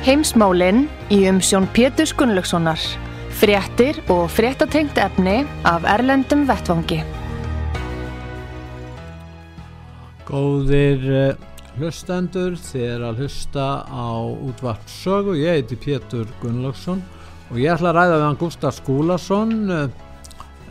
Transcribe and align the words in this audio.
Heimsmálinn 0.00 0.86
í 1.12 1.26
umsjón 1.28 1.66
Pétur 1.76 2.08
Gunnlaugssonar. 2.16 2.80
Fréttir 3.36 3.98
og 4.08 4.30
fréttatengt 4.32 4.96
efni 4.96 5.42
af 5.68 5.84
Erlendum 5.84 6.46
Vettvangi. 6.48 7.02
Góðir 10.24 11.04
uh, 11.04 11.42
hlustendur, 11.76 12.56
er 12.80 13.04
að 13.04 13.20
hlusta 13.20 13.66
á 13.84 14.24
útvart 14.24 14.88
sögu. 14.88 15.36
Ég 15.36 15.60
heiti 15.60 15.76
Pétur 15.76 16.24
Gunnlaugsson 16.40 17.04
og 17.50 17.60
ég 17.60 17.68
ætla 17.74 17.92
að 17.92 17.98
ræða 17.98 18.16
við 18.16 18.26
hann 18.30 18.40
Gustaf 18.40 18.80
Skúlason, 18.80 19.54
uh, 19.68 19.84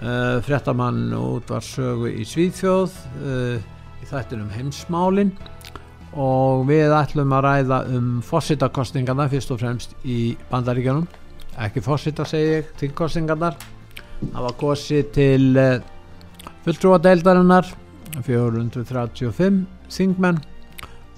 uh, 0.01 0.41
fréttamann 0.49 1.13
útvart 1.13 1.69
sögu 1.69 2.09
í 2.09 2.25
Svíðfjóð, 2.25 2.97
í 4.01 4.09
þættinum 4.09 4.49
heimsmálinn 4.57 5.35
og 6.17 6.65
við 6.69 6.93
ætlum 6.95 7.33
að 7.37 7.45
ræða 7.45 7.81
um 7.97 8.13
fósittakostningarna 8.25 9.27
fyrst 9.29 9.51
og 9.53 9.59
fremst 9.61 9.97
í 10.03 10.35
bandaríkjanum 10.49 11.05
ekki 11.59 11.83
fósita 11.83 12.25
segi 12.27 12.55
ég 12.59 12.71
til 12.79 12.89
kostningarnar 12.95 13.57
það 14.19 14.45
var 14.45 14.55
kosið 14.59 15.11
til 15.15 15.45
uh, 15.59 15.81
fulltrúadeildarinnar 16.65 17.69
435 18.25 19.59
þingmenn. 19.93 20.39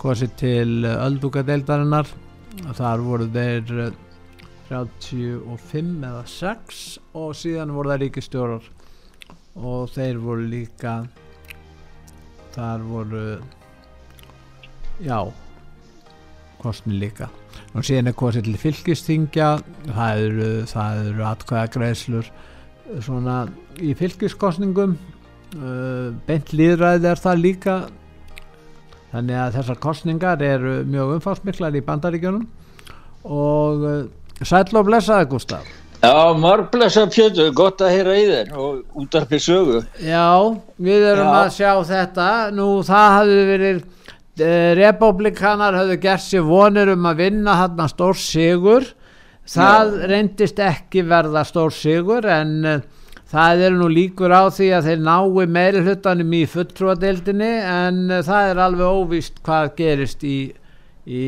Kosið 0.02 0.36
til 0.42 0.76
uh, 0.86 0.98
öldúkadeildarinnar 1.08 2.10
þar 2.78 3.06
voru 3.06 3.30
þeir 3.32 3.74
uh, 3.88 3.96
35 4.72 6.06
eða 6.08 6.26
6 6.34 6.84
og 7.20 7.34
síðan 7.36 7.74
voru 7.76 7.92
það 7.92 8.04
ríkistjórar 8.06 8.70
og 9.60 9.90
þeir 9.92 10.22
voru 10.24 10.46
líka 10.48 11.02
þar 12.56 12.86
voru 12.88 13.26
já. 15.06 15.20
Kostni 16.62 17.00
líka. 17.02 17.30
Og 17.76 17.86
síðan 17.88 18.12
er 18.12 18.18
kostið 18.18 18.48
til 18.50 18.60
fylgistingja 18.62 19.50
það 19.88 20.24
eru, 20.28 20.50
það 20.70 21.02
eru 21.08 21.26
atkvæðagreislur 21.32 22.32
svona 23.02 23.36
í 23.82 23.94
fylgiskostningum 23.98 24.96
uh, 25.58 26.12
beint 26.28 26.54
líðræði 26.54 27.12
er 27.12 27.22
það 27.22 27.44
líka. 27.46 27.78
Þannig 29.12 29.42
að 29.44 29.56
þessar 29.58 29.80
kostningar 29.84 30.44
eru 30.46 30.82
mjög 30.88 31.18
umfásmiklar 31.18 31.76
í 31.76 31.84
bandaríkjunum. 31.88 32.48
Og 33.28 33.88
uh, 33.88 34.04
sæl 34.42 34.66
og 34.74 34.88
blessaði 34.88 35.30
Gustaf 35.32 35.78
Já, 36.02 36.34
marg 36.34 36.72
blessaði 36.74 37.14
Pjötu, 37.14 37.44
gott 37.54 37.82
að 37.86 37.92
heyra 37.94 38.14
í 38.18 38.22
þér 38.26 38.48
og 38.58 39.02
útarpið 39.04 39.42
sögu. 39.46 39.82
Já, 40.02 40.32
við 40.82 41.04
erum 41.12 41.28
Já. 41.30 41.36
að 41.38 41.52
sjá 41.60 41.74
þetta. 41.92 42.30
Nú 42.58 42.66
það 42.88 43.10
hafði 43.16 43.44
verið 43.52 43.84
republikanar 44.78 45.76
höfðu 45.80 46.00
gert 46.02 46.24
sér 46.26 46.46
vonir 46.48 46.92
um 46.94 47.06
að 47.10 47.24
vinna 47.26 47.58
hann 47.60 47.90
stór 47.92 48.18
sigur 48.18 48.88
það 49.50 49.94
Já. 49.94 50.08
reyndist 50.12 50.60
ekki 50.62 51.04
verða 51.08 51.44
stór 51.48 51.74
sigur 51.74 52.28
en 52.30 52.54
uh, 52.68 52.82
það 53.32 53.66
er 53.68 53.76
nú 53.76 53.88
líkur 53.92 54.34
á 54.34 54.44
því 54.54 54.70
að 54.78 54.90
þeir 54.90 55.04
nái 55.08 55.46
meiri 55.58 55.84
hlutanum 55.86 56.34
í 56.36 56.44
fulltrúadeildinni 56.52 57.52
en 57.66 58.02
uh, 58.12 58.22
það 58.26 58.52
er 58.52 58.64
alveg 58.68 59.02
óvist 59.02 59.42
hvað 59.46 59.74
gerist 59.80 60.24
í, 60.28 60.38
í 61.08 61.26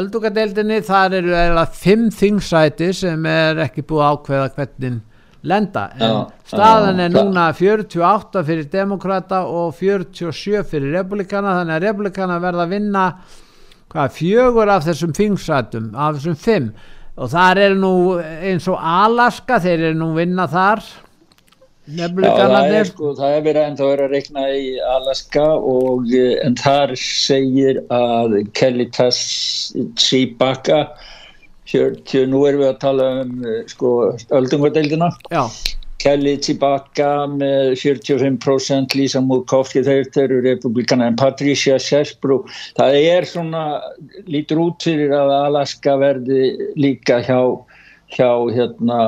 öldugadeildinni 0.00 0.80
þar 0.86 1.20
eru 1.20 1.36
eða 1.36 1.66
fimm 1.76 2.08
þingsæti 2.14 2.92
sem 2.96 3.30
er 3.30 3.62
ekki 3.66 3.84
búið 3.86 4.08
ákveða 4.14 4.50
hvernig 4.56 5.00
lenda. 5.42 5.88
En 5.96 6.06
já, 6.06 6.14
staðan 6.52 6.98
já, 7.00 7.04
er 7.04 7.12
núna 7.14 7.46
48 7.56 8.44
fyrir 8.46 8.70
demokrata 8.72 9.42
og 9.48 9.74
47 9.78 10.64
fyrir 10.68 10.96
republikana 10.98 11.56
þannig 11.60 11.76
að 11.76 11.86
republikana 11.88 12.40
verða 12.42 12.66
að 12.66 12.74
vinna 12.76 13.04
hvað, 13.90 14.16
fjögur 14.16 14.72
af 14.72 14.86
þessum 14.86 15.14
fingsætum 15.16 15.92
af 15.94 16.18
þessum 16.18 16.40
fimm. 16.40 16.72
Og 17.20 17.30
þar 17.32 17.60
er 17.60 17.76
nú 17.76 17.94
eins 18.20 18.68
og 18.70 18.78
Alaska 18.80 19.60
þeir 19.60 19.90
eru 19.90 19.98
nú 19.98 20.12
vinna 20.16 20.46
þar. 20.48 20.84
Það 21.90 22.68
er, 22.70 22.86
sko, 22.86 23.14
það 23.18 23.32
er 23.34 23.40
verið 23.44 23.64
ennþá 23.66 23.86
verið 23.88 24.04
að 24.04 24.12
rekna 24.14 24.42
í 24.54 24.66
Alaska 24.94 25.46
og 25.72 26.12
en 26.14 26.54
þar 26.60 26.92
segir 27.00 27.80
að 27.90 28.36
Kelly 28.54 28.86
Tsibaka 28.94 30.84
40, 31.72 32.26
nú 32.30 32.44
erum 32.48 32.64
við 32.64 32.72
að 32.72 32.80
tala 32.84 33.10
um 33.24 33.44
eh, 33.44 33.60
sko 33.70 33.92
öldungadeildina. 34.40 35.12
Kelly 36.00 36.38
Tibaka 36.40 37.26
með 37.28 37.74
45% 37.76 38.94
Lisa 38.96 39.20
Murkowski 39.20 39.82
þeir 39.84 40.06
eru 40.22 40.38
republikana 40.46 41.10
en 41.10 41.18
Patricia 41.20 41.76
Sesbro 41.76 42.38
það 42.78 42.96
er 43.00 43.28
svona 43.28 43.64
lítur 44.24 44.62
út 44.64 44.86
fyrir 44.88 45.12
að 45.12 45.34
Alaska 45.42 45.98
verði 46.00 46.54
líka 46.80 47.20
hjá 47.26 47.42
hjá 48.10 48.30
hérna 48.54 49.00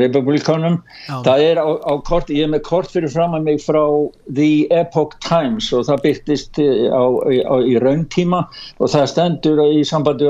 republikanum 0.00 0.78
það 1.08 1.44
er 1.44 1.60
á, 1.60 1.68
á 1.68 1.94
kort, 2.06 2.30
ég 2.32 2.46
er 2.46 2.52
með 2.54 2.64
kort 2.68 2.90
fyrir 2.92 3.12
fram 3.12 3.36
að 3.36 3.46
mig 3.48 3.62
frá 3.62 3.82
The 4.28 4.66
Epoch 4.72 5.18
Times 5.24 5.70
og 5.76 5.86
það 5.88 6.02
byrtist 6.06 6.60
eh, 6.62 6.88
á, 6.88 7.02
á, 7.02 7.56
í 7.60 7.76
rauntíma 7.82 8.44
og 8.78 8.92
það 8.92 9.08
stendur 9.12 9.64
í 9.68 9.84
sambandi 9.86 10.28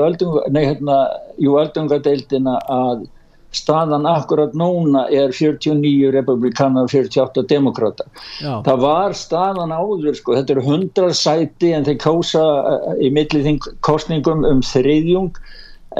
nei 0.53 0.63
hérna 0.65 1.01
jú 1.41 1.57
öldungadeildina 1.61 2.59
að 2.69 3.05
staðan 3.53 4.07
akkurat 4.09 4.55
núna 4.57 5.05
er 5.13 5.33
49 5.33 6.11
republikanar 6.13 6.87
og 6.87 6.93
48 6.93 7.45
demokrata 7.49 8.07
Já. 8.41 8.61
það 8.65 8.79
var 8.81 9.17
staðan 9.17 9.73
áður 9.75 10.17
sko, 10.17 10.37
þetta 10.39 10.55
eru 10.55 10.63
100 10.65 11.17
sæti 11.17 11.73
en 11.77 11.85
þeir 11.85 11.99
kósa 12.01 12.45
eh, 12.71 13.05
í 13.07 13.11
millið 13.13 13.69
kostningum 13.85 14.45
um 14.49 14.63
þriðjung 14.65 15.37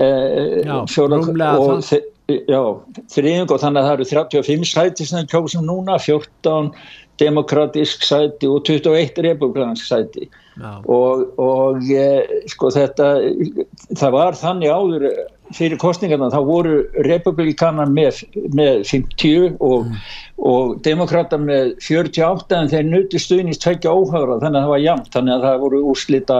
eh, 0.02 0.63
Já, 0.66 0.81
og 0.81 1.85
þeir 1.85 2.09
Já, 2.31 2.61
þriðing 3.11 3.51
og 3.51 3.59
þannig 3.59 3.81
að 3.81 3.88
það 3.88 3.94
eru 3.97 4.06
35 4.09 4.69
sæti 4.69 5.07
sem 5.09 5.25
kjósum 5.28 5.66
núna, 5.67 5.97
14 6.00 6.69
demokratisk 7.19 8.06
sæti 8.07 8.47
og 8.47 8.63
21 8.63 9.19
republikansk 9.28 9.89
sæti. 9.89 10.29
Og, 10.88 11.25
og 11.41 11.84
e, 11.91 12.06
sko 12.51 12.69
þetta 12.73 13.09
það 14.00 14.16
var 14.16 14.38
þannig 14.39 14.72
áður 14.72 15.07
fyrir 15.56 15.80
kostningarna 15.81 16.31
þá 16.34 16.40
voru 16.47 16.75
republikanar 17.08 17.90
með, 17.91 18.24
með 18.56 18.84
50 18.90 19.58
og, 19.59 19.88
mm. 19.88 19.97
og 20.50 20.75
demokrata 20.86 21.40
með 21.41 21.75
48 21.84 22.59
en 22.59 22.72
þeir 22.72 22.88
nuti 22.90 23.22
stuðnist 23.22 23.64
tveikja 23.64 23.94
óhagra 23.94 24.40
þannig 24.44 24.59
að 24.59 24.64
það 24.64 24.74
var 24.74 24.86
jæmt 24.86 25.12
þannig 25.18 25.36
að 25.36 25.46
það 25.47 25.59
voru 25.66 25.84
úrslita 25.94 26.40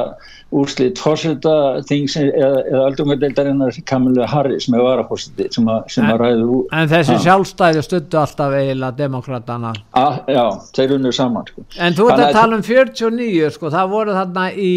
úrslit 0.54 1.00
fórseta 1.02 1.54
eða, 1.82 2.50
eða 2.62 2.82
aldungadeildarinnar 2.88 3.78
Kamilu 3.90 4.26
Harris 4.30 4.68
með 4.70 4.86
varafórseti 4.86 5.48
sem, 5.54 5.70
sem 5.90 6.10
að 6.10 6.20
ræðu 6.22 6.60
En 6.76 6.90
þessi 6.92 7.16
að, 7.16 7.24
sjálfstæði 7.28 7.86
stuttu 7.86 8.20
alltaf 8.22 8.58
eiginlega 8.58 8.98
demokratana 9.00 9.74
að, 9.98 10.20
Já, 10.34 10.44
þeir 10.78 10.98
unnu 10.98 11.14
saman 11.16 11.48
sko. 11.50 11.66
En 11.82 11.98
þú 11.98 12.10
ert 12.12 12.26
að 12.28 12.36
tala 12.38 12.60
um 12.60 12.66
49 12.66 13.54
sko, 13.56 13.72
það 13.74 13.94
voru 13.94 14.18
þarna 14.18 14.50
í, 14.54 14.74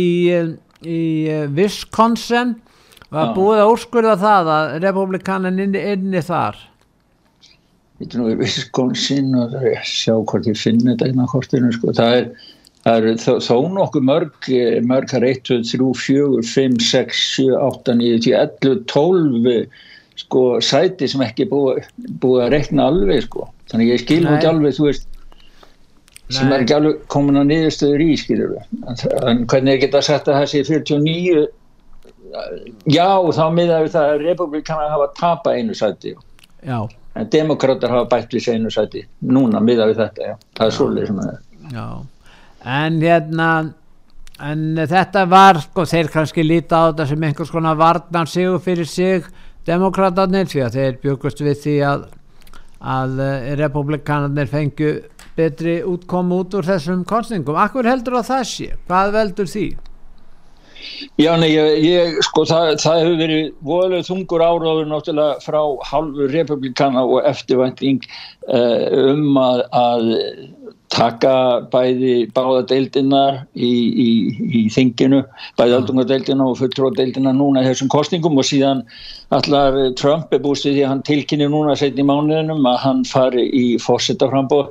í 0.86 1.02
Wisconsin 1.56 2.56
var 3.14 3.34
búið 3.36 3.62
að 3.62 3.72
úrskurða 3.74 4.16
það 4.22 4.50
að 4.56 4.72
republikanin 4.86 5.62
inni, 5.66 5.84
inni 5.94 6.24
þar 6.24 6.58
Þetta 7.96 8.12
er 8.12 8.20
nú 8.20 8.28
í 8.28 8.36
Wisconsin 8.42 9.30
og 9.40 9.54
það 9.54 9.62
er 9.70 9.78
að 9.78 9.86
sjá 9.88 10.12
hvort 10.18 10.48
ég 10.50 10.58
finn 10.60 10.82
þetta 10.84 11.06
einna 11.08 11.28
hortinu 11.30 11.70
sko, 11.72 11.94
það 11.96 12.18
er 12.18 12.28
Það 12.86 12.96
eru 13.00 13.12
þó, 13.18 13.32
þó 13.42 13.54
nokkuð 13.74 14.04
mörg, 14.06 14.48
mörgar 14.86 15.24
1, 15.26 15.40
2, 15.48 15.56
3, 15.66 15.86
4, 15.98 16.42
5, 16.46 16.76
6, 16.86 17.22
7, 17.34 17.46
8, 17.58 17.94
9, 17.98 18.20
10, 18.22 18.36
11, 18.62 18.84
12 18.92 19.56
sko 20.22 20.42
sæti 20.62 21.08
sem 21.10 21.24
ekki 21.26 21.48
búið 21.50 21.82
búi 22.22 22.44
að 22.44 22.52
rekna 22.54 22.86
alveg 22.92 23.24
sko. 23.26 23.48
Þannig 23.72 23.90
ég 23.90 24.04
skil 24.04 24.20
ekki 24.30 24.48
alveg, 24.52 24.76
þú 24.78 24.86
veist, 24.86 25.08
Nei. 25.10 26.36
sem 26.38 26.52
er 26.54 26.62
ekki 26.62 26.76
alveg 26.76 27.02
komin 27.10 27.40
að 27.42 27.50
niðurstöður 27.50 28.06
í, 28.06 28.08
skilur 28.22 28.54
við. 28.54 28.70
En 29.26 29.42
hvernig 29.50 29.74
er 29.74 29.82
geta 29.82 30.04
sagt 30.06 30.30
að 30.30 30.38
það 30.38 30.48
sé 30.52 30.62
49, 30.70 31.44
já 32.90 33.08
þá 33.38 33.44
miða 33.54 33.80
við 33.84 33.94
það 33.94 34.12
að 34.12 34.24
republikanar 34.26 34.92
hafa 34.94 35.08
tapað 35.20 35.60
einu 35.60 35.74
sæti. 35.74 36.16
Já. 36.66 36.88
en 37.16 37.30
demokrater 37.30 37.92
hafa 37.92 38.08
bætt 38.10 38.34
við 38.34 38.44
seinu 38.48 38.70
sæti 38.72 39.04
núna 39.22 39.60
miða 39.62 39.86
við 39.86 40.00
þetta, 40.02 40.30
já, 40.30 40.36
það 40.58 40.66
er 40.66 40.76
svolítið 40.78 41.06
sem 41.06 41.20
það 41.20 41.32
er 41.32 41.42
Já, 41.76 41.86
en 42.80 43.00
hérna 43.02 43.48
en 44.50 44.64
þetta 44.90 45.24
var 45.30 45.60
sko, 45.62 45.86
þeir 45.88 46.10
kannski 46.12 46.44
líta 46.44 46.82
á 46.82 46.84
þetta 46.90 47.06
sem 47.12 47.26
einhvers 47.28 47.52
konar 47.54 47.78
varnar 47.78 48.28
sig 48.28 48.50
fyrir 48.64 48.88
sig 48.90 49.28
demokraterni 49.66 50.44
því 50.46 50.64
að 50.66 50.78
þeir 50.80 51.00
byggust 51.02 51.42
við 51.42 51.60
því 51.62 51.76
að 51.92 52.06
að 52.86 53.20
uh, 53.24 53.52
republikanarnir 53.58 54.50
fengju 54.50 54.90
betri 55.36 55.80
útkomu 55.84 56.40
út 56.42 56.54
úr 56.56 56.64
þessum 56.64 57.04
kostningum. 57.08 57.56
Akkur 57.60 57.88
heldur 57.88 58.20
það 58.24 58.44
sé? 58.48 58.68
Hvað 58.88 59.12
veldur 59.16 59.50
því? 59.50 59.66
Já, 61.20 61.30
nei, 61.40 61.50
ég, 61.52 61.84
ég 61.84 62.18
sko, 62.24 62.44
það, 62.48 62.74
það 62.82 63.00
hefur 63.02 63.18
verið 63.20 63.46
voðalega 63.66 64.08
þungur 64.08 64.44
áráður 64.44 64.90
náttúrulega 64.90 65.40
frá 65.44 65.60
halvu 65.90 66.28
republikana 66.32 67.04
og 67.04 67.26
eftirvænting 67.28 68.04
uh, 68.48 69.12
um 69.12 69.40
að, 69.40 69.62
að 69.76 70.08
taka 70.92 71.32
bæði 71.72 72.28
báða 72.34 72.62
deildina 72.70 73.22
í, 73.54 73.70
í, 73.70 74.08
í 74.60 74.62
þinginu, 74.72 75.22
bæði 75.58 75.76
aldungadeildina 75.80 76.46
og 76.46 76.58
fulltróðdeildina 76.60 77.34
núna 77.36 77.64
í 77.64 77.70
þessum 77.70 77.90
kostningum 77.92 78.38
og 78.38 78.46
síðan 78.46 78.84
allar 79.34 79.76
Trump 79.98 80.32
er 80.32 80.44
búist 80.44 80.66
því 80.66 80.84
að 80.84 80.92
hann 80.92 81.04
tilkynni 81.08 81.50
núna 81.50 81.76
setni 81.78 82.04
í 82.04 82.08
mánuðinum 82.08 82.70
að 82.70 82.80
hann 82.84 83.04
fari 83.08 83.48
í 83.50 83.66
fórsetaframbóð. 83.82 84.70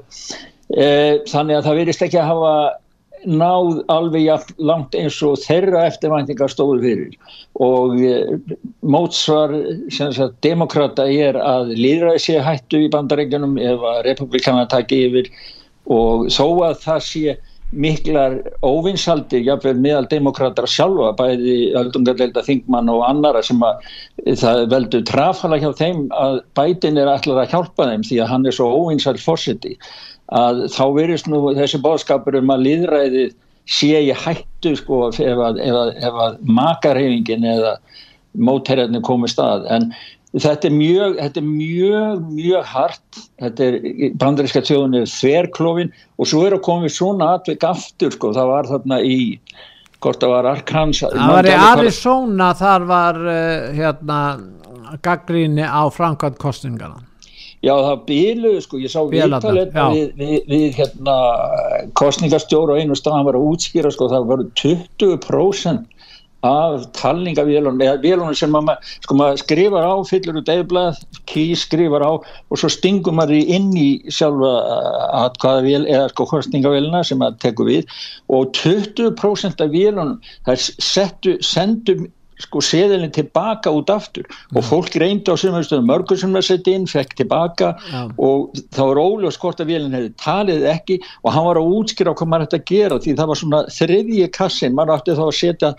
Eh, 0.74 1.22
þannig 1.30 1.60
að 1.60 1.68
það 1.68 1.80
verist 1.82 2.06
ekki 2.06 2.22
að 2.22 2.32
hafa 2.32 2.56
náð 3.28 3.82
alveg 3.92 4.52
langt 4.58 4.96
eins 4.98 5.18
og 5.26 5.40
þeirra 5.44 5.86
eftirvæntingar 5.90 6.52
stóðu 6.52 6.82
fyrir. 6.84 7.18
Og 7.64 7.98
eh, 8.04 8.38
mótsvar 8.86 9.54
sagt, 9.94 10.38
demokrata 10.46 11.08
er 11.10 11.40
að 11.42 11.74
líðræði 11.76 12.24
sé 12.28 12.40
hættu 12.44 12.86
í 12.86 12.92
bandarengjunum 12.94 13.58
ef 13.58 13.90
að 13.92 14.06
republikana 14.10 14.70
taki 14.72 15.06
yfir. 15.10 15.30
Og 15.86 16.30
þó 16.34 16.48
að 16.70 16.80
það 16.86 17.04
sé 17.10 17.38
miklar 17.76 18.38
óvinsaldir 18.64 19.44
jáfnveil 19.44 19.80
meðal 19.82 20.06
demokrater 20.10 20.68
sjálfa 20.70 21.12
bæði 21.18 21.74
öldungarleilda 21.76 22.44
þingmann 22.46 22.92
og 22.92 23.04
annara 23.08 23.42
sem 23.44 23.62
að 23.66 23.88
það 24.40 24.62
veldur 24.72 25.06
trafala 25.10 25.60
hjá 25.60 25.72
þeim 25.78 26.06
að 26.16 26.40
bætin 26.58 27.00
er 27.02 27.12
allar 27.12 27.44
að 27.44 27.56
hjálpa 27.56 27.90
þeim 27.90 28.06
því 28.08 28.20
að 28.22 28.32
hann 28.32 28.46
er 28.46 28.58
svo 28.58 28.70
óvinsald 28.80 29.22
fórsiti 29.24 29.76
að 30.34 30.66
þá 30.74 30.86
verist 30.96 31.30
nú 31.30 31.42
þessi 31.54 31.82
bóðskapur 31.84 32.40
um 32.40 32.54
að 32.54 32.66
líðræðið 32.66 33.36
sé 33.70 33.94
ég 34.06 34.22
hættu 34.22 34.76
sko 34.78 35.08
ef 35.10 35.22
að, 35.22 35.62
að, 35.62 35.96
að 36.06 36.38
makarhefingin 36.46 37.46
eða 37.50 37.78
mótherjarnir 38.36 39.04
komið 39.06 39.34
stað 39.36 39.70
en 39.74 39.90
þetta 40.36 40.68
er 40.68 40.76
mjög, 40.76 41.16
þetta 41.22 41.42
er 41.42 41.48
mjög, 41.48 42.26
mjög 42.36 42.68
hart, 42.74 43.22
þetta 43.42 43.68
er 43.68 43.78
bandaríska 44.20 44.64
tjóðun 44.66 45.00
er 45.00 45.08
þverklófin 45.10 45.94
og 46.20 46.30
svo 46.30 46.44
er 46.48 46.58
að 46.58 46.66
komið 46.68 46.96
svona 46.98 47.32
atveg 47.38 47.64
aftur 47.68 48.14
sko, 48.14 48.34
það 48.36 48.52
var 48.52 48.70
þarna 48.74 49.00
í, 49.06 49.20
hvort 50.04 50.22
það 50.22 50.36
var 50.36 50.50
Arkansas. 50.52 51.16
Það 51.16 51.34
var 51.38 51.50
í 51.50 51.56
Arizona, 51.70 52.52
þar 52.60 52.88
var 52.92 53.22
uh, 53.24 53.70
hérna 53.78 54.20
gaggríni 55.06 55.66
á 55.66 55.84
framkvæmt 55.94 56.40
kostningana. 56.42 57.00
Já 57.66 57.74
það 57.74 58.02
bíluð 58.06 58.60
sko, 58.62 58.80
ég 58.84 58.92
sá 58.94 59.00
viðtalið 59.10 59.74
við, 59.74 60.10
við, 60.20 60.36
við 60.52 60.66
hérna 60.78 61.16
kostningastjóru 61.98 62.76
og 62.76 62.82
einu 62.84 62.98
stað 62.98 63.18
hann 63.18 63.28
var 63.30 63.40
að 63.40 63.48
útskýra 63.50 63.92
sko, 63.94 64.10
það 64.12 64.28
var 64.30 64.44
20% 64.62 65.92
af 66.46 66.84
talningavélunum 66.94 67.82
eða 67.82 68.02
vélunum 68.04 68.36
sem 68.38 68.52
maður 68.54 68.92
sko, 69.04 69.18
mað 69.18 69.40
skrifar 69.42 69.88
á, 69.88 69.94
fyllir 70.06 70.40
út 70.42 70.52
eðblað 70.52 71.00
ký 71.30 71.46
skrifar 71.58 72.06
á 72.06 72.12
og 72.22 72.60
svo 72.60 72.70
stingum 72.70 73.18
maður 73.20 73.50
inn 73.58 73.72
í 73.74 73.88
sjálfa 74.14 74.52
atkvæðavél 75.24 75.88
eða 75.88 76.12
sko 76.14 76.28
kostningavéluna 76.36 77.02
sem 77.08 77.22
maður 77.22 77.42
tekur 77.48 77.72
við 77.72 77.98
og 78.30 78.54
20% 78.60 79.66
af 79.66 79.74
vélunum 79.74 80.20
það 80.46 80.68
settu, 80.78 81.38
sendum 81.42 82.06
sko 82.44 82.62
seðilin 82.64 83.14
tilbaka 83.16 83.72
út 83.72 83.92
aftur. 83.94 84.26
Og 84.54 84.60
ja. 84.62 84.66
fólk 84.68 84.98
reyndi 85.00 85.32
á 85.32 85.36
sumumstöðum 85.40 85.88
mörgur 85.90 86.20
sem 86.20 86.34
það 86.36 86.48
sett 86.50 86.68
inn, 86.72 86.88
fekk 86.90 87.16
tilbaka. 87.22 87.72
Ja. 87.92 88.08
og 88.18 88.58
það 88.76 88.92
var 88.92 89.02
óljós 89.04 89.40
hvort 89.42 89.62
að 89.64 89.72
vélinn 89.72 89.96
hefði 89.96 90.12
talið 90.22 90.68
ekki. 90.74 91.00
Og 91.24 91.32
hann 91.36 91.48
var 91.48 91.62
að 91.62 91.72
útskýra 91.80 92.16
hvað 92.18 92.32
maður 92.32 92.50
ætti 92.50 92.60
að 92.60 92.68
gera 92.74 93.00
því 93.06 93.16
það 93.22 93.32
var 93.32 93.42
svona 93.42 93.64
þriðji 93.78 94.28
kassin, 94.36 94.76
maður 94.76 95.00
ætti 95.00 95.18
þá 95.20 95.26
að 95.26 95.40
setja 95.40 95.74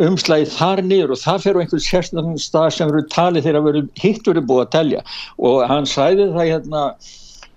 umslæðið 0.00 0.52
þar 0.56 0.82
niður 0.86 1.14
og 1.14 1.20
það 1.20 1.42
fer 1.44 1.56
á 1.56 1.60
einhvern 1.60 1.84
sérstaklega 1.84 2.40
stað 2.40 2.68
sem 2.76 2.92
eru 2.92 3.02
talið 3.12 3.48
þegar 3.48 3.80
hitt 4.00 4.28
verið 4.30 4.46
búið 4.48 4.62
að 4.64 4.72
telja. 4.76 5.02
Og 5.36 5.64
hann 5.68 5.88
sæði 5.88 6.30
það 6.32 6.50
hérna 6.54 6.84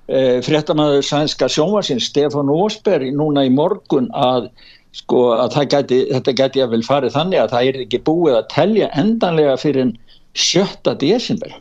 e, 0.07 0.19
fréttamaður 0.45 1.07
sænska 1.07 1.49
sjónvarsinn 1.51 2.03
Stefán 2.03 2.51
Ósberg 2.51 3.13
núna 3.15 3.45
í 3.47 3.53
morgun 3.53 4.09
að 4.11 4.49
sko 4.93 5.25
að 5.35 5.59
geti, 5.73 5.99
þetta 6.11 6.37
geti 6.37 6.63
að 6.63 6.73
vel 6.75 6.85
farið 6.85 7.15
þannig 7.17 7.41
að 7.41 7.53
það 7.53 7.69
er 7.69 7.83
ekki 7.83 8.01
búið 8.07 8.39
að 8.39 8.49
telja 8.53 8.89
endanlega 9.01 9.59
fyrir 9.61 9.93
sjötta 10.37 10.93
desember. 11.01 11.55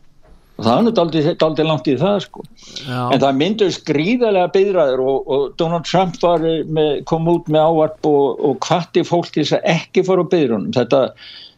Og 0.61 0.67
það 0.67 0.91
er 0.93 1.45
aldrei 1.47 1.65
langt 1.67 1.89
í 1.89 1.95
það 1.99 2.19
sko. 2.27 2.43
Já. 2.85 3.01
en 3.15 3.23
það 3.23 3.39
myndur 3.39 3.71
skrýðarlega 3.73 4.53
byðraður 4.53 5.05
og, 5.09 5.31
og 5.33 5.47
Donald 5.61 5.89
Trump 5.89 6.19
var 6.23 6.45
með, 6.45 6.91
kom 7.09 7.31
út 7.33 7.49
með 7.49 7.71
ávarp 7.71 8.11
og, 8.11 8.43
og 8.45 8.69
hvati 8.69 9.05
fólk 9.07 9.33
þess 9.35 9.57
að 9.57 9.71
ekki 9.73 10.05
fara 10.07 10.25
á 10.25 10.33
byðrunum 10.35 10.77
þetta 10.77 11.03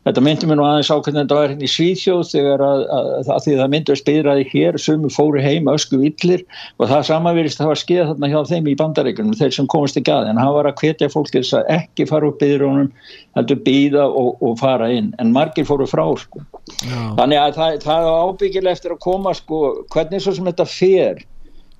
Þetta 0.04 0.20
myndi 0.20 0.48
mér 0.48 0.58
nú 0.60 0.64
aðeins 0.68 0.90
á 0.92 1.00
hvernig 1.00 1.22
þetta 1.22 1.36
var 1.38 1.52
hérna 1.52 1.64
í 1.64 1.70
Svíþjóð 1.72 2.22
þegar 2.28 2.62
að, 2.64 2.82
að, 2.92 3.06
að, 3.16 3.28
að 3.34 3.44
því 3.44 3.54
það 3.60 3.70
myndi 3.72 3.92
að 3.94 4.00
spyrraði 4.00 4.44
hér, 4.50 4.78
sumi 4.84 5.10
fóru 5.12 5.40
heim 5.40 5.70
ösku 5.72 6.00
villir 6.02 6.44
og 6.76 6.90
það 6.90 7.06
samanverist 7.08 7.56
að 7.56 7.64
það 7.64 7.70
var 7.70 7.80
skeið 7.80 8.10
þarna 8.10 8.30
hjá 8.34 8.38
þeim 8.50 8.68
í 8.68 8.76
bandaríkunum 8.82 9.38
þeir 9.38 9.56
sem 9.56 9.70
komast 9.72 10.00
ekki 10.00 10.12
að 10.12 10.28
en 10.28 10.42
hann 10.42 10.52
var 10.58 10.68
að 10.68 10.82
hvetja 10.82 11.10
fólk 11.12 11.32
til 11.32 11.40
þess 11.40 11.56
að 11.56 11.72
ekki 11.78 12.08
fara 12.10 12.28
úr 12.28 12.36
byðrónum 12.42 12.90
heldur 13.38 13.62
býða 13.64 14.04
og, 14.10 14.44
og 14.44 14.58
fara 14.60 14.90
inn. 14.92 15.12
En 15.22 15.32
margir 15.32 15.68
fóru 15.68 15.88
frá 15.88 16.04
sko. 16.20 16.44
Þannig 16.84 17.40
að 17.40 17.56
það, 17.56 17.78
það 17.88 18.08
er 18.10 18.28
ábyggileg 18.28 18.76
eftir 18.76 18.94
að 18.94 19.04
koma 19.08 19.32
sko 19.36 19.62
hvernig 19.94 20.24
svo 20.24 20.36
sem 20.36 20.52
þetta 20.52 20.68
fer. 20.68 21.24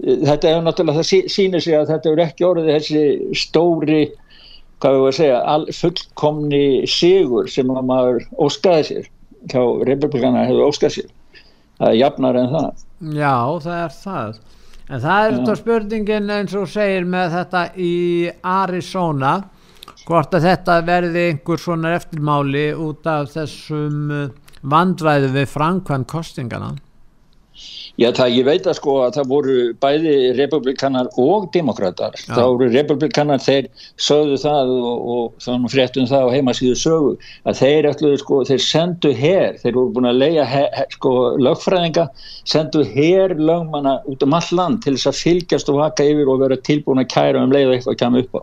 Þetta 0.01 0.51
er 0.51 0.65
náttúrulega, 0.65 1.05
það 1.05 1.31
sýnir 1.31 1.63
sig 1.63 1.77
að 1.79 1.93
þetta 1.93 2.11
er 2.11 2.23
ekki 2.25 2.47
orðið 2.49 2.73
þessi 2.73 3.05
stóri 3.45 4.03
hvað 4.85 4.95
við 4.95 5.01
varum 5.01 5.11
að 5.11 5.19
segja, 5.19 5.77
fullkomni 5.81 6.65
sigur 6.91 7.47
sem 7.49 7.71
maður 7.73 8.25
óskaði 8.37 8.89
sér. 8.91 9.07
Hjá 9.49 9.63
republikana 9.89 10.45
hefur 10.45 10.69
óskaði 10.69 10.99
sér. 10.99 11.15
Það 11.79 11.89
er 11.89 11.97
jafnar 11.99 12.39
en 12.41 12.53
það. 12.53 12.85
Já, 13.17 13.37
það 13.65 13.79
er 13.79 13.97
það. 14.03 14.37
En 14.85 15.01
það 15.01 15.25
er 15.25 15.35
þetta 15.39 15.57
spurningin 15.63 16.33
eins 16.37 16.55
og 16.61 16.69
segir 16.69 17.09
með 17.09 17.37
þetta 17.39 17.63
í 17.81 17.95
Arizona 18.45 19.35
hvort 20.05 20.37
að 20.37 20.49
þetta 20.51 20.81
verði 20.85 21.23
einhver 21.31 21.61
svona 21.63 21.95
eftirmáli 21.97 22.67
út 22.77 23.09
af 23.09 23.31
þessum 23.33 24.13
uh, 24.13 24.27
vandræðu 24.61 25.31
við 25.33 25.49
framkvæm 25.49 26.05
kostingana 26.09 26.75
Já, 27.95 28.09
það, 28.11 28.33
ég 28.35 28.47
veit 28.49 28.65
að 28.67 28.75
sko 28.81 28.95
að 29.05 29.13
það 29.15 29.29
voru 29.31 29.57
bæði 29.79 30.15
republikanar 30.35 31.11
og 31.21 31.45
demokrater. 31.55 32.17
Það 32.27 32.49
voru 32.51 32.67
republikanar, 32.73 33.43
þeir 33.45 33.69
sögðu 34.03 34.39
það 34.43 34.73
og, 34.75 35.05
og 35.15 35.45
þannig 35.45 35.71
fréttum 35.71 36.09
það 36.11 36.27
á 36.27 36.35
heimasíðu 36.35 36.79
sögu 36.81 37.13
að 37.47 37.61
þeir 37.61 37.89
ætluðu 37.93 38.19
sko, 38.19 38.41
þeir 38.49 38.65
sendu 38.65 39.13
hér, 39.15 39.61
þeir 39.63 39.79
voru 39.79 39.93
búin 39.95 40.11
að 40.11 40.19
leia 40.25 40.47
her, 40.51 40.81
sko 40.97 41.13
lögfræðinga, 41.39 42.09
sendu 42.51 42.83
hér 42.97 43.37
lögmanna 43.39 43.95
út 44.11 44.27
um 44.27 44.35
all 44.41 44.51
land 44.59 44.83
til 44.83 44.97
þess 44.97 45.13
að 45.13 45.21
fylgjast 45.21 45.71
og 45.71 45.79
vaka 45.85 46.09
yfir 46.11 46.33
og 46.35 46.43
vera 46.43 46.59
tilbúin 46.67 47.05
að 47.05 47.09
kæra 47.15 47.45
um 47.47 47.55
leið 47.55 47.71
og 47.71 47.77
eitthvað 47.77 48.01
kemur 48.03 48.27
upp 48.27 48.43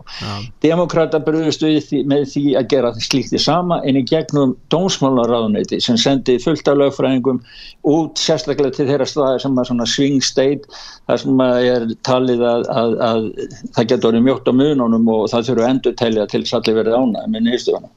Demokrater 0.64 1.24
bröðust 1.28 1.66
við 1.66 1.78
því, 1.90 2.02
með 2.08 2.24
því 2.32 2.46
að 2.56 2.72
gera 2.72 2.94
slíkt 2.96 3.36
í 3.36 3.42
sama 3.42 3.82
en 3.84 4.00
í 4.00 4.06
gegnum 4.08 4.56
dómsmálaráðuneti 4.72 5.82
sem 5.84 6.00
sendi 6.00 6.38
fullt 6.40 6.72
af 6.72 6.80
lögfræðingum 6.80 7.44
út 7.92 8.20
sérstaklega 8.22 8.78
til 8.78 8.88
þeirra 8.88 9.01
staðar 9.10 9.42
sem 9.42 9.58
er 9.58 9.68
svona 9.68 9.88
swing 9.88 10.22
state 10.24 10.80
þar 11.08 11.20
sem 11.22 11.42
er 11.46 11.86
talið 12.06 12.44
að, 12.46 12.64
að, 12.70 12.96
að 13.08 13.28
það 13.74 13.90
getur 13.92 14.08
verið 14.10 14.26
mjótt 14.28 14.50
á 14.50 14.52
mununum 14.60 15.12
og 15.12 15.28
það 15.32 15.50
þurfu 15.50 15.68
endur 15.68 15.98
telja 16.00 16.26
til 16.30 16.42
að 16.42 16.56
allir 16.60 16.80
verið 16.80 16.98
ána 16.98 17.26
með 17.34 17.46
nýstufana 17.48 17.92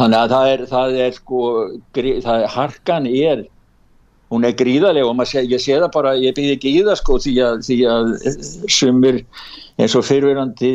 þannig 0.00 0.18
að 0.20 0.34
það 0.34 0.52
er, 0.52 0.66
það 0.74 1.00
er 1.06 1.16
sko 1.16 1.40
það 1.94 2.36
er, 2.36 2.52
harkan 2.56 3.08
er 3.10 3.48
hún 4.30 4.46
er 4.46 4.54
gríðarlega 4.54 5.10
og 5.10 5.24
sé, 5.26 5.42
ég 5.42 5.62
sé 5.62 5.74
það 5.74 5.90
bara, 5.94 6.14
ég 6.18 6.36
byrði 6.36 6.56
ekki 6.56 6.76
í 6.78 6.84
það 6.86 7.00
sko 7.00 7.18
því 7.24 7.34
að, 7.46 7.64
því 7.66 7.78
að 7.90 8.12
sumir 8.70 9.24
eins 9.80 9.96
og 9.98 10.06
fyrirverandi 10.06 10.72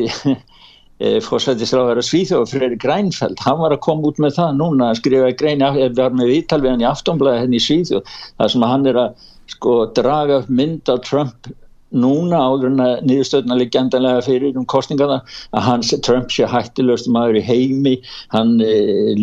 fórsættisráðara 1.03 1.99
Svíþjóð 2.07 2.51
Freyri 2.53 2.77
Grænfeld, 2.79 3.39
hann 3.43 3.59
var 3.59 3.73
að 3.75 3.81
koma 3.83 4.07
út 4.07 4.19
með 4.23 4.37
það 4.37 4.53
núna 4.61 4.91
að 4.93 4.99
skrifa 5.01 5.31
greini, 5.41 5.67
við 5.75 5.97
varum 5.99 6.21
með 6.21 6.31
ítal 6.37 6.61
við 6.63 6.71
hann 6.71 6.85
í 6.85 6.87
aftonblæði 6.87 7.41
henni 7.43 7.59
í 7.59 7.65
Svíþjóð 7.65 8.13
þar 8.39 8.53
sem 8.53 8.63
hann 8.69 8.87
er 8.91 8.99
að 9.01 9.25
sko 9.51 9.73
draga 9.97 10.39
upp 10.39 10.53
mynd 10.61 10.93
af 10.93 11.03
Trump 11.03 11.51
núna 11.95 12.39
áður 12.49 12.69
en 12.71 12.83
að 12.83 12.93
niðurstöðna 13.09 13.57
leggjandanlega 13.59 14.23
fyrir 14.25 14.59
um 14.59 14.67
kostningarna 14.71 15.21
að 15.55 15.65
hans 15.69 15.93
Trump 16.05 16.33
sé 16.33 16.47
hættilegst 16.49 17.09
maður 17.11 17.39
í 17.39 17.43
heimi. 17.45 17.95
Hann 18.35 18.57
eh, 18.63 19.13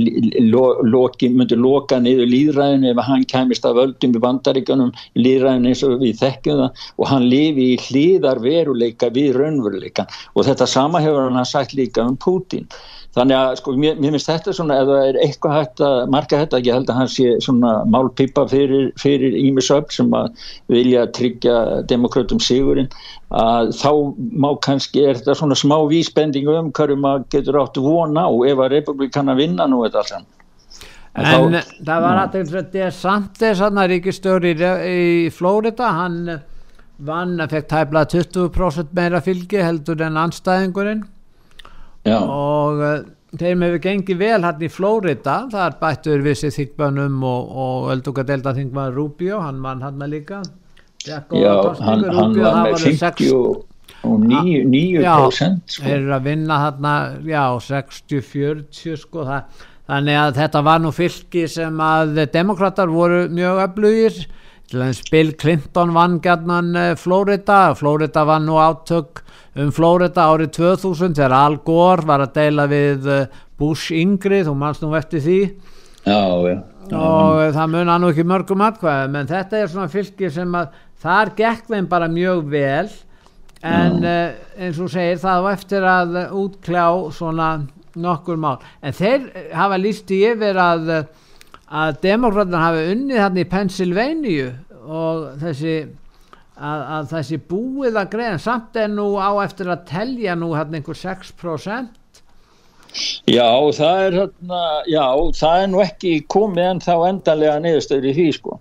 lo, 0.48 0.64
loki, 0.86 1.30
myndi 1.32 1.58
loka 1.58 2.00
niður 2.02 2.30
líðræðinu 2.32 2.92
ef 2.92 3.02
hann 3.06 3.26
kæmist 3.32 3.68
af 3.68 3.76
völdum 3.78 4.16
í 4.16 4.22
bandaríkanum 4.22 4.94
líðræðinu 5.18 5.72
eins 5.72 5.84
og 5.86 5.98
við 6.02 6.18
þekkjum 6.22 6.62
það 6.62 6.88
og 6.96 7.12
hann 7.12 7.28
lifi 7.28 7.68
í 7.74 7.78
hlýðar 7.86 8.42
veruleika 8.42 9.12
við 9.14 9.36
raunveruleikan 9.38 10.10
og 10.34 10.48
þetta 10.48 10.68
sama 10.70 11.02
hefur 11.04 11.30
hann 11.30 11.48
sagt 11.48 11.76
líka 11.78 12.04
um 12.06 12.18
Putin 12.20 12.68
þannig 13.16 13.36
að 13.36 13.54
sko 13.60 13.74
mér, 13.76 13.96
mér 14.00 14.14
finnst 14.14 14.30
þetta 14.30 14.54
svona 14.56 14.78
ef 14.80 14.88
það 14.88 15.06
er 15.08 15.18
eitthvað 15.26 15.56
hægt 15.58 15.82
að 15.84 15.96
marka 16.14 16.40
þetta 16.42 16.60
ég 16.64 16.76
held 16.78 16.92
að 16.92 17.00
hann 17.00 17.10
sé 17.12 17.32
svona 17.44 17.72
málpipa 17.92 18.46
fyrir, 18.48 19.36
Ímisöp 19.42 19.92
sem 19.92 20.12
að 20.16 20.44
vilja 20.72 21.06
tryggja 21.16 21.56
demokrautum 21.90 22.40
sigurinn 22.42 22.88
að 23.36 23.72
þá 23.76 23.90
má 24.16 24.50
kannski 24.64 25.04
er 25.08 25.20
þetta 25.20 25.36
svona 25.42 25.58
smá 25.58 25.76
vísbendingu 25.90 26.56
um 26.58 26.70
hverju 26.72 26.98
maður 27.00 27.26
getur 27.36 27.60
átt 27.62 27.80
vona 27.80 28.24
á 28.28 28.32
ef 28.48 28.64
að 28.64 28.72
republikana 28.78 29.36
vinna 29.36 29.68
nú 29.68 29.84
þetta 29.86 30.04
alls 30.04 30.22
En, 31.12 31.26
en 31.28 31.52
þá, 31.52 31.72
það 31.84 32.04
var 32.06 32.18
aðeins 32.22 32.54
að 32.56 32.68
DeSantis 32.72 33.58
hann 33.60 33.80
að 33.82 33.90
ríkistjóri 33.90 34.54
í, 34.56 34.68
í 34.88 35.32
Flórida 35.36 35.90
hann 35.92 36.38
vann 37.04 37.34
að 37.42 37.58
fekk 37.58 37.66
tæpla 37.68 38.04
20% 38.08 38.94
meira 38.96 39.20
fylgi 39.20 39.60
heldur 39.60 40.00
en 40.06 40.16
anstæðingurinn 40.22 41.02
Já. 42.02 42.18
og 42.18 42.80
uh, 42.82 42.94
þeim 43.38 43.62
hefur 43.66 43.82
gengið 43.86 44.18
vel 44.20 44.40
hann 44.42 44.62
í 44.62 44.70
Flórida 44.72 45.36
þar 45.52 45.76
bættur 45.80 46.24
við 46.24 46.40
sér 46.40 46.54
þykbanum 46.56 47.20
og, 47.24 47.52
og 47.64 47.90
öldungadelda 47.94 48.54
þingmaður 48.58 48.98
Rubio 48.98 49.42
hann 49.44 49.62
vann 49.64 49.84
hann 49.84 50.02
líka 50.10 50.42
Já, 51.02 51.18
hann, 51.82 52.04
hann 52.14 52.34
var 52.38 52.58
með 52.62 52.84
50 52.84 53.32
og 53.34 53.64
9%, 54.22 54.66
9% 54.70 55.74
sko. 55.76 55.86
er 55.86 56.06
að 56.14 56.28
vinna 56.28 56.58
hann 56.62 56.86
já, 57.26 57.42
60-40 57.66 58.98
sko 59.00 59.26
það, 59.26 59.64
þannig 59.90 60.20
að 60.20 60.38
þetta 60.38 60.62
var 60.66 60.82
nú 60.82 60.92
fylki 60.94 61.46
sem 61.50 61.82
að 61.82 62.22
demokrater 62.34 62.90
voru 62.90 63.24
mjög 63.30 63.62
öflugir 63.66 64.22
til 64.72 64.80
að 64.80 65.00
Bill 65.12 65.30
Clinton 65.36 65.92
vann 65.92 66.16
gætnan 66.24 66.72
uh, 66.78 66.92
Flórida 66.96 67.74
Flórida 67.76 68.24
vann 68.24 68.46
nú 68.48 68.56
átök 68.56 69.20
um 69.60 69.72
Flórida 69.74 70.30
árið 70.32 70.54
2000 70.56 71.16
þegar 71.18 71.34
Al 71.36 71.58
Gore 71.66 72.06
var 72.08 72.24
að 72.24 72.38
deila 72.38 72.64
við 72.70 73.08
eh, 73.12 73.40
Bush 73.60 73.92
yngri, 73.92 74.38
þú 74.46 74.54
mannst 74.56 74.80
nú 74.80 74.94
eftir 74.96 75.20
því. 75.20 75.40
Já, 76.06 76.22
já, 76.48 76.54
já 76.88 76.96
og 76.96 77.42
það 77.52 77.74
mun 77.74 77.92
að 77.92 78.00
nú 78.00 78.12
ekki 78.14 78.24
mörgum 78.30 78.64
atkvæða 78.64 79.10
menn 79.12 79.28
þetta 79.28 79.60
er 79.60 79.68
svona 79.74 79.92
fylgir 79.92 80.32
sem 80.32 80.56
að 80.56 80.72
þar 81.04 81.34
gekk 81.36 81.68
þeim 81.68 81.90
bara 81.90 82.08
mjög 82.08 82.40
vel. 82.54 82.88
En 83.60 84.00
uh, 84.00 84.32
eins 84.56 84.80
og 84.80 84.88
segir 84.90 85.20
það 85.20 85.44
var 85.44 85.58
eftir 85.60 85.84
að 85.86 86.16
útkljá 86.32 86.86
svona 87.12 87.50
nokkur 87.92 88.40
mál. 88.40 88.56
En 88.80 88.96
þeir 88.96 89.28
hafa 89.52 89.76
líst 89.76 90.08
í 90.16 90.24
yfir 90.32 90.56
að 90.64 90.94
að 91.72 91.98
demokraterna 92.04 92.66
hafi 92.66 92.84
unnið 92.92 93.22
hann 93.22 93.40
í 93.40 93.48
Pennsylvania 93.48 94.52
og 94.82 95.24
þessi 95.40 95.76
að, 95.82 96.84
að 96.96 97.10
þessi 97.14 97.40
búið 97.48 97.98
að 98.02 98.12
greiða 98.12 98.38
samt 98.44 98.78
er 98.78 98.92
nú 98.92 99.08
á 99.16 99.30
eftir 99.44 99.72
að 99.72 99.86
telja 99.88 100.36
nú 100.38 100.52
hann 100.56 100.76
einhver 100.76 100.98
6% 100.98 101.98
Já, 103.24 103.48
það 103.72 103.98
er 104.04 104.14
hérna, 104.18 104.58
já, 104.90 105.04
það 105.38 105.62
er 105.62 105.68
nú 105.72 105.78
ekki 105.80 106.10
komið 106.32 106.66
en 106.68 106.82
þá 106.84 106.92
endanlega 107.08 107.54
neðustöður 107.64 108.08
í 108.10 108.12
því 108.18 108.26
sko. 108.36 108.58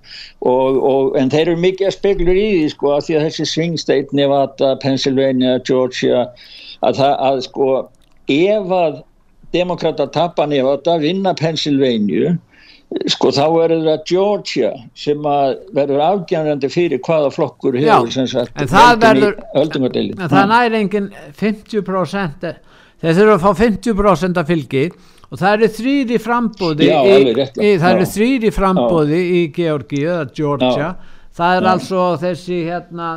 Og, 0.48 0.78
og, 0.88 1.10
en 1.20 1.32
þeir 1.34 1.50
eru 1.50 1.64
mikið 1.66 1.90
að 1.90 1.96
spekulur 1.98 2.40
í 2.40 2.46
því 2.54 2.70
sko 2.72 2.94
að 2.96 3.02
því 3.08 3.18
að 3.18 3.26
þessi 3.26 3.48
swing 3.52 3.82
state, 3.82 4.16
Nevada, 4.16 4.70
Pennsylvania, 4.84 5.58
Georgia 5.68 6.24
að 6.88 7.02
það 7.02 7.26
að 7.28 7.42
sko 7.50 7.68
ef 8.32 8.72
að 8.78 9.02
demokrata 9.52 10.08
tapar 10.16 10.48
Nevada, 10.48 10.96
vinna 11.04 11.36
Pennsylvania 11.36 12.38
sko 13.12 13.32
þá 13.32 13.46
verður 13.54 13.86
það 13.88 14.02
Georgia 14.10 14.72
sem 14.98 15.28
að 15.28 15.54
verður 15.76 16.04
afgjænandi 16.08 16.70
fyrir 16.72 17.02
hvaða 17.06 17.32
flokkur 17.32 17.78
hefur 17.80 18.12
Já, 18.12 18.44
en 18.52 18.72
það 18.72 19.00
verður 19.06 19.38
en 19.62 20.28
það 20.34 20.52
næri 20.52 20.82
engin 20.82 21.08
50% 21.40 22.46
þeir 23.02 23.18
þurfa 23.18 23.38
að 23.38 23.46
fá 23.46 23.64
50% 23.64 24.42
af 24.42 24.52
fylgi 24.52 24.86
og 25.32 25.40
það 25.40 25.56
eru 25.56 25.72
þrýri 25.78 26.20
frambóði 26.22 26.90
Já, 26.90 27.00
í, 27.08 27.34
rétt, 27.38 27.58
í, 27.58 27.74
það 27.80 27.96
eru 27.96 28.08
þrýri 28.18 28.54
frambóði 28.56 29.22
í 29.22 29.42
Georgi 29.56 30.02
eða 30.04 30.26
Georgia. 30.36 30.90
Já. 30.92 31.20
það 31.38 31.60
er 31.60 31.70
altså 31.72 32.08
þessi 32.26 32.60
hérna 32.68 33.12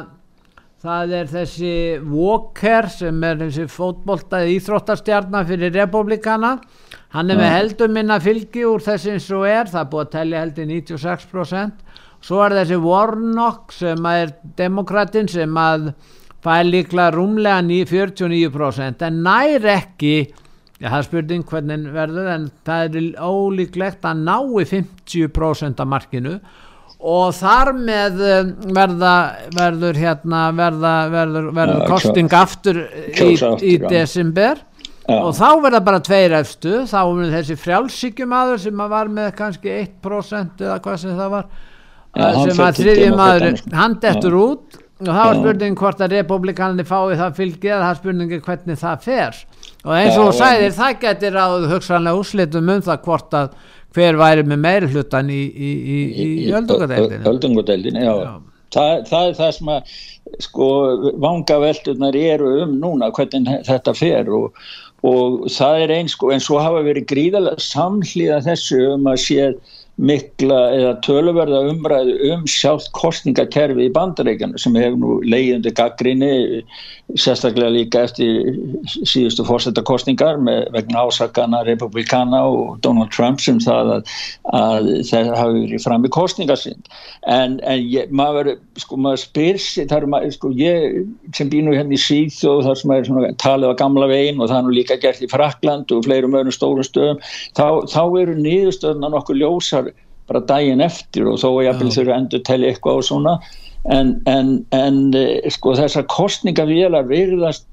það 0.85 1.15
er 1.19 1.31
þessi 1.33 1.75
Walker 2.13 2.91
sem 2.93 3.23
er 3.27 3.39
þessi 3.43 3.67
fótboltaði 3.73 4.59
íþróttastjarnar 4.59 5.49
fyrir 5.49 5.75
republikana 5.75 6.59
hann 7.15 7.31
er 7.31 7.39
með 7.41 7.53
heldur 7.55 7.93
minna 7.95 8.21
fylgi 8.23 8.65
úr 8.69 8.83
þessi 8.85 9.15
eins 9.15 9.31
og 9.35 9.47
er, 9.49 9.71
það 9.71 9.83
er 9.85 9.91
búið 9.93 10.07
að 10.07 10.15
tellja 10.17 10.45
heldur 10.45 10.71
96% 10.73 12.01
svo 12.25 12.41
er 12.45 12.59
þessi 12.61 12.81
Warnock 12.81 13.75
sem 13.75 14.09
er 14.11 14.35
demokratin 14.59 15.29
sem 15.31 15.61
að 15.61 15.93
fær 16.45 16.65
líkla 16.69 17.11
rúmlega 17.15 17.63
49% 17.89 19.05
en 19.07 19.23
nær 19.25 19.71
ekki 19.75 20.17
já 20.81 20.91
það 20.91 20.99
er 20.99 21.07
spurning 21.09 21.47
hvernig 21.49 21.89
verður 21.95 22.29
en 22.35 22.47
það 22.67 22.85
er 22.99 23.09
ólíklegt 23.23 24.07
að 24.09 24.23
nái 24.27 24.67
50% 24.69 25.81
af 25.81 25.91
markinu. 25.91 26.37
Og 27.05 27.35
þar 27.37 27.71
með 27.77 28.21
um, 28.25 28.51
verða, 28.73 29.15
verður 29.53 29.99
hérna 30.01 30.45
verða, 30.57 30.93
verður, 31.13 31.51
verður 31.57 31.91
kosting 31.91 32.37
aftur 32.37 32.81
í, 33.13 33.35
í 33.61 33.75
desember 33.83 34.63
Já. 35.05 35.19
og 35.19 35.35
þá 35.37 35.49
verða 35.65 35.83
bara 35.85 36.01
tveir 36.05 36.37
efstu. 36.41 36.79
Þá 36.89 37.01
er 37.03 37.35
þessi 37.39 37.59
frjálsíkjumadur 37.61 38.63
sem 38.63 38.87
var 38.95 39.11
með 39.13 39.35
kannski 39.41 39.75
1% 39.83 40.65
eða 40.65 40.79
hvað 40.85 40.97
sem 41.03 41.19
það 41.19 41.35
var. 41.37 41.53
Já, 42.15 42.27
sem 42.47 42.65
að 42.65 42.81
þriðji 42.81 43.13
maður 43.19 43.63
hann 43.75 43.99
dettur 44.01 44.39
út. 44.39 44.81
Og 45.05 45.11
þá 45.11 45.23
er 45.27 45.39
spurning 45.41 45.77
hvort 45.77 46.03
að 46.05 46.13
republikanni 46.15 46.85
fái 46.87 47.17
það 47.19 47.39
fylgið 47.41 47.73
það 47.75 47.89
er 47.89 47.99
spurningi 48.01 48.41
hvernig 48.47 48.79
það 48.81 49.01
fer. 49.05 49.41
Og 49.85 49.95
eins 49.99 50.17
og 50.17 50.29
þú 50.29 50.35
sæðir 50.39 50.77
það 50.79 51.01
getur 51.03 51.37
á 51.37 51.47
hugsanlega 51.75 52.21
úslitum 52.21 52.71
um 52.73 52.85
það 52.87 53.01
hvort 53.09 53.37
að 53.37 53.57
hver 53.95 54.19
væri 54.19 54.45
með 54.47 54.63
meiri 54.63 54.91
hlutan 54.91 55.31
í, 55.31 55.43
í, 55.45 55.71
í, 55.95 55.99
í 56.47 56.53
öldungadeildinu 56.55 57.31
öldungadeildinu, 57.31 58.03
já, 58.03 58.15
já. 58.25 58.33
Það, 58.75 58.95
það 59.07 59.29
er 59.29 59.37
það 59.39 59.51
sem 59.55 59.69
að 59.71 59.93
sko 60.43 60.69
vanga 61.23 61.59
veldunar 61.63 62.17
eru 62.19 62.49
um 62.65 62.73
núna 62.81 63.11
hvernig 63.15 63.61
þetta 63.69 63.95
fer 63.95 64.31
og 64.35 64.65
og 65.05 65.45
það 65.53 65.83
er 65.85 65.93
eins 65.99 66.15
sko 66.17 66.31
en 66.33 66.41
svo 66.43 66.61
hafa 66.65 66.81
verið 66.87 67.09
gríðalega 67.13 67.61
samhlýða 67.63 68.39
þessu 68.47 68.79
um 68.95 69.09
að 69.11 69.21
séð 69.27 69.57
mikla 70.11 70.61
eða 70.75 70.93
töluverða 71.07 71.61
umræðu 71.71 72.15
um 72.35 72.47
sjálf 72.51 72.89
kostningakerfi 72.99 73.85
í 73.87 73.93
bandaríkjana 73.95 74.59
sem 74.59 74.75
hefur 74.81 74.97
nú 75.03 75.19
leiðundi 75.23 75.75
gaggrinni 75.79 76.33
sérstaklega 77.13 77.69
líka 77.69 78.03
eftir 78.07 78.57
síðustu 78.89 79.45
fórsetakostningar 79.47 80.39
með 80.43 80.71
vegna 80.75 81.05
ásakana 81.05 81.61
republikana 81.67 82.41
og 82.49 82.79
Donald 82.85 83.13
Trump 83.13 83.43
sem 83.45 83.59
það 83.63 83.91
að, 83.97 84.15
að 84.57 84.89
það 85.11 85.33
hafi 85.37 85.59
verið 85.59 85.85
fram 85.85 86.07
í 86.09 86.13
kostningasinn 86.17 86.81
en, 87.29 87.59
en 87.61 87.83
ég, 87.93 88.09
maður, 88.09 88.55
sko, 88.81 88.99
maður 89.05 89.23
spyr 89.27 89.61
það 89.61 89.97
er 89.99 90.09
maður, 90.15 90.37
sko, 90.39 90.53
ég 90.59 90.97
sem 91.37 91.53
býnur 91.53 91.77
hérna 91.77 91.95
í 91.95 92.01
síð 92.01 92.41
og 92.51 92.65
þar 92.69 92.81
sem 92.81 92.95
svona, 93.11 93.35
talið 93.43 93.77
á 93.77 93.81
gamla 93.85 94.09
veginn 94.11 94.41
og 94.41 94.49
það 94.49 94.57
er 94.63 94.67
nú 94.67 94.79
líka 94.79 94.99
gert 95.03 95.23
í 95.23 95.31
Frakland 95.31 95.93
og 95.93 96.07
fleirum 96.09 96.39
öðrum 96.41 96.57
stórum 96.57 96.89
stöðum 96.89 97.21
þá, 97.53 97.85
þá 97.93 98.03
eru 98.25 98.39
niðurstöðuna 98.41 99.13
nokkuð 99.13 99.43
ljósar 99.45 99.93
bara 100.25 100.41
daginn 100.49 100.81
eftir 100.81 101.29
og 101.29 101.37
þó 101.43 101.51
að 101.51 101.67
ég 101.67 101.81
vil 101.83 101.93
þurfa 101.93 102.17
endur 102.17 102.43
telli 102.49 102.71
eitthvað 102.71 103.03
og 103.03 103.09
svona 103.11 103.37
en, 103.93 104.17
en, 104.31 104.59
en 104.73 104.99
eh, 105.19 105.51
sko 105.53 105.75
þessar 105.77 106.07
kostningavílar 106.13 107.09
virðast 107.11 107.67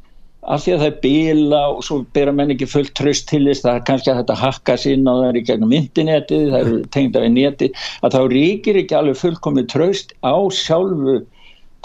af 0.49 0.63
því 0.63 0.73
að 0.73 0.79
það 0.81 0.87
er 0.87 1.01
bíla 1.03 1.59
og 1.69 1.83
svo 1.85 1.99
byrja 2.15 2.33
menn 2.33 2.53
ekki 2.55 2.67
fullt 2.69 2.95
tröst 2.97 3.27
til 3.29 3.43
þess 3.45 3.61
það 3.61 3.75
er 3.77 3.83
kannski 3.89 4.11
að 4.11 4.21
þetta 4.23 4.39
hakka 4.41 4.77
sín 4.81 5.05
og 5.09 5.19
það 5.19 5.27
er 5.27 5.37
í 5.37 5.43
gegnum 5.49 5.75
internetið, 5.77 6.47
það 6.49 6.71
er 6.71 6.87
tengd 6.95 7.19
af 7.19 7.27
neti 7.35 7.69
að 8.01 8.15
þá 8.15 8.21
ríkir 8.33 8.81
ekki 8.81 8.97
alveg 8.97 9.21
fullkomið 9.21 9.69
tröst 9.75 10.15
á 10.25 10.35
sjálfu 10.49 11.19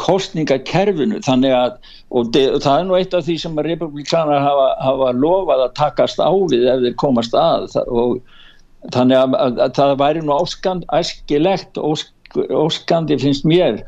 kostningakerfinu 0.00 1.20
þannig 1.24 1.54
að 1.56 1.76
og, 2.10 2.32
de, 2.32 2.46
og 2.54 2.62
það 2.64 2.80
er 2.80 2.88
nú 2.88 2.96
eitt 2.96 3.14
af 3.16 3.26
því 3.26 3.36
sem 3.42 3.60
republikanar 3.66 4.42
hafa, 4.44 4.66
hafa 4.84 5.12
lofað 5.16 5.66
að 5.66 5.76
takast 5.78 6.20
á 6.22 6.30
við 6.30 6.66
ef 6.70 6.82
þeir 6.84 6.98
komast 7.02 7.36
að. 7.36 7.68
Og 7.86 8.18
þannig 8.94 9.18
að, 9.18 9.36
að, 9.40 9.62
að 9.66 9.78
það 9.80 9.94
væri 10.02 10.24
nú 10.24 10.36
óskand, 10.36 10.86
æskilegt 10.94 11.80
ósk, 11.80 12.12
óskandi 12.36 13.18
finnst 13.20 13.48
mér 13.48 13.82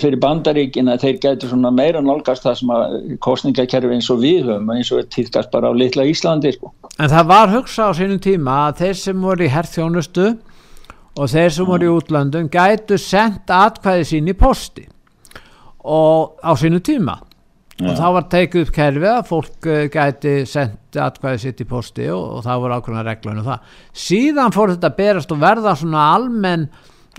fyrir 0.00 0.18
bandaríkin 0.22 0.90
að 0.92 1.04
þeir 1.04 1.20
getur 1.22 1.52
svona 1.52 1.70
meira 1.74 2.02
nálgast 2.04 2.46
það 2.46 2.58
sem 2.60 2.72
að 2.74 2.96
kostningakerfi 3.24 3.96
eins 3.96 4.10
og 4.12 4.20
við 4.24 4.48
höfum 4.48 4.72
eins 4.74 4.90
og 4.94 5.06
tilkast 5.14 5.52
bara 5.52 5.70
á 5.70 5.72
litla 5.76 6.06
Íslandi 6.08 6.52
sko. 6.56 6.72
En 6.98 7.12
það 7.12 7.30
var 7.30 7.54
hugsa 7.54 7.88
á 7.88 7.92
sínum 7.96 8.20
tíma 8.22 8.58
að 8.66 8.82
þeir 8.82 9.00
sem 9.02 9.24
voru 9.28 9.46
í 9.46 9.52
herþjónustu 9.52 10.26
og 11.16 11.32
þeir 11.32 11.54
sem 11.54 11.68
voru 11.68 11.88
í 11.88 11.94
útlandum 11.94 12.50
gætu 12.52 12.98
sendt 13.00 13.52
atkvæði 13.52 14.10
sín 14.10 14.32
í 14.32 14.36
posti 14.36 14.86
og 15.86 16.36
á 16.42 16.52
sínu 16.58 16.82
tíma 16.84 17.20
Já. 17.76 17.90
og 17.90 17.98
þá 17.98 18.06
var 18.16 18.26
tekið 18.32 18.62
upp 18.64 18.72
kerfið 18.72 19.10
að 19.12 19.26
fólk 19.28 19.68
uh, 19.68 19.82
gæti 19.92 20.34
sendið 20.48 21.02
atkvæðið 21.04 21.42
sitt 21.42 21.60
í 21.60 21.68
posti 21.68 22.06
og, 22.08 22.22
og 22.38 22.44
það 22.46 22.62
voru 22.62 22.78
ákveðna 22.78 23.02
reglunum 23.04 23.44
það. 23.44 23.74
Síðan 24.06 24.54
fór 24.56 24.72
þetta 24.72 24.90
að 24.90 25.00
berast 25.00 25.34
og 25.34 25.42
verða 25.42 25.74
svona 25.76 26.06
almenn 26.14 26.70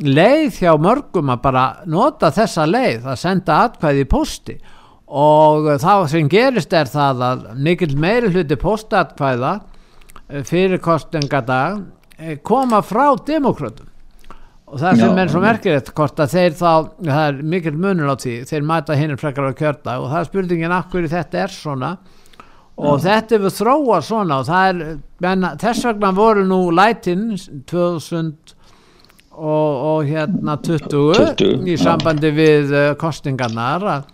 leið 0.04 0.60
hjá 0.62 0.74
mörgum 0.82 1.32
að 1.34 1.44
bara 1.44 1.66
nota 1.90 2.30
þessa 2.34 2.68
leið 2.70 3.08
að 3.08 3.22
senda 3.22 3.62
atkvæðið 3.66 4.04
í 4.04 4.10
posti 4.12 4.58
og 5.08 5.70
það 5.82 6.06
sem 6.12 6.30
gerist 6.30 6.74
er 6.76 6.90
það 6.92 7.24
að 7.30 7.46
mikil 7.64 7.94
meiri 7.98 8.32
hluti 8.34 8.58
postatkvæða 8.60 9.54
uh, 9.58 10.42
fyrir 10.46 10.82
kostingadag 10.84 11.86
koma 12.44 12.82
frá 12.82 13.14
demokratum 13.26 13.88
og 14.68 14.82
það 14.82 15.00
sem 15.00 15.20
er 15.22 15.30
svo 15.32 15.42
merkilegt 15.42 15.94
hvort 15.96 16.20
að 16.20 16.34
þeir 16.34 16.56
þá, 16.60 16.72
það 17.00 17.24
er 17.24 17.42
mikil 17.54 17.76
munur 17.80 18.12
á 18.12 18.16
því 18.20 18.36
þeir 18.50 18.66
mæta 18.68 18.98
hinn 19.00 19.20
frekar 19.20 19.48
á 19.48 19.54
kjörda 19.56 19.98
og 20.02 20.10
það 20.12 20.20
er 20.20 20.28
spurningin 20.28 20.76
akkur 20.76 21.08
þetta 21.08 21.44
er 21.46 21.54
svona? 21.56 21.92
Og 22.78 23.00
Já. 23.00 23.06
þetta 23.08 23.40
við 23.42 23.54
þróa 23.56 24.02
svona 24.06 24.42
og 24.42 24.50
það 24.50 24.68
er, 24.68 24.98
menna, 25.24 25.54
þess 25.58 25.88
vegna 25.88 26.12
voru 26.14 26.44
nú 26.46 26.60
lætin 26.76 27.32
2000 27.72 28.57
og, 29.38 29.82
og 29.94 30.10
hérna 30.10 30.58
20, 30.66 31.34
20 31.40 31.72
í 31.74 31.80
sambandi 31.80 32.32
ja. 32.32 32.38
við 32.42 32.76
uh, 32.76 32.92
kostingarnar 33.00 33.90
að 33.96 34.14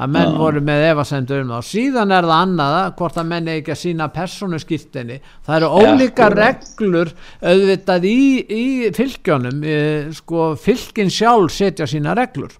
að 0.00 0.12
menn 0.14 0.30
ja. 0.30 0.38
voru 0.38 0.62
með 0.64 0.84
evasendur 0.90 1.42
um 1.42 1.50
það 1.52 1.58
og 1.58 1.66
síðan 1.66 2.14
er 2.14 2.28
það 2.28 2.44
annaða 2.44 2.82
hvort 3.00 3.18
að 3.20 3.28
menn 3.32 3.50
ekki 3.52 3.74
að 3.74 3.80
sína 3.80 4.06
persónuskýrtinni 4.14 5.18
það 5.46 5.56
eru 5.56 5.70
ólíka 5.80 6.28
ja, 6.28 6.34
reglur 6.38 7.10
auðvitað 7.42 8.06
í, 8.08 8.20
í 8.40 8.66
fylgjónum 8.96 9.64
e, 9.66 9.80
sko 10.16 10.52
fylgin 10.60 11.12
sjálf 11.12 11.52
setja 11.54 11.88
sína 11.90 12.14
reglur. 12.16 12.54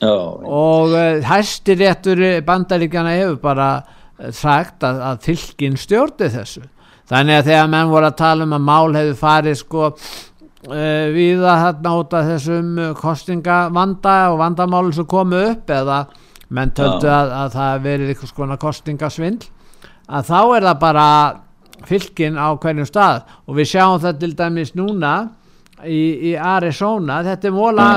Ja, 0.00 0.14
og 0.14 0.94
e, 0.96 1.04
hæstir 1.26 1.80
réttur 1.82 2.22
bandaríkjana 2.46 3.16
hefur 3.18 3.42
bara 3.44 3.68
e, 3.82 4.32
sagt 4.36 4.86
að, 4.86 5.02
að 5.10 5.28
fylgin 5.28 5.78
stjórni 5.80 6.30
þessu. 6.32 6.64
Þannig 7.06 7.40
að 7.40 7.50
þegar 7.50 7.68
menn 7.70 7.92
voru 7.92 8.08
að 8.08 8.18
tala 8.18 8.46
um 8.46 8.56
að 8.56 8.64
mál 8.66 8.96
hefur 8.96 9.20
farið 9.20 9.60
sko 9.60 9.90
e, 10.70 10.86
við 11.14 11.42
að 11.46 11.86
af 11.88 12.30
þessum 12.30 12.70
kostingavanda 12.98 14.16
og 14.32 14.38
vandamálum 14.42 14.94
sem 14.94 15.06
komu 15.08 15.42
upp 15.52 15.70
eða 15.70 16.04
menn 16.48 16.70
töldu 16.70 17.10
að, 17.10 17.32
að 17.34 17.56
það 17.56 17.82
verið 17.88 18.12
eitthvað 18.12 18.32
svona 18.32 18.58
kostingasvindl 18.62 19.50
að 20.06 20.28
þá 20.28 20.40
er 20.56 20.68
það 20.68 20.78
bara 20.82 21.08
fylgin 21.86 22.38
á 22.38 22.48
hverjum 22.56 22.88
stað. 22.88 23.24
Og 23.46 23.58
við 23.58 23.72
sjáum 23.74 24.00
það 24.02 24.20
til 24.22 24.32
dæmis 24.38 24.74
núna 24.78 25.14
í, 25.84 26.30
í 26.30 26.36
Arizona. 26.40 27.20
Þetta 27.26 27.48
er 27.48 27.54
móla 27.54 27.88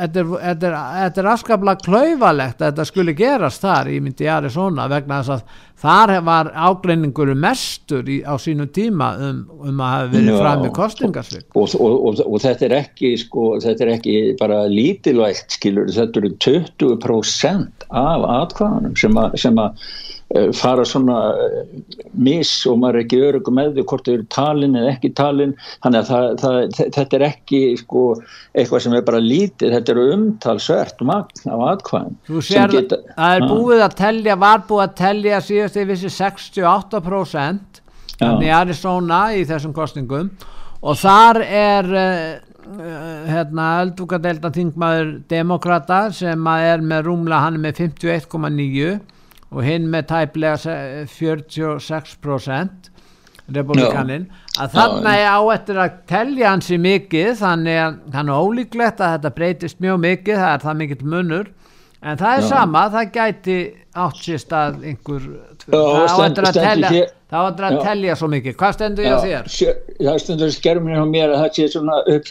þetta 0.00 0.22
er, 0.22 0.30
er, 0.52 1.16
er 1.22 1.30
afskaplega 1.32 1.82
klauvalegt 1.84 2.60
að 2.60 2.70
þetta 2.70 2.86
skulle 2.88 3.16
gerast 3.18 3.64
þar 3.64 3.90
í 3.90 3.98
myndi 4.04 4.28
Arizona 4.30 4.86
vegna 4.90 5.20
þess 5.22 5.34
að 5.36 5.58
þar 5.80 6.12
var 6.26 6.50
ágreiningur 6.52 7.32
mestur 7.40 8.08
í, 8.10 8.20
á 8.22 8.36
sínu 8.40 8.68
tíma 8.74 9.14
um, 9.16 9.40
um 9.64 9.80
að 9.80 9.94
hafa 9.94 10.10
verið 10.14 10.38
fram 10.42 10.66
í 10.66 10.72
kostingarsvik 10.76 11.56
og, 11.56 11.74
og, 11.80 11.96
og, 12.10 12.22
og 12.26 12.44
þetta 12.44 12.68
er 12.68 12.76
ekki 12.82 13.14
sko, 13.24 13.48
þetta 13.64 13.86
er 13.86 13.94
ekki 13.96 14.16
bara 14.40 14.62
lítilvægt 14.70 15.56
skilur, 15.56 15.90
þetta 15.94 16.22
eru 16.22 16.34
20% 16.46 17.88
af 17.88 18.28
atkvæðanum 18.36 18.96
sem 19.00 19.64
að 19.64 19.84
fara 20.54 20.84
svona 20.86 21.16
eh, 21.42 21.70
mis 22.14 22.50
og 22.70 22.78
maður 22.78 23.00
er 23.00 23.04
ekki 23.04 23.22
örugum 23.26 23.56
með 23.58 23.72
því 23.74 23.84
hvort 23.90 24.06
þau 24.06 24.12
eru 24.12 24.26
talin 24.30 24.76
eða 24.78 24.92
ekki 24.92 25.10
talin. 25.18 25.54
Þannig 25.82 26.00
að 26.00 26.10
það, 26.10 26.26
það, 26.42 26.92
þetta 26.98 27.18
er 27.18 27.24
ekki 27.26 27.60
sko, 27.80 28.04
eitthvað 28.54 28.84
sem 28.84 28.94
er 28.94 29.06
bara 29.08 29.22
lítið 29.24 29.74
þetta 29.74 29.94
eru 29.94 30.06
umtalsvert 30.14 31.02
magn 31.06 31.50
á 31.50 31.56
atkvæðin 31.72 32.16
Þú 32.28 32.44
sér 32.46 32.76
geta, 32.76 33.00
að 33.10 33.18
það 33.18 33.36
er 33.40 33.48
búið 33.50 33.84
að 33.86 33.98
tellja, 34.04 34.38
var 34.46 34.64
búið 34.70 34.84
að 34.86 34.96
tellja 35.02 35.42
síðast 35.48 35.80
yfir 35.82 35.98
þessi 35.98 36.14
68% 36.20 37.82
þannig 38.20 38.50
að 38.50 38.56
Arizona 38.60 39.20
í 39.34 39.44
þessum 39.48 39.74
kostningum 39.74 40.30
og 40.80 40.98
þar 41.00 41.42
er 41.44 41.90
uh, 41.90 42.50
hérna 43.28 43.70
öldvukadelta 43.82 44.50
þingmaður 44.54 45.14
demokrata 45.30 46.04
sem 46.14 46.50
er 46.54 46.84
með 46.84 47.08
rúmla 47.08 47.40
hann 47.44 47.58
er 47.58 47.64
með 47.64 47.88
51,9 47.88 49.00
og 49.50 49.60
hinn 49.66 49.88
með 49.90 50.02
tæplega 50.12 50.56
46% 51.10 52.90
republikaninn 53.50 54.28
að 54.60 54.76
er 55.10 55.26
á 55.26 55.40
eftir 55.54 55.80
að 55.82 55.96
tellja 56.10 56.52
hansi 56.52 56.78
mikið 56.80 57.30
þannig 57.40 57.78
að 57.82 57.96
hann 58.14 58.30
er 58.30 58.44
ólíklegt 58.44 59.00
að 59.02 59.16
þetta 59.16 59.32
breytist 59.38 59.80
mjög 59.82 59.98
mikið 60.04 60.36
það 60.42 60.52
er 60.52 60.60
það 60.66 60.78
mikill 60.82 61.06
munur. 61.14 61.46
En 62.00 62.16
það 62.16 62.32
er 62.32 62.40
Já. 62.40 62.48
sama, 62.48 62.82
það 62.94 63.10
gæti 63.12 63.56
átt 64.00 64.20
sérst 64.24 64.52
að 64.56 64.84
einhver 64.88 65.24
það 65.66 66.22
áttur 66.24 66.46
að 66.48 66.54
tellja 66.56 66.90
það 67.30 67.48
áttur 67.48 67.66
að 67.66 67.76
tellja 67.84 68.14
svo 68.16 68.28
mikið, 68.32 68.54
hvað 68.58 68.76
stendur 68.78 69.06
ég 69.06 69.12
á 69.12 69.20
þér? 69.20 69.50
Það 69.98 70.16
stendur 70.24 70.54
skærminu 70.54 71.02
á 71.02 71.06
mér 71.10 71.34
að 71.34 71.42
það 71.42 71.50
sé 71.58 71.68
svona 71.74 71.98
upp 72.14 72.26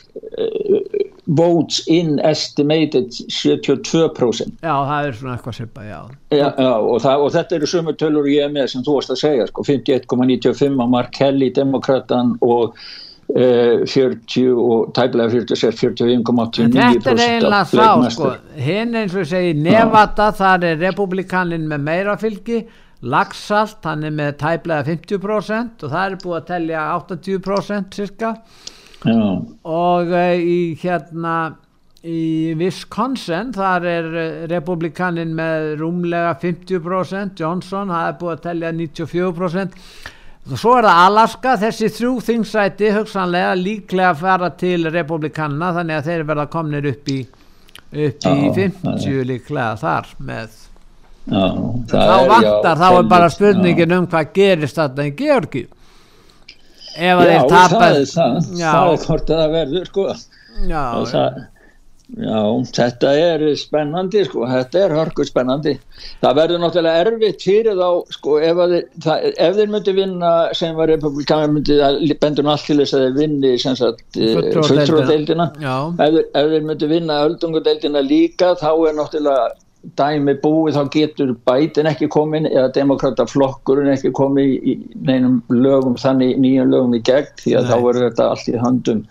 votes 1.30 1.84
in 1.88 2.20
estimated 2.26 3.12
72% 3.30 4.64
Já, 4.66 4.74
það 4.74 5.10
er 5.10 5.18
svona 5.20 5.36
eitthvað 5.36 5.58
sýpa, 5.60 5.84
já. 5.86 6.00
Já, 6.34 6.48
já 6.48 6.72
og, 6.74 6.96
það, 7.04 7.26
og 7.26 7.36
þetta 7.36 7.58
eru 7.60 7.70
sumur 7.70 8.00
tölur 8.00 8.32
ég 8.32 8.50
með 8.54 8.72
sem 8.74 8.86
þú 8.86 8.96
varst 8.98 9.14
að 9.14 9.22
segja, 9.22 9.46
sko, 9.52 9.66
51,95 9.68 10.82
á 10.82 10.86
Mark 10.90 11.14
Kelly, 11.14 11.52
demokratan 11.54 12.34
og 12.42 12.74
uh, 12.74 13.86
40 13.86 14.50
og 14.58 14.90
tæblega 14.98 15.30
46, 15.36 15.78
45,89% 15.84 16.80
Þetta 16.80 17.14
er 17.14 17.24
eiginlega 17.28 17.62
þá, 17.76 18.10
sko. 18.18 18.34
hinn 18.66 18.98
eins 19.04 19.14
og 19.14 19.30
segi, 19.30 19.54
Nevada 19.70 20.32
þar 20.40 20.66
er 20.72 20.82
republikanin 20.88 21.70
með 21.70 21.86
meira 21.92 22.18
fylgi 22.22 22.64
Lagsalt, 23.00 23.78
hann 23.86 24.02
er 24.04 24.12
með 24.12 24.34
tæblega 24.42 24.84
50% 24.90 25.86
og 25.86 25.94
það 25.94 26.02
er 26.04 26.20
búið 26.26 26.42
að 26.42 26.50
tellja 26.50 26.90
80% 26.98 27.96
cirka 27.96 28.34
Já. 29.00 29.16
og 29.64 30.12
uh, 30.12 30.36
í 30.36 30.76
hérna 30.82 31.36
í 32.04 32.54
Wisconsin 32.60 33.52
þar 33.56 33.86
er 33.88 34.06
eh, 34.16 34.44
republikanin 34.48 35.34
með 35.36 35.74
rúmlega 35.82 36.32
50% 36.40 37.42
Johnson 37.42 37.92
það 37.92 38.06
er 38.06 38.16
búið 38.22 38.36
að 38.36 38.46
tellja 38.46 38.72
94% 38.78 39.76
og 40.50 40.62
svo 40.62 40.78
er 40.78 40.88
það 40.88 41.02
Alaska 41.10 41.56
þessi 41.60 41.90
þrjú 41.98 42.14
þingsæti 42.30 42.94
hugsanlega 42.96 43.58
líklega 43.60 44.14
að 44.14 44.22
fara 44.24 44.50
til 44.60 44.88
republikanna 44.88 45.74
þannig 45.76 46.00
að 46.00 46.08
þeir 46.08 46.26
verða 46.32 46.48
komnir 46.56 46.88
upp 46.94 47.12
í 47.12 47.20
upp 47.90 48.26
í 48.30 48.48
já, 48.48 48.54
50 48.56 49.24
líklega 49.26 49.74
þar 49.82 50.10
með. 50.22 50.56
Já, 51.30 51.46
þá 51.90 52.16
vantar, 52.30 52.80
þá 52.80 52.88
er 52.90 53.10
bara 53.10 53.30
spurningin 53.30 53.94
um 53.98 54.08
hvað 54.10 54.32
gerist 54.34 54.80
þetta 54.80 55.06
í 55.06 55.12
Georgi 55.18 55.66
ef 57.00 57.48
tapar 57.52 57.80
það 57.80 58.02
er 58.02 58.12
það, 58.12 58.36
það 58.60 58.92
er 58.92 59.06
hvort 59.06 59.32
það 59.32 59.56
verður 59.56 59.88
sko. 59.90 60.06
Já, 60.70 60.84
það, 61.12 61.38
já, 62.20 62.40
þetta 62.76 63.14
er 63.24 63.46
spennandi 63.62 64.24
sko, 64.28 64.44
þetta 64.50 64.82
er 64.84 64.96
hörkur 64.98 65.30
spennandi. 65.30 65.76
Það 66.24 66.40
verður 66.42 66.62
náttúrulega 66.64 67.06
erfitt 67.06 67.46
fyrir 67.48 67.80
þá 67.80 68.16
sko, 68.18 68.36
ef, 68.50 68.64
þeir, 68.74 68.90
það, 69.06 69.30
ef 69.48 69.56
þeir 69.60 69.72
myndi 69.76 69.96
vinna 70.02 70.34
sem 70.60 70.76
var 70.82 70.92
republikan 70.92 71.56
myndi 71.56 71.80
bendur 72.26 72.52
allt 72.52 72.68
til 72.68 72.80
þess 72.82 72.98
að 72.98 73.08
þeir 73.08 73.18
vinni 73.22 73.56
fulltróðdeildina 73.64 75.50
ef, 75.56 76.22
ef 76.26 76.54
þeir 76.54 76.70
myndi 76.74 76.92
vinna 76.92 77.24
öldungadeildina 77.30 78.04
líka 78.10 78.54
þá 78.60 78.72
er 78.74 79.00
náttúrulega 79.00 79.50
dæmi 80.00 80.36
búið 80.44 80.76
þá 80.76 80.92
getur 80.92 81.34
bætin 81.48 81.88
ekki 81.88 82.10
komin 82.12 82.48
eða 82.50 82.72
demokrataflokkurinn 82.76 83.94
ekki 83.94 84.12
komið 84.16 84.56
í 84.60 84.76
neinum 85.08 85.40
lögum 85.54 85.96
þannig 86.00 86.40
nýjum 86.44 86.74
lögum 86.74 86.96
í 86.98 87.02
gegn 87.08 87.30
því 87.40 87.56
að 87.56 87.68
Nei. 87.68 87.70
þá 87.72 87.86
verður 87.86 88.08
þetta 88.10 88.28
allt 88.34 88.50
í 88.52 88.58
handum 88.60 89.04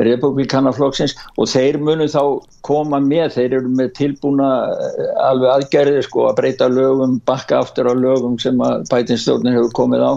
republikanaflokksins 0.00 1.16
og 1.36 1.48
þeir 1.50 1.80
munu 1.80 2.06
þá 2.08 2.22
koma 2.66 3.00
með, 3.04 3.34
þeir 3.36 3.58
eru 3.60 3.72
með 3.80 3.92
tilbúna 3.98 4.48
eh, 4.70 5.10
alveg 5.24 5.52
aðgerðir 5.54 6.06
sko 6.06 6.28
að 6.30 6.38
breyta 6.40 6.70
lögum, 6.72 7.18
bakka 7.28 7.60
aftur 7.64 7.88
á 7.88 7.94
lögum 7.96 8.38
sem 8.40 8.60
að 8.64 8.86
bætinstjórnir 8.92 9.56
hefur 9.58 9.76
komið 9.82 10.04
á 10.04 10.12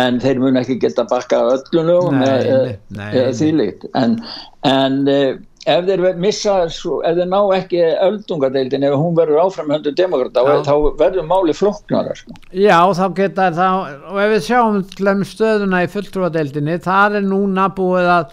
en 0.00 0.20
þeir 0.22 0.42
munu 0.42 0.60
ekki 0.60 0.78
geta 0.82 1.06
bakka 1.10 1.40
öllum 1.54 1.88
lögum 1.88 2.22
eða 2.22 3.30
þýlikt 3.38 3.88
en, 3.98 4.18
en 4.66 5.00
eh, 5.10 5.38
ef 5.68 5.88
þeir 5.88 6.04
missa, 6.20 6.54
ef 6.66 7.16
þeir 7.18 7.28
ná 7.28 7.40
ekki 7.56 7.82
öldungadeildin, 8.06 8.86
ef 8.88 8.94
hún 8.96 9.16
verður 9.18 9.42
áframhöndu 9.46 9.92
demokrata, 9.96 10.44
þá 10.64 10.74
verður 11.00 11.26
máli 11.28 11.56
flokknara 11.56 12.14
sko. 12.16 12.36
Já, 12.52 12.78
þá 12.96 13.04
geta 13.18 13.50
þá, 13.56 13.66
og 14.12 14.22
ef 14.22 14.32
við 14.36 14.46
sjáum 14.46 15.26
stöðuna 15.28 15.82
í 15.84 15.90
fulltrúadeildinni, 15.92 16.78
það 16.84 17.20
er 17.20 17.28
núna 17.28 17.68
búið 17.76 18.08
að 18.14 18.32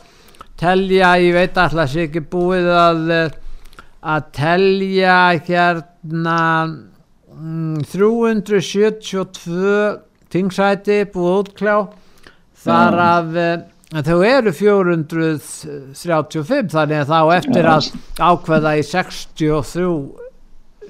telja, 0.57 1.11
ég 1.21 1.35
veit 1.35 1.59
alltaf 1.59 1.91
sér 1.91 2.07
ekki 2.07 2.23
búið 2.31 2.71
að 2.73 3.11
að 4.07 4.27
telja 4.35 5.15
hérna 5.47 6.41
mm, 7.33 7.81
372 7.91 9.71
tingsæti 10.31 11.01
búið 11.13 11.39
útkljá. 11.41 11.77
Þar 12.67 12.95
af 13.03 13.35
en 13.95 14.03
þau 14.03 14.17
eru 14.27 14.51
435 14.55 16.71
þannig 16.73 16.97
að 17.03 17.11
þá 17.13 17.19
eftir 17.37 17.65
að 17.71 17.83
ákveða 18.19 18.71
í 18.79 18.81
63 18.83 19.85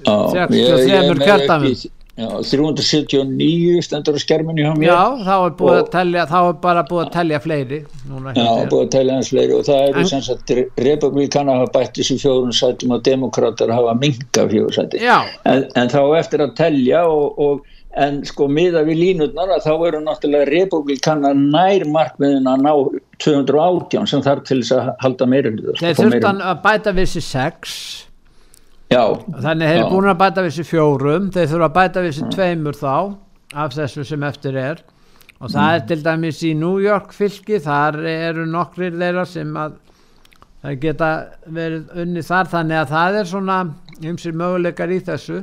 63 0.06 1.22
kjördamum 1.22 1.74
Já, 2.18 2.26
379 2.42 3.78
stendur 3.86 4.16
á 4.18 4.20
skerminu 4.20 4.58
hjá 4.64 4.72
mér. 4.74 4.90
Já, 4.90 5.14
þá 5.22 5.54
er, 5.70 5.86
telja, 5.92 6.24
þá 6.26 6.38
er 6.40 6.56
bara 6.64 6.82
búið 6.88 7.02
að 7.04 7.12
telja 7.14 7.38
fleiri 7.44 7.78
Núna, 8.10 8.32
Já, 8.34 8.66
búið 8.72 8.82
að 8.82 8.90
telja 8.96 9.14
hans 9.14 9.30
fleiri 9.30 9.52
og 9.54 9.62
það 9.68 9.78
eru 9.84 10.02
sem 10.10 10.22
sagt 10.26 10.50
republikana 10.82 11.54
hafa 11.60 11.68
bætt 11.76 11.94
þessu 12.00 12.16
fjórun 12.18 12.56
sætum 12.58 12.90
og 12.96 13.00
demokrater 13.06 13.70
hafa 13.70 13.92
minga 14.02 14.42
fjórun 14.50 14.74
sæti 14.74 14.98
en, 15.06 15.62
en 15.78 15.88
þá 15.94 16.02
eftir 16.18 16.42
að 16.42 16.58
telja 16.58 17.06
og, 17.06 17.38
og 17.38 17.62
en 17.96 18.20
sko 18.28 18.48
miða 18.52 18.82
við 18.86 19.00
línutnar 19.02 19.54
að 19.54 19.64
þá 19.64 19.72
eru 19.88 20.00
náttúrulega 20.04 20.50
republikana 20.50 21.32
nær 21.36 21.86
markmiðin 21.88 22.50
að 22.50 22.66
ná 22.66 22.72
218 23.24 24.10
sem 24.10 24.22
þarf 24.26 24.44
til 24.46 24.60
þess 24.60 24.76
að 24.76 24.92
halda 25.04 25.30
meira 25.30 25.54
Þeir 25.80 25.96
þurftan 26.02 26.44
að 26.44 26.60
bæta 26.66 26.92
við 26.92 27.08
þessi 27.08 27.24
6 27.30 27.78
Já, 28.88 29.02
þannig 29.28 29.68
eru 29.68 29.88
búin 29.92 30.08
að 30.08 30.20
bæta 30.22 30.42
við 30.44 30.54
þessi 30.54 30.64
fjórum. 30.64 31.26
Þeir 31.32 31.50
þurfa 31.50 31.66
að 31.66 31.74
bæta 31.74 32.02
við 32.04 32.14
þessi 32.14 32.28
tveimur 32.32 32.78
þá 32.78 32.94
af 33.64 33.74
þessu 33.74 34.04
sem 34.08 34.22
eftir 34.24 34.56
er. 34.56 34.80
Og 35.38 35.52
það 35.52 35.66
mm. 35.66 35.74
er 35.74 35.82
til 35.90 35.98
dæmis 36.06 36.40
í 36.48 36.54
New 36.56 36.78
York 36.80 37.12
fylki 37.14 37.60
þar 37.62 38.00
eru 38.08 38.46
nokkrir 38.48 38.96
þeirra 38.96 39.26
sem 39.28 39.52
að 39.60 39.76
það 40.64 40.80
geta 40.86 41.10
verið 41.58 42.00
unni 42.00 42.24
þar. 42.24 42.50
Þannig 42.54 42.80
að 42.80 42.94
það 42.94 43.20
er 43.20 43.30
svona 43.34 43.58
ymsir 44.08 44.40
möguleikar 44.40 44.94
í 44.96 45.02
þessu 45.04 45.42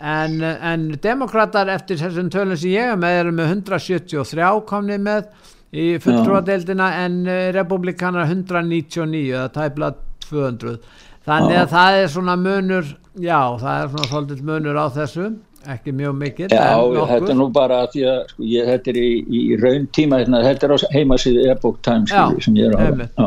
en, 0.00 0.38
en 0.42 0.86
demokrater 1.02 1.70
eftir 1.72 2.00
þessum 2.00 2.30
tölum 2.32 2.58
sem 2.58 2.74
ég 2.74 2.92
er 2.92 3.00
með 3.00 3.20
eru 3.22 3.34
með 3.36 3.52
173 3.56 4.52
komni 4.68 4.98
með 5.00 5.30
í 5.76 5.88
fulltrúadeildina 6.02 6.90
en 7.04 7.18
eh, 7.28 7.48
republikanar 7.56 8.28
199 8.28 9.32
það 9.32 9.50
tæpla 9.56 9.90
200 10.28 10.78
þannig 11.26 11.58
að 11.62 11.74
það 11.74 11.98
er 12.02 12.12
svona 12.12 12.36
munur 12.38 12.94
já 13.18 13.40
það 13.60 13.82
er 13.82 13.92
svona 13.92 14.10
svolítið 14.12 14.46
munur 14.50 14.78
á 14.78 14.86
þessu 14.94 15.30
ekki 15.72 15.92
mjög 15.96 16.14
mikil 16.20 16.48
Já, 16.50 16.78
þetta 17.10 17.32
er 17.32 17.38
nú 17.38 17.48
bara 17.54 17.80
því 17.90 18.04
að 18.10 18.20
sko, 18.30 18.46
ég, 18.52 18.68
þetta 18.70 18.92
er 18.92 18.98
í, 19.00 19.10
í 19.26 19.42
raun 19.60 19.88
tíma 19.96 20.20
hérna, 20.22 20.42
þetta 20.46 20.68
er 20.68 20.74
á 20.74 20.78
heimasíðu 20.94 21.46
Epoch 21.52 21.80
Times 21.86 22.14
já, 22.14 22.22
sem 22.44 22.58
ég 22.60 22.70
er 22.70 22.76
á. 22.78 23.26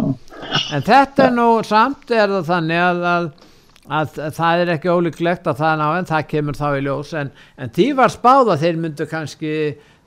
En 0.76 0.86
þetta 0.86 1.26
er 1.28 1.36
nú 1.36 1.48
samt 1.68 2.14
er 2.16 2.32
það 2.32 2.52
þannig 2.54 2.84
að, 2.86 3.04
að, 3.14 3.30
að, 3.90 4.20
að 4.22 4.36
það 4.38 4.64
er 4.64 4.72
ekki 4.76 4.94
ólíklegt 4.94 5.50
að 5.50 5.64
það 5.64 5.80
ná 5.82 5.88
en 5.98 6.10
það 6.10 6.28
kemur 6.34 6.60
þá 6.60 6.68
í 6.70 6.84
ljós 6.86 7.16
en, 7.18 7.32
en 7.58 7.74
því 7.76 7.88
var 7.98 8.14
spáð 8.14 8.54
að 8.54 8.66
þeir 8.66 8.80
myndu 8.84 9.10
kannski 9.10 9.56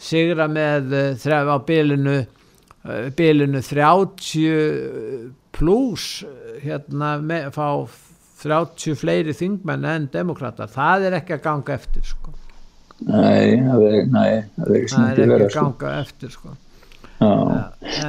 sigra 0.02 0.48
með 0.50 0.94
uh, 0.94 1.02
þref 1.22 1.50
á 1.50 1.56
bylunu 1.66 2.16
uh, 2.22 3.04
bylunu 3.18 3.62
30 3.66 5.32
pluss 5.52 6.22
hérna 6.62 7.16
með, 7.22 7.50
fá 7.54 7.68
30 8.42 8.98
fleiri 8.98 9.34
þingmenn 9.36 9.86
en 9.86 10.08
demokrata, 10.12 10.66
það 10.70 11.08
er 11.08 11.18
ekki 11.20 11.36
að 11.36 11.44
ganga 11.44 11.76
eftir 11.76 12.06
sko. 12.06 12.34
Nei, 13.02 13.58
það 13.66 13.86
er, 13.86 13.96
nei, 14.10 14.32
það 14.56 14.74
er, 14.78 14.84
það 14.90 15.22
er 15.22 15.22
ekki 15.22 15.38
að 15.38 15.48
sko. 15.54 15.62
ganga 15.62 15.94
eftir 16.00 16.34
sko. 16.34 16.54
En, 17.22 17.50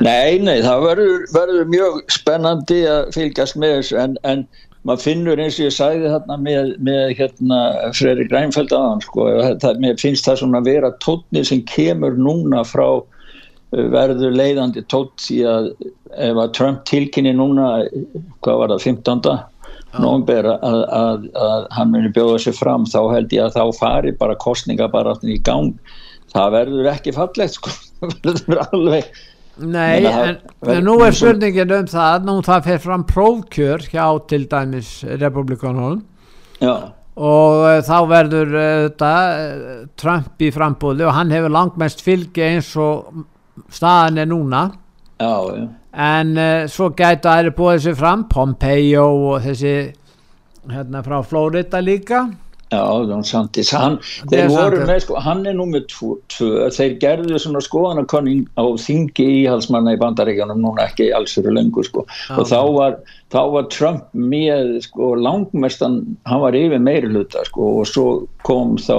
nei, 0.01 0.39
nei, 0.41 0.55
það 0.65 0.83
verður, 0.87 1.25
verður 1.35 1.67
mjög 1.69 1.99
spennandi 2.13 2.79
að 2.89 3.11
fylgjast 3.13 3.59
með 3.61 3.75
þessu 3.75 3.99
en, 4.01 4.15
en 4.25 4.45
maður 4.87 5.05
finnur 5.05 5.39
eins 5.39 5.57
og 5.59 5.67
ég 5.67 5.75
sæði 5.75 6.11
þarna 6.11 6.37
með, 6.43 6.73
með 6.83 7.15
hérna 7.19 7.59
Freyri 7.95 8.27
Grænfeld 8.29 8.73
aðan 8.75 9.03
sko, 9.05 9.27
það, 9.63 9.81
mér 9.83 9.97
finnst 10.01 10.27
það 10.27 10.41
svona 10.41 10.61
að 10.61 10.69
vera 10.71 10.91
tótni 11.03 11.43
sem 11.47 11.63
kemur 11.69 12.17
núna 12.19 12.65
frá 12.67 12.87
verður 13.73 14.35
leiðandi 14.37 14.83
tótt 14.91 15.23
því 15.23 15.39
að 15.49 15.71
ef 16.13 16.37
að 16.43 16.53
Trump 16.57 16.83
tilkynni 16.89 17.33
núna 17.33 17.71
hvað 18.45 18.59
var 18.61 18.73
það, 18.75 18.85
15. 18.85 19.33
nógumber 20.03 20.49
að, 20.51 20.79
að, 20.99 21.27
að 21.47 21.67
hann 21.77 21.93
muni 21.93 22.11
bjóða 22.13 22.39
sér 22.43 22.57
fram 22.57 22.85
þá 22.89 22.99
held 23.15 23.33
ég 23.33 23.47
að 23.47 23.57
þá 23.57 23.79
fari 23.79 24.13
bara 24.19 24.37
kostninga 24.41 24.89
bara 24.93 25.15
í 25.25 25.39
gang 25.45 25.73
það 26.33 26.55
verður 26.57 26.91
ekki 26.93 27.15
fallegt 27.15 27.57
sko 27.57 27.73
það 28.01 28.17
verður 28.27 28.65
alveg 28.67 29.23
Nei, 29.61 30.01
en, 30.09 30.39
en 30.65 30.81
nú 30.81 30.95
er 31.05 31.13
spurningin 31.13 31.71
um 31.75 31.87
það 31.89 32.25
nú 32.25 32.39
það 32.45 32.67
fer 32.69 32.79
fram 32.81 33.03
prófkjör 33.05 33.85
hjá 33.91 34.05
til 34.29 34.47
dæmis 34.49 34.91
republikanum. 35.21 36.01
Og 37.13 37.59
uh, 37.61 37.77
þá 37.85 37.97
verður 38.09 38.55
uh, 38.57 38.63
þetta 38.87 39.11
uh, 39.29 39.75
Trump 39.99 40.41
í 40.41 40.49
frambúði 40.55 41.05
og 41.05 41.13
hann 41.13 41.33
hefur 41.33 41.53
langmest 41.53 42.01
fylgi 42.01 42.47
eins 42.47 42.71
og 42.81 43.25
staðan 43.69 44.23
er 44.23 44.31
núna. 44.31 44.63
Já, 45.21 45.35
já. 45.53 45.67
en 45.93 46.31
uh, 46.33 46.63
svo 46.73 46.89
gætu 46.97 47.29
aðri 47.29 47.53
búið 47.53 47.77
þessu 47.77 47.93
fram 47.99 48.25
Pompeo 48.31 49.05
og 49.29 49.43
þessi 49.45 49.75
hérna 50.73 51.03
frá 51.05 51.19
Florida 51.27 51.83
líka 51.83 52.23
Já, 52.73 53.21
Santis, 53.27 53.71
hann, 53.75 53.97
þeir 54.31 54.49
voru 54.51 54.83
með, 54.87 54.99
sko, 55.05 55.17
hann 55.21 55.43
er 55.49 55.57
nú 55.57 55.67
með 55.69 55.87
tvö, 55.93 56.49
þeir 56.73 56.95
gerðu 57.01 57.41
svona 57.41 57.61
skoðanakonning 57.63 58.47
á 58.57 58.65
þingi 58.81 59.25
íhalsmanna 59.43 59.93
í 59.95 59.99
bandaríkjanum 60.01 60.61
núna 60.63 60.87
ekki 60.87 61.11
alls 61.15 61.35
fyrir 61.37 61.53
lengur 61.57 61.85
sko. 61.87 62.05
Já. 62.29 62.37
og 62.39 62.49
þá 62.49 62.59
var, 62.73 62.97
þá 63.33 63.39
var 63.53 63.69
Trump 63.73 64.09
með 64.17 64.73
sko 64.87 65.13
langmestan, 65.19 66.01
hann 66.29 66.43
var 66.43 66.57
yfir 66.57 66.81
meiri 66.83 67.11
hluta 67.13 67.45
sko 67.49 67.69
og 67.81 67.87
svo 67.89 68.07
kom 68.47 68.75
þá, 68.81 68.97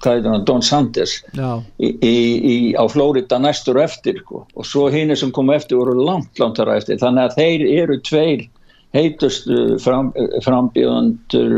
hvað 0.00 0.20
er 0.20 0.24
það, 0.28 0.46
Don 0.50 0.64
Santis 0.66 1.16
í, 1.32 1.88
í, 1.88 2.14
í, 2.52 2.56
á 2.76 2.84
Flórida 2.90 3.40
næstur 3.40 3.80
eftir 3.80 4.20
sko. 4.24 4.44
Og 4.56 4.68
svo 4.68 4.88
hinn 4.92 5.14
sem 5.16 5.32
kom 5.34 5.52
eftir 5.54 5.80
voru 5.80 5.96
langt, 6.04 6.32
langt 6.42 6.60
þar 6.60 6.76
eftir, 6.76 7.00
þannig 7.00 7.30
að 7.30 7.38
þeir 7.40 7.68
eru 7.82 8.00
tveir 8.06 8.48
heitustu 8.94 9.78
fram, 9.82 10.10
frambjóðandur 10.44 11.56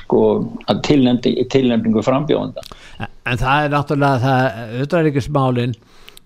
sko 0.00 0.24
að 0.70 0.82
tilnefningu 0.86 2.04
frambjóðanda 2.06 2.66
En 3.00 3.38
það 3.40 3.64
er 3.64 3.72
náttúrulega 3.74 4.20
það 4.24 4.60
auðvitaðríkismálinn 4.64 5.74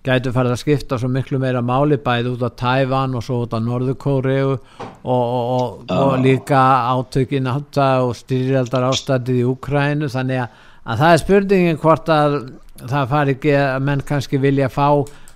gætu 0.05 0.33
farið 0.35 0.53
að 0.53 0.61
skipta 0.61 0.99
svo 1.01 1.09
miklu 1.09 1.39
meira 1.41 1.63
máli 1.65 1.97
bæði 2.01 2.35
út 2.35 2.45
á 2.45 2.49
Tævan 2.61 3.15
og 3.17 3.25
svo 3.25 3.41
út 3.45 3.55
á 3.57 3.59
Norðurkóriu 3.61 4.51
og, 4.53 4.59
og, 5.01 5.47
og, 5.55 5.89
og 5.89 6.13
líka 6.21 6.61
átökin 6.93 7.49
og 7.49 8.13
styrjaldar 8.19 8.85
ástændið 8.91 9.41
í 9.41 9.47
Ukrænu 9.49 10.11
þannig 10.13 10.43
að, 10.43 10.61
að 10.85 11.01
það 11.01 11.15
er 11.15 11.23
spurningin 11.23 11.81
hvort 11.81 12.13
að 12.13 12.37
það 12.85 13.11
fari 13.15 13.35
ekki 13.37 13.55
að 13.57 13.85
menn 13.87 14.05
kannski 14.05 14.41
vilja 14.43 14.69
fá 14.69 14.87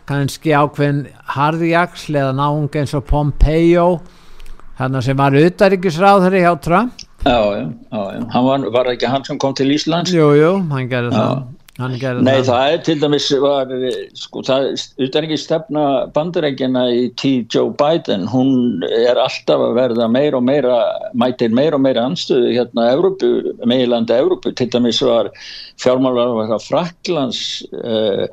kannski 0.09 0.53
ákveðin 0.53 1.03
harðjagsl 1.33 2.17
eða 2.21 2.37
náung 2.37 2.69
eins 2.77 2.93
og 2.97 3.05
Pompeo 3.09 3.89
hann 4.79 4.99
sem 5.03 5.19
var 5.19 5.35
auðaríkisráðari 5.35 6.43
hjá 6.45 6.53
Trump. 6.63 7.05
Já, 7.25 7.35
já, 7.35 7.63
já, 7.91 8.25
hann 8.31 8.45
var, 8.45 8.67
var 8.71 8.91
ekki 8.93 9.07
hann 9.11 9.25
sem 9.27 9.39
kom 9.39 9.55
til 9.55 9.73
Íslands? 9.75 10.13
Jú, 10.15 10.31
jú, 10.39 10.53
hann 10.71 10.91
gerði 10.91 11.15
það. 11.17 11.47
Nei, 11.79 11.95
það. 12.01 12.47
það 12.49 12.73
er 12.73 12.81
til 12.83 12.95
dæmis 12.99 13.25
var, 13.39 13.69
sko, 14.19 14.41
það 14.43 14.65
er 15.05 15.17
ekki 15.21 15.37
stefna 15.39 15.83
bandarækjana 16.15 16.81
í 16.91 17.05
tíð 17.19 17.55
Joe 17.55 17.71
Biden, 17.79 18.25
hún 18.27 18.83
er 18.83 19.19
alltaf 19.19 19.63
að 19.63 19.77
verða 19.77 20.09
meira 20.11 20.41
og 20.41 20.43
meira, 20.47 20.75
mætir 21.15 21.55
meira 21.55 21.79
og 21.79 21.85
meira 21.85 22.03
anstöðu 22.09 22.51
hérna 22.51 22.89
meilandi 23.71 24.17
Európu, 24.17 24.51
til 24.51 24.67
dæmis 24.75 24.99
var 25.07 25.31
fjármálar 25.79 26.51
Fraklands 26.65 27.63
uh, 27.71 28.27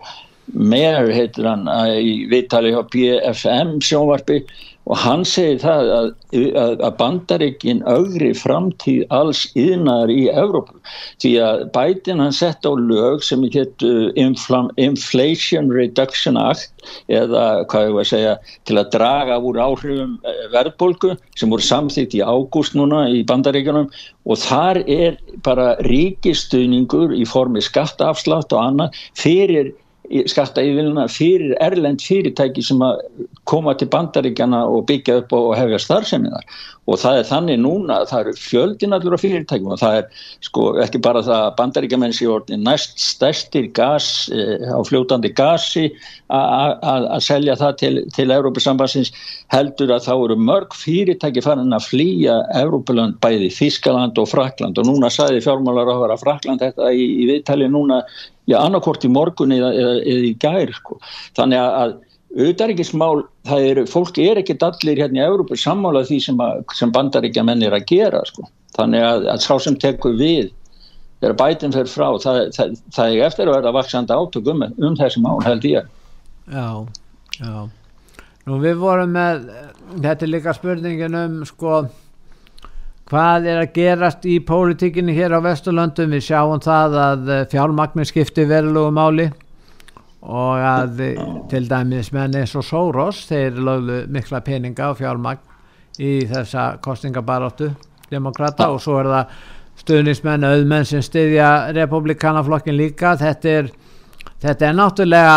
meir 0.50 1.12
heitir 1.14 1.46
hann 1.46 1.70
í 2.02 2.24
viðtali 2.30 2.74
á 2.74 2.82
PFM 2.82 3.78
sjónvarpi 3.78 4.42
og 4.86 4.98
hann 5.02 5.24
segir 5.26 5.58
það 5.64 5.88
að, 5.96 6.08
að, 6.38 6.74
að 6.86 6.96
bandaríkin 7.00 7.82
augri 7.90 8.30
framtíð 8.38 9.02
alls 9.14 9.42
yðnar 9.58 10.12
í 10.12 10.28
Evrópu. 10.30 10.78
Því 11.22 11.32
að 11.42 11.64
bætin 11.74 12.22
hann 12.22 12.34
sett 12.36 12.66
á 12.66 12.72
lög 12.78 13.24
sem 13.26 13.42
getur 13.50 14.12
Inflation 14.16 15.72
Reduction 15.74 16.38
Act 16.38 16.86
eða 17.10 17.66
hvað 17.70 17.88
ég 17.88 17.96
var 17.96 18.04
að 18.04 18.10
segja 18.12 18.34
til 18.68 18.76
að 18.78 18.92
draga 18.94 19.38
úr 19.42 19.58
áhrifum 19.58 20.12
eh, 20.22 20.44
verðbólku 20.54 21.16
sem 21.34 21.50
voru 21.50 21.66
samþýtt 21.66 22.14
í 22.18 22.22
ágúst 22.22 22.76
núna 22.78 23.08
í 23.10 23.24
bandaríkanum 23.26 23.90
og 24.26 24.38
þar 24.42 24.84
er 24.86 25.18
bara 25.46 25.74
ríkistuðningur 25.86 27.16
í 27.16 27.26
formi 27.26 27.64
skattaafslátt 27.64 28.54
og 28.54 28.62
annað 28.62 29.02
fyrir 29.18 29.74
skatta 30.30 30.62
yfirvilina 30.64 31.06
fyrir 31.10 31.56
erlend 31.62 32.04
fyrirtæki 32.04 32.64
sem 32.64 32.82
að 32.84 33.02
koma 33.46 33.74
til 33.78 33.88
bandaríkjana 33.92 34.64
og 34.70 34.86
byggja 34.88 35.20
upp 35.22 35.34
og 35.36 35.52
hefja 35.58 35.78
starfsemiðar 35.82 36.46
og 36.86 37.00
það 37.02 37.20
er 37.20 37.26
þannig 37.26 37.58
núna 37.62 38.00
að 38.00 38.10
það 38.10 38.20
eru 38.22 38.34
fjöldin 38.38 38.94
allur 38.94 39.16
á 39.18 39.22
fyrirtækjum 39.22 39.72
og 39.74 39.80
það 39.80 39.96
er 40.00 40.26
sko 40.46 40.66
ekki 40.84 41.00
bara 41.02 41.22
það 41.26 41.42
að 41.46 41.56
bandaríkjamenn 41.60 42.14
sé 42.14 42.28
orðin 42.30 42.62
næst 42.66 43.00
stærstir 43.02 43.66
gas 43.74 44.08
eh, 44.34 44.62
á 44.70 44.78
fljótandi 44.86 45.32
gasi 45.34 45.88
að 46.30 47.20
selja 47.22 47.54
það 47.58 47.74
til, 47.82 47.94
til 48.14 48.28
Európa-sambansins 48.34 49.12
heldur 49.54 49.92
að 49.94 50.06
þá 50.06 50.12
eru 50.14 50.38
mörg 50.42 50.74
fyrirtæki 50.78 51.42
farin 51.44 51.74
að 51.74 51.90
flýja 51.90 52.38
Európa-land 52.62 53.18
bæði 53.22 53.50
Þískaland 53.54 54.18
og 54.22 54.30
Frakland 54.30 54.78
og 54.78 54.88
núna 54.88 55.10
saði 55.10 55.42
fjármálar 55.44 55.90
á 55.90 55.94
að 55.94 56.02
vera 56.06 56.22
Frakland 56.22 56.62
þetta 56.62 56.90
í, 56.94 57.06
í 57.22 57.28
viðtali 57.30 57.70
núna 57.70 58.02
já 58.46 58.58
annarkort 58.60 59.04
í 59.04 59.10
morgun 59.12 59.54
eða, 59.56 59.72
eða, 59.74 59.94
eða 60.02 60.28
í 60.28 60.34
gær 60.42 60.74
sko. 60.76 61.00
þannig 61.38 61.62
að 61.62 61.96
auðaríkismál, 62.36 63.24
það 63.48 63.66
eru, 63.70 63.86
fólki 63.88 64.26
er 64.28 64.40
ekkit 64.42 64.64
allir 64.66 65.00
hérna 65.00 65.22
í 65.22 65.24
Európa 65.24 65.56
sammálað 65.58 66.10
því 66.10 66.18
sem, 66.26 66.42
sem 66.76 66.92
bandaríkja 66.92 67.44
menn 67.46 67.64
er 67.64 67.76
að 67.76 67.86
gera 67.88 68.20
sko. 68.28 68.44
Þannig 68.76 69.04
að, 69.06 69.28
að 69.32 69.42
sá 69.46 69.52
sem 69.64 69.78
tekur 69.80 70.16
við 70.18 70.50
þegar 71.22 71.36
bætin 71.40 71.72
fer 71.72 71.88
frá 71.88 72.10
það, 72.20 72.40
það, 72.56 72.74
það 72.92 73.14
er 73.14 73.26
eftir 73.30 73.48
að 73.48 73.56
verða 73.56 73.74
vaksandi 73.78 74.16
átökum 74.16 74.66
um, 74.66 74.74
um 74.84 74.98
þessi 74.98 75.22
mál 75.24 75.38
held 75.46 75.64
ég. 75.68 75.88
Já, 76.52 76.68
já. 77.40 77.54
Nú 78.46 78.60
við 78.62 78.76
vorum 78.78 79.16
með 79.16 79.48
þetta 79.94 80.26
er 80.26 80.30
líka 80.30 80.54
spurningin 80.54 81.16
um 81.18 81.40
sko 81.48 81.86
hvað 83.06 83.48
er 83.50 83.62
að 83.62 83.74
gerast 83.76 84.24
í 84.26 84.36
pólitíkinni 84.42 85.14
hér 85.16 85.36
á 85.38 85.40
Vesturlöndum? 85.44 86.14
Við 86.16 86.28
sjáum 86.28 86.62
það 86.62 86.96
að 87.02 87.34
fjármagnir 87.52 88.08
skipti 88.08 88.46
verulegu 88.48 88.94
máli 88.94 89.28
og 90.26 90.62
að 90.66 91.02
til 91.50 91.66
dæmis 91.70 92.10
menn 92.14 92.34
eins 92.34 92.56
og 92.58 92.64
Soros 92.66 93.26
þeir 93.28 93.60
lögðu 93.62 94.00
mikla 94.10 94.40
peninga 94.42 94.90
og 94.90 94.98
fjármagn 94.98 96.02
í 96.02 96.24
þessa 96.26 96.80
kostingabaróttu 96.82 97.70
demokrata 98.10 98.68
og 98.72 98.80
svo 98.82 98.98
er 99.00 99.10
það 99.12 99.36
stuðnismenn 99.82 100.46
auðmenn 100.48 100.88
sem 100.88 101.04
styðja 101.04 101.50
republikanaflokkin 101.76 102.76
líka. 102.76 103.14
Þetta 103.20 103.54
er, 103.60 103.70
þetta 104.42 104.68
er 104.68 104.76
náttúrulega 104.76 105.36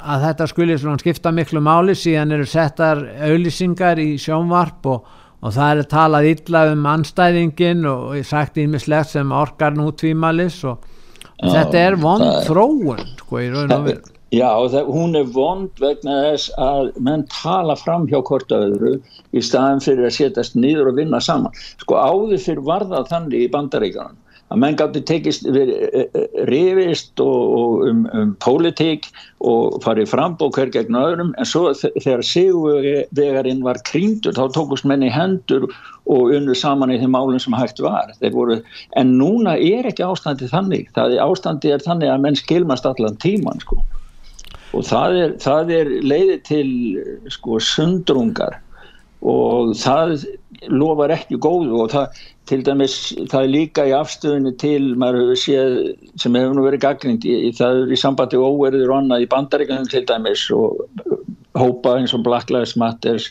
að 0.00 0.26
þetta 0.26 0.46
skulle 0.48 0.98
skipta 1.02 1.32
miklu 1.34 1.62
máli. 1.64 1.96
Síðan 1.98 2.36
eru 2.36 2.46
settar 2.48 3.02
auðlýsingar 3.26 4.00
í 4.00 4.14
sjónvarp 4.22 4.90
og, 4.90 5.16
og 5.40 5.56
það 5.56 5.82
er 5.82 5.90
talað 5.94 6.30
illa 6.34 6.64
um 6.74 6.86
anstæðingin 6.94 7.84
og 7.88 8.16
ég 8.18 8.28
sagt 8.28 8.60
ímislegt 8.60 9.14
sem 9.14 9.32
orkar 9.32 9.76
nú 9.76 9.90
tvímalis 9.96 10.60
og, 10.68 10.84
og 11.40 11.52
þetta 11.54 11.84
er 11.88 12.00
vond 12.00 12.26
þróun 12.48 13.04
sko 13.22 13.40
í 13.40 13.52
raun 13.52 13.76
og 13.78 13.86
veru 13.88 14.19
Já, 14.30 14.46
það, 14.70 14.90
hún 14.94 15.18
er 15.18 15.30
vond 15.34 15.80
vegna 15.82 16.16
þess 16.28 16.52
að 16.62 16.92
menn 17.02 17.24
tala 17.34 17.74
fram 17.74 18.04
hjá 18.06 18.20
hvort 18.22 18.52
öðru 18.54 18.92
í 19.34 19.42
staðan 19.42 19.82
fyrir 19.82 20.06
að 20.06 20.16
setjast 20.20 20.54
nýður 20.54 20.92
og 20.92 21.00
vinna 21.00 21.18
saman. 21.18 21.56
Sko 21.82 21.98
áður 21.98 22.38
fyrir 22.38 22.62
varða 22.68 23.02
þannig 23.10 23.48
í 23.48 23.50
bandaríkanum 23.50 24.18
að 24.50 24.58
menn 24.62 24.78
gæti 24.78 25.02
tekist 25.06 25.44
e, 25.46 25.62
e, 25.62 26.22
rifist 26.50 27.22
og, 27.22 27.42
og 27.58 27.84
um, 27.86 28.00
um 28.18 28.32
pólitík 28.42 29.06
og 29.46 29.78
farið 29.84 30.10
frambók 30.10 30.58
hver 30.58 30.72
gegn 30.74 30.98
öðrum 30.98 31.30
en 31.38 31.46
svo 31.46 31.70
þegar 31.74 32.24
sigurvegarinn 32.26 33.62
var 33.66 33.78
krýndur 33.86 34.34
þá 34.38 34.50
tókust 34.54 34.86
menni 34.90 35.10
hendur 35.14 35.68
og 36.10 36.34
unnu 36.34 36.54
saman 36.58 36.90
í 36.94 36.98
þeim 37.02 37.14
málum 37.14 37.38
sem 37.42 37.54
hægt 37.54 37.82
var. 37.82 38.10
Voru, 38.34 38.58
en 38.98 39.14
núna 39.18 39.54
er 39.58 39.90
ekki 39.90 40.06
ástandi 40.06 40.50
þannig. 40.50 40.90
Það 40.98 41.16
er, 41.16 41.24
ástandi 41.26 41.74
er 41.74 41.86
þannig 41.86 42.10
að 42.10 42.26
menn 42.26 42.38
skilmast 42.38 42.86
allan 42.90 43.18
tíman 43.22 43.62
sko 43.62 43.82
og 44.76 44.84
það 44.86 45.16
er, 45.24 45.32
það 45.42 45.72
er 45.76 45.94
leiði 46.06 46.36
til 46.46 46.68
sko 47.32 47.58
sundrungar. 47.64 48.60
Og 49.20 49.74
það 49.76 50.22
lofar 50.72 51.12
ekki 51.14 51.38
góðu 51.40 51.82
og 51.84 51.90
það 51.92 52.20
til 52.50 52.62
dæmis 52.66 52.94
það 53.30 53.42
er 53.42 53.52
líka 53.54 53.84
í 53.88 53.92
afstöðinu 53.96 54.52
til 54.60 54.94
maður 55.00 55.34
séð 55.38 55.76
sem 56.20 56.36
hefur 56.36 56.56
nú 56.56 56.64
verið 56.66 56.84
gaggrind 56.84 57.26
það 57.56 57.82
er 57.84 57.92
í 57.94 57.98
sambandi 58.00 58.40
óverður 58.40 58.90
og 58.90 58.96
annað 58.98 59.24
í 59.24 59.28
bandaríkanum 59.30 59.90
til 59.90 60.02
dæmis 60.08 60.46
og 60.54 60.80
hópa 61.58 61.96
eins 61.98 62.14
og 62.16 62.24
Black 62.26 62.50
Lives 62.52 62.76
Matter 62.80 63.22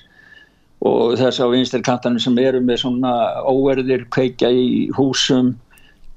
og 0.87 1.17
þess 1.19 1.41
að 1.43 1.57
vinstirkantanum 1.57 2.23
sem 2.23 2.37
eru 2.39 2.61
með 2.63 2.83
svona 2.85 3.13
óverðir 3.49 4.07
kveikja 4.15 4.51
í 4.55 4.87
húsum 4.95 5.53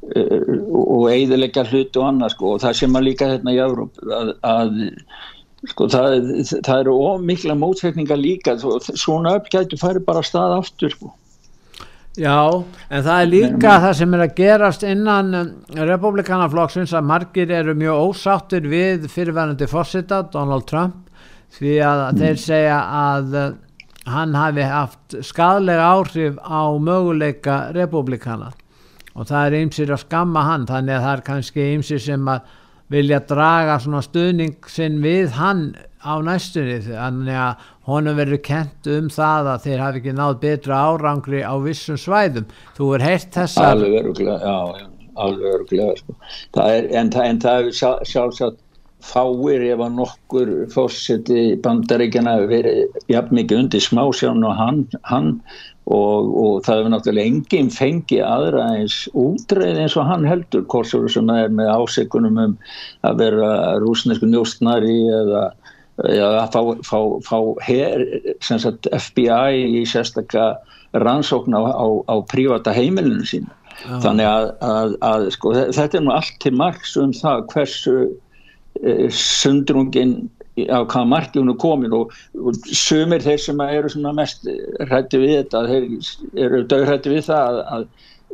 og 0.02 1.04
eiðilegja 1.12 1.62
hlut 1.70 1.96
og 2.00 2.08
annað 2.08 2.34
sko 2.34 2.54
og 2.56 2.62
það 2.64 2.78
sem 2.80 2.96
að 2.98 3.06
líka 3.06 3.28
hérna 3.30 3.54
í 3.54 3.60
Európ 3.62 4.00
að, 4.02 4.32
að 4.42 4.72
sko 5.70 5.86
það, 5.92 6.16
það 6.58 6.78
eru 6.80 6.94
ómikla 7.12 7.54
mótfekninga 7.58 8.18
líka 8.18 8.56
svona 8.58 9.36
upp 9.38 9.50
gætu 9.52 9.78
færi 9.78 10.02
bara 10.02 10.24
stað 10.26 10.56
aftur 10.58 10.94
sko. 10.96 11.12
Já, 12.18 12.34
en 12.92 13.04
það 13.06 13.20
er 13.22 13.30
líka 13.30 13.76
það 13.86 13.94
sem 13.96 14.14
er 14.16 14.22
að 14.26 14.34
gerast 14.36 14.82
innan 14.84 15.36
um, 15.38 15.52
republikanaflokksins 15.78 16.92
að 16.92 17.06
margir 17.08 17.54
eru 17.56 17.72
mjög 17.78 18.10
ósáttir 18.10 18.66
við 18.68 19.06
fyrirverðandi 19.12 19.68
fórsita 19.70 20.18
Donald 20.34 20.66
Trump 20.68 21.06
því 21.56 21.78
að 21.86 22.02
mm. 22.02 22.18
þeir 22.20 22.42
segja 22.42 22.82
að 22.98 23.38
uh, 23.38 23.46
hann 24.12 24.34
hafi 24.36 24.66
haft 24.66 25.16
skadlega 25.24 25.86
áhrif 25.94 26.36
á 26.42 26.74
möguleika 26.74 27.62
republikana 27.72 28.50
og 29.12 29.29
það 29.29 29.46
er 29.46 29.59
ymsir 29.61 29.92
að 29.92 30.05
skamma 30.07 30.44
hann 30.48 30.66
þannig 30.68 30.96
að 30.96 31.07
það 31.07 31.16
er 31.16 31.25
kannski 31.29 31.68
ymsir 31.77 32.03
sem 32.03 32.29
að 32.33 32.59
vilja 32.92 33.22
draga 33.29 33.79
svona 33.81 34.03
stuðning 34.05 34.68
sinn 34.68 34.98
við 35.05 35.37
hann 35.38 35.70
á 36.03 36.18
næstunni 36.25 36.81
þannig 36.85 37.38
að 37.38 37.68
honum 37.88 38.18
verður 38.18 38.42
kent 38.46 38.88
um 38.90 39.09
það 39.12 39.53
að 39.53 39.64
þeir 39.66 39.85
hafi 39.85 40.03
ekki 40.03 40.16
náð 40.18 40.35
betra 40.42 40.81
árangri 40.88 41.44
á 41.46 41.55
vissum 41.62 42.01
svæðum 42.01 42.51
þú 42.77 42.90
er 42.96 43.07
heilt 43.07 43.31
þessar 43.35 43.70
alveg 43.77 43.96
öruglega, 44.03 44.37
já, 44.42 44.83
já, 44.83 45.09
alveg 45.25 45.57
öruglega 45.57 45.96
sko. 46.01 46.16
en, 46.66 47.12
en 47.22 47.42
það 47.42 47.57
er 47.57 47.72
sjálf, 47.81 48.05
sjálfsagt 48.12 48.61
fáir 49.02 49.64
ef 49.72 49.82
að 49.82 49.98
nokkur 49.98 50.50
fórseti 50.72 51.44
bandaríkjana 51.64 52.38
verið 52.50 52.96
jafn 53.10 53.38
mikið 53.40 53.64
undir 53.64 53.84
smásján 53.84 54.44
og 54.46 54.56
hann, 54.58 54.82
hann 55.10 55.30
og, 55.90 56.28
og 56.38 56.52
það 56.66 56.78
hefur 56.78 56.92
náttúrulega 56.94 57.30
enginn 57.32 57.70
fengið 57.74 58.22
aðra 58.26 58.66
eins 58.76 58.98
útreið 59.18 59.82
eins 59.82 59.96
og 59.98 60.06
hann 60.10 60.26
heldur 60.28 60.66
korsur 60.70 61.08
sem 61.10 61.30
er 61.34 61.50
með 61.50 61.72
áseikunum 61.74 62.38
um 62.44 62.56
að 63.08 63.24
vera 63.24 63.52
rúsnesku 63.82 64.30
njóstnari 64.30 64.98
eða 65.10 65.48
að 66.02 66.54
fá, 66.54 66.60
fá, 66.86 66.98
fá 67.26 67.38
her, 67.66 68.06
sagt, 68.40 68.88
FBI 68.88 69.82
í 69.82 69.82
sérstakka 69.88 70.54
rannsókn 70.92 71.54
á, 71.56 71.62
á, 71.68 71.86
á 72.08 72.14
prífata 72.30 72.72
heimilinu 72.72 73.26
sín 73.28 73.48
ah. 73.86 74.00
þannig 74.04 74.28
að, 74.28 74.48
að, 74.64 74.96
að 75.08 75.30
sko, 75.36 75.54
þetta 75.74 75.98
er 75.98 76.06
nú 76.06 76.14
allt 76.14 76.36
til 76.44 76.54
margs 76.56 76.96
um 77.00 77.12
það 77.16 77.46
hversu 77.52 77.96
sundrungin 79.12 80.16
á 80.68 80.85
hvaða 80.85 81.08
markjónu 81.08 81.56
komin 81.61 81.94
og, 81.96 82.12
og 82.37 82.56
sumir 82.76 83.24
þeir 83.24 83.40
sem 83.40 83.61
eru 83.64 84.12
mest 84.12 84.48
hrætti 84.88 85.20
við 85.22 85.37
þetta 85.38 85.62
þeir 85.70 86.46
eru 86.46 86.62
dögrætti 86.68 87.14
við 87.14 87.24
það 87.30 87.48
að, 87.48 87.61
að 87.76 87.87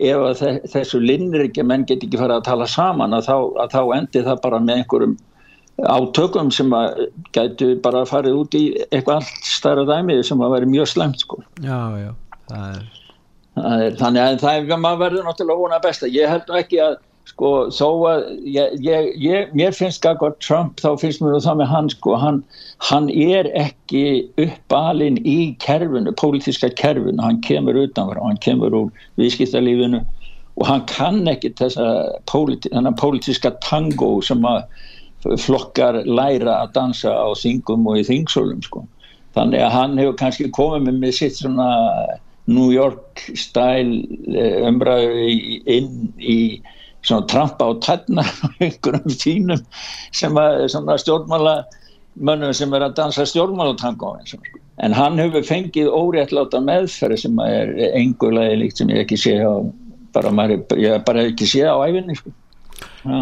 ef 0.08 0.24
að 0.24 0.60
þessu 0.72 1.00
linnir 1.02 1.46
ekki 1.46 1.64
menn 1.66 1.86
get 1.86 2.02
ekki 2.06 2.18
fara 2.18 2.38
að 2.38 2.48
tala 2.50 2.66
saman 2.70 3.14
að 3.16 3.30
þá, 3.30 3.36
að 3.62 3.72
þá 3.74 3.80
endi 3.98 4.22
það 4.26 4.44
bara 4.44 4.60
með 4.62 4.82
einhverjum 4.82 5.16
átökum 5.78 6.50
sem 6.54 6.72
að 6.74 7.04
gætu 7.34 7.72
bara 7.82 8.04
farið 8.06 8.38
út 8.40 8.54
í 8.58 8.62
eitthvað 8.88 9.20
allt 9.20 9.46
starra 9.46 9.84
dæmi 9.86 10.18
sem 10.26 10.40
að 10.42 10.56
veri 10.56 10.70
mjög 10.70 10.88
slemt 10.90 11.22
sko. 11.22 11.38
Já, 11.62 11.78
já, 12.02 12.10
það 12.50 12.72
er... 12.72 12.88
það 13.58 13.84
er 13.84 13.98
þannig 14.00 14.24
að 14.24 14.40
það 14.42 14.58
er, 14.58 14.80
maður 14.86 15.04
verður 15.04 15.28
náttúrulega 15.28 15.62
vona 15.62 15.80
besta, 15.84 16.10
ég 16.10 16.34
held 16.34 16.50
ekki 16.58 16.82
að 16.82 16.98
sko, 17.28 17.52
þó 17.74 17.88
að 18.08 18.26
ég, 18.48 18.74
ég, 18.84 19.08
ég, 19.22 19.52
mér 19.56 19.76
finnst 19.76 20.02
Gagvar 20.04 20.34
Trump, 20.44 20.80
þá 20.80 20.98
finnst 21.00 21.22
mér 21.22 21.38
það 21.44 21.60
með 21.60 21.70
hann, 21.72 21.90
sko, 21.92 22.16
hann, 22.20 22.42
hann 22.88 23.08
er 23.12 23.50
ekki 23.58 24.04
uppalinn 24.40 25.20
í 25.22 25.54
kerfinu, 25.62 26.14
pólitíska 26.18 26.72
kerfinu, 26.78 27.20
hann 27.22 27.42
kemur 27.46 27.78
utanfra 27.84 28.24
hann 28.24 28.40
kemur 28.44 28.76
úr 28.76 28.92
viðskiptalífinu 29.20 30.04
og 30.58 30.66
hann 30.66 30.84
kann 30.90 31.28
ekki 31.30 31.52
þessa 31.58 31.88
pólitíska 32.30 33.54
tango 33.64 34.16
sem 34.26 34.46
að 34.48 34.64
flokkar 35.42 36.02
læra 36.06 36.62
að 36.62 36.72
dansa 36.78 37.12
á 37.14 37.28
þingum 37.38 37.86
og 37.90 38.00
í 38.00 38.06
þingsólum 38.06 38.62
sko. 38.66 38.84
þannig 39.36 39.62
að 39.62 39.74
hann 39.74 39.98
hefur 40.00 40.16
kannski 40.18 40.48
komið 40.54 40.86
með, 40.86 40.98
með 41.02 41.14
sitt 41.18 41.38
svona 41.38 41.68
New 42.48 42.70
York 42.72 43.22
stæl 43.36 44.00
eh, 44.32 44.64
umræðu 44.66 45.26
inn 45.68 46.08
í 46.18 46.38
svona 47.08 47.26
trampa 47.30 47.68
á 47.68 47.72
tætna 47.84 48.24
einhverjum 48.60 49.18
fínum 49.24 49.66
sem 50.12 50.38
að 50.38 51.02
stjórnmála 51.04 51.58
mönnum 52.18 52.54
sem 52.54 52.72
er 52.74 52.86
að 52.86 52.96
dansa 52.98 53.26
stjórnmálatango 53.28 54.16
en 54.82 54.94
hann 54.94 55.18
hefur 55.18 55.46
fengið 55.46 55.90
óréttláta 55.90 56.60
meðferði 56.62 57.22
sem 57.24 57.38
er 57.44 57.72
engurlega 57.92 58.58
líkt 58.58 58.82
sem 58.82 58.90
ég 58.94 59.06
ekki 59.06 59.18
sé 59.20 59.38
á 59.42 59.54
bara, 60.14 60.32
maður, 60.34 60.64
ég 60.80 61.02
bara 61.06 61.26
ekki 61.28 61.48
sé 61.48 61.64
á 61.66 61.76
æfinni 61.84 62.16
sko. 62.18 62.32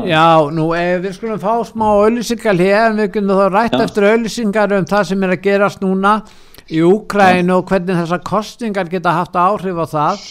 Já, 0.08 0.48
nú 0.52 0.70
ef 0.76 1.02
við 1.04 1.14
skulum 1.16 1.40
fá 1.40 1.52
smá 1.68 1.86
auðlýsingar 1.92 2.58
hér 2.58 2.96
við 2.96 3.12
kunum 3.14 3.38
þá 3.38 3.46
rætt 3.52 3.76
Já. 3.76 3.82
eftir 3.84 4.06
auðlýsingar 4.10 4.74
um 4.76 4.88
það 4.88 5.08
sem 5.10 5.24
er 5.24 5.34
að 5.36 5.42
gerast 5.44 5.82
núna 5.84 6.14
í 6.66 6.82
Úkræn 6.84 7.52
og 7.54 7.68
hvernig 7.70 8.00
þessar 8.00 8.22
kostingar 8.26 8.90
geta 8.90 9.14
haft 9.14 9.36
áhrif 9.38 9.78
á 9.78 9.86
það 9.92 10.24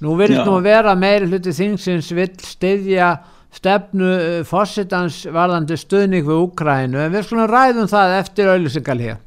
nú 0.00 0.16
vilst 0.16 0.44
nú 0.46 0.58
vera 0.64 0.94
meiri 0.96 1.28
hluti 1.28 1.52
þingsins 1.54 2.10
vill 2.16 2.32
styðja 2.44 3.14
stefnu 3.52 4.12
eh, 4.16 4.44
fósittans 4.46 5.24
varðandi 5.32 5.76
stuðning 5.80 6.28
við 6.28 6.44
Úkrænu 6.46 7.02
en 7.04 7.12
við 7.12 7.26
skulum 7.26 7.50
ræðum 7.50 7.90
það 7.90 8.20
eftir 8.20 8.52
auðlýsingar 8.54 9.02
hér 9.02 9.18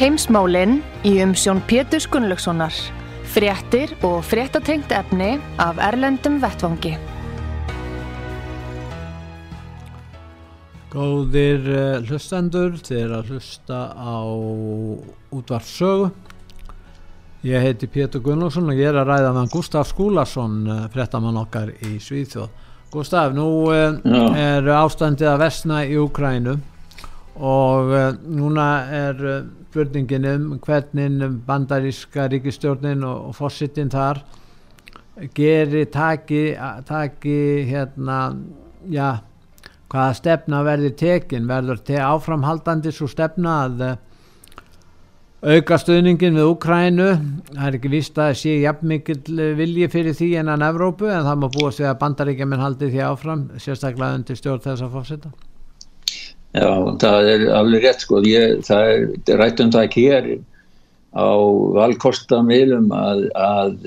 Heimsmálinn 0.00 0.78
í 1.04 1.18
umsjón 1.20 1.58
Pétur 1.68 2.06
Gunnlaugssonar. 2.08 2.72
Fréttir 3.30 3.92
og 4.02 4.24
fréttatengt 4.26 4.90
efni 4.90 5.36
af 5.62 5.78
Erlendum 5.78 6.40
Vettvangi. 6.42 6.96
Góðir 10.90 11.68
uh, 11.70 12.08
hlustendur, 12.08 12.74
þið 12.82 12.98
er 13.04 13.14
að 13.20 13.30
hlusta 13.30 13.78
á 13.94 14.18
útvarsögu. 15.30 16.08
Ég 17.46 17.62
heiti 17.62 17.86
Pétur 17.86 18.24
Gunnlófsson 18.26 18.72
og 18.72 18.82
ég 18.82 18.90
er 18.90 18.98
að 18.98 19.12
ræða 19.12 19.30
með 19.38 19.54
Gustaf 19.54 19.92
Skúlason, 19.92 20.58
uh, 20.66 20.82
fréttamann 20.90 21.38
okkar 21.38 21.70
í 21.86 22.00
Svíþjóð. 22.02 22.50
Gustaf, 22.90 23.30
nú 23.38 23.46
uh, 23.70 23.94
er 24.34 24.74
ástandið 24.80 25.30
að 25.36 25.42
vestna 25.46 25.84
í 25.86 25.94
Ukrænu 26.02 26.58
og 27.38 27.94
núna 28.26 28.70
er 28.90 29.26
spurningin 29.70 30.26
um 30.26 30.58
hvernig 30.58 31.40
bandaríska 31.46 32.26
ríkistjórnin 32.32 33.06
og, 33.06 33.30
og 33.30 33.36
fósittin 33.38 33.90
þar 33.90 34.24
gerir 35.34 35.86
taki, 35.92 36.56
taki 36.88 37.38
hérna, 37.70 38.20
já, 38.90 39.20
hvaða 39.90 40.14
stefna 40.16 40.62
verður 40.66 40.94
tekin. 40.96 41.48
Verður 41.48 41.82
te 41.86 41.98
áframhaldandi 42.02 42.92
svo 42.94 43.08
stefna 43.10 43.56
að 43.66 43.84
uh, 43.86 43.98
auka 45.40 45.78
stöðningin 45.80 46.36
við 46.36 46.48
Ukrænu 46.52 47.06
það 47.54 47.62
er 47.66 47.76
ekki 47.78 47.92
vist 47.94 48.18
að 48.20 48.34
sé 48.42 48.58
jafn 48.60 48.90
mikil 48.90 49.20
vilji 49.56 49.88
fyrir 49.88 50.16
því 50.18 50.34
enn 50.42 50.66
Evrópu 50.66 51.08
en 51.08 51.24
það 51.24 51.38
má 51.40 51.46
búa 51.54 51.70
sig 51.72 51.88
að 51.88 51.96
bandaríkjaman 52.02 52.60
haldi 52.60 52.90
því 52.92 53.06
áfram 53.06 53.46
sérstaklega 53.56 54.18
undir 54.18 54.36
stjórn 54.36 54.60
þess 54.66 54.84
að 54.84 54.98
fórseta 54.98 55.32
Já, 56.50 56.70
það 56.98 57.28
er 57.30 57.42
alveg 57.54 57.84
rétt 57.84 58.04
sko. 58.04 58.22
Ég, 58.26 58.62
það 58.66 58.94
er 58.94 59.38
rætt 59.38 59.60
um 59.62 59.74
það 59.74 59.86
ekki 59.86 60.06
hér 60.10 60.30
á 61.10 61.30
valkostamilum 61.74 62.90
að, 62.94 63.22
að 63.34 63.86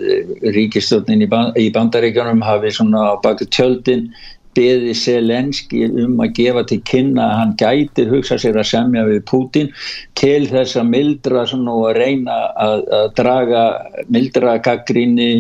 ríkistjórnin 0.56 1.24
í, 1.24 1.28
band, 1.32 1.60
í 1.60 1.70
bandaríkjanum 1.76 2.44
hafi 2.44 2.72
svona 2.76 3.16
á 3.16 3.24
baku 3.24 3.48
tjöldin 3.48 4.10
beði 4.54 4.94
Selenski 4.98 5.88
um 5.88 6.20
að 6.22 6.36
gefa 6.38 6.64
til 6.70 6.80
kynna 6.88 7.26
að 7.26 7.38
hann 7.40 7.54
gæti 7.62 8.06
hugsa 8.10 8.38
sér 8.42 8.60
að 8.60 8.70
semja 8.70 9.06
við 9.08 9.24
Putin 9.30 9.72
til 10.20 10.44
þess 10.52 10.78
að 10.78 10.92
mildra 10.92 11.46
og 11.58 11.88
að 11.90 11.98
reyna 11.98 12.38
að, 12.60 12.84
að 13.00 13.08
draga 13.18 13.64
mildra 14.14 14.58
gaggrinni 14.64 15.32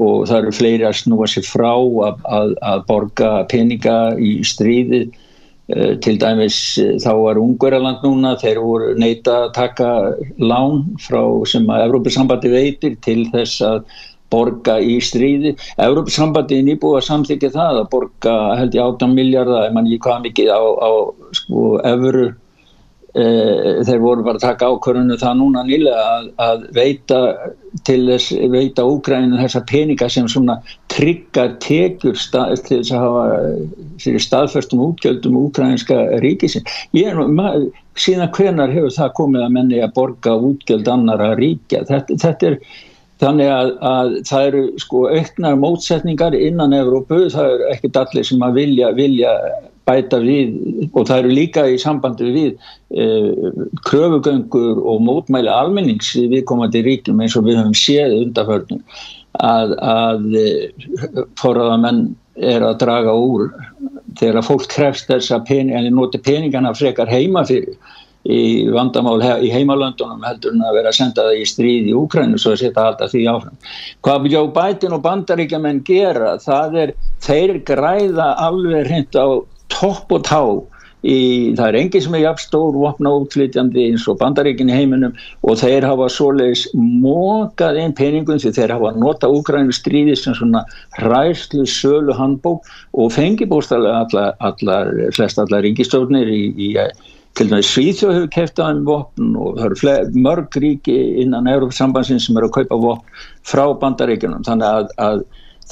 og 0.00 0.28
það 0.28 0.38
eru 0.38 0.54
fleiri 0.56 0.86
að 0.86 1.00
snúa 1.00 1.28
sér 1.28 1.48
frá 1.48 1.72
að, 1.72 2.54
að, 2.62 2.84
borga 2.86 3.32
peninga 3.50 3.98
í 4.20 4.38
stríðið 4.46 5.10
til 6.04 6.18
dæmis 6.20 6.60
eh, 6.82 6.94
þá 7.02 7.10
var 7.20 7.40
Ungverðarland 7.40 8.04
núna 8.06 8.36
þeir 8.40 8.60
voru 8.64 8.92
neyta 8.98 9.36
að 9.46 9.50
taka 9.56 9.90
lán 10.42 10.84
frá 11.02 11.22
sem 11.50 11.68
að 11.70 11.84
Evrópusambandi 11.88 12.52
veitir 12.52 12.96
til 13.04 13.24
þess 13.32 13.62
að 13.66 13.84
borga 14.30 14.76
í 14.82 14.98
stríði. 15.02 15.56
Európa-sambandin 15.82 16.70
íbúið 16.74 17.00
að 17.00 17.06
samþykja 17.08 17.52
það 17.56 17.80
að 17.80 17.88
borga 17.94 18.36
held 18.60 18.76
ég 18.78 18.84
18 18.84 19.16
miljardar, 19.16 19.66
ef 19.66 19.74
mann 19.74 19.90
ég 19.90 20.02
hvað 20.04 20.28
mikið 20.28 20.52
á, 20.54 20.62
á 20.62 20.90
sko, 21.34 21.64
efuru 21.90 22.28
e, 22.28 22.34
þeir 23.14 24.02
voru 24.02 24.22
bara 24.22 24.38
að 24.38 24.44
taka 24.44 24.68
ákvörðinu 24.70 25.16
það 25.18 25.38
núna 25.40 25.64
nýlega 25.66 26.02
að, 26.14 26.26
að 26.44 26.66
veita 26.76 27.20
til 27.86 27.98
þess, 28.06 28.34
veita 28.52 28.84
Úgræninu 28.86 29.40
þessa 29.40 29.62
peninga 29.66 30.08
sem 30.10 30.28
svona 30.30 30.60
tryggar 30.92 31.56
tekjur 31.62 32.18
stað, 32.18 32.54
til 32.66 32.80
þess 32.80 32.94
að 32.94 33.04
hafa 33.06 33.24
fyrir 34.02 34.24
staðförstum 34.26 34.84
útgjöldum 34.84 35.40
úgrænska 35.40 35.98
ríkisin. 36.22 36.66
Ég 36.94 37.10
er 37.10 37.18
nú, 37.18 37.48
síðan 37.98 38.30
hvernar 38.36 38.74
hefur 38.74 38.94
það 38.94 39.16
komið 39.18 39.46
að 39.46 39.58
menni 39.58 39.82
að 39.82 39.96
borga 39.98 40.36
útgjöld 40.50 40.94
annara 40.94 41.34
ríkja. 41.40 41.82
Þetta, 41.90 42.20
þetta 42.22 42.52
er 42.52 42.62
Þannig 43.20 43.50
að, 43.52 43.70
að 43.84 44.14
það 44.30 44.46
eru 44.48 44.60
sko 44.80 45.00
auknar 45.12 45.56
mótsetningar 45.60 46.36
innan 46.36 46.72
Evrópu, 46.72 47.26
það 47.28 47.50
eru 47.56 47.66
ekkert 47.74 47.98
allir 48.00 48.24
sem 48.24 48.44
að 48.46 48.54
vilja, 48.56 48.88
vilja 48.96 49.34
bæta 49.90 50.22
við 50.22 50.56
og 50.94 51.06
það 51.08 51.16
eru 51.18 51.36
líka 51.36 51.66
í 51.68 51.78
sambandi 51.82 52.32
við 52.32 52.50
e, 52.94 53.06
kröfugöngur 53.88 54.80
og 54.80 55.04
mótmæli 55.06 55.52
almennings 55.52 56.14
við 56.16 56.46
komandi 56.50 56.84
ríkjum 56.86 57.20
eins 57.20 57.36
og 57.38 57.48
við 57.48 57.60
höfum 57.60 57.76
séð 57.76 58.16
undarförnum 58.22 58.82
að, 59.44 59.76
að 59.82 60.38
e, 60.40 60.48
forraðamenn 61.40 62.04
er 62.40 62.64
að 62.64 62.78
draga 62.80 63.14
úr 63.14 63.50
þegar 64.18 64.46
fólk 64.46 64.68
krefst 64.72 65.10
þess 65.10 65.32
að 65.34 65.46
pening, 65.50 65.90
noti 65.94 66.20
peningana 66.22 66.72
frekar 66.76 67.10
heima 67.10 67.44
fyrir 67.48 67.76
í 68.28 68.68
vandamál 68.68 69.20
í 69.40 69.48
heimalöndunum 69.52 70.24
heldur 70.26 70.52
en 70.52 70.64
að 70.66 70.74
vera 70.76 70.90
að 70.92 70.98
senda 70.98 71.24
það 71.24 71.38
í 71.40 71.46
stríð 71.48 71.86
í 71.88 71.94
Úkrænu 71.96 72.40
svo 72.40 72.52
að 72.52 72.60
setja 72.60 72.84
alltaf 72.84 73.14
því 73.14 73.22
áfram. 73.32 73.56
Hvað 74.04 74.28
Jó 74.34 74.42
Bætin 74.52 74.96
og 74.96 75.04
bandaríkjaman 75.06 75.80
gera 75.86 76.34
það 76.42 76.76
er, 76.82 76.92
þeir 77.24 77.54
græða 77.70 78.28
alveg 78.44 78.90
hreint 78.90 79.16
á 79.16 79.40
topp 79.72 80.12
og 80.16 80.24
tá 80.28 80.42
í, 81.00 81.16
það 81.56 81.66
er 81.66 81.78
engi 81.80 82.00
sem 82.04 82.16
er 82.16 82.24
jafn 82.26 82.42
stór 82.42 82.76
vopna 82.76 83.12
útflytjandi 83.22 83.86
eins 83.88 84.06
og 84.10 84.18
bandaríkin 84.20 84.72
heiminum 84.72 85.14
og 85.40 85.60
þeir 85.62 85.86
hafa 85.88 86.10
svoleiðis 86.12 86.66
mókað 86.76 87.80
einn 87.80 87.94
peningum 87.96 88.40
því 88.42 88.52
þeir 88.58 88.74
hafa 88.76 88.92
nota 88.98 89.30
Úkrænu 89.32 89.72
stríði 89.76 90.18
sem 90.18 90.36
svona 90.36 90.66
ræslu 91.00 91.64
sölu 91.64 92.16
handbók 92.16 92.68
og 92.92 93.14
fengi 93.16 93.48
bústalega 93.48 94.04
allar, 94.04 94.36
allar 94.50 94.92
flest 95.16 95.40
allar 95.40 95.64
ríkistofnir 95.64 96.28
í, 96.28 96.42
í 96.52 96.70
til 97.38 97.48
dæmis 97.48 97.70
Svíþjóð 97.70 98.16
hefur 98.16 98.30
kæft 98.34 98.60
á 98.60 98.68
þeim 98.68 98.80
vopn 98.88 99.34
og 99.38 99.58
það 99.60 99.66
eru 99.70 100.22
mörg 100.24 100.56
ríki 100.62 100.96
innan 101.22 101.48
Európa-sambansins 101.48 102.26
sem 102.26 102.36
eru 102.36 102.50
að 102.50 102.56
kaupa 102.58 102.78
vopn 102.82 103.20
frá 103.46 103.62
bandaríkjunum. 103.80 104.42
Þannig 104.48 104.66
að, 104.66 104.90
að 104.98 105.22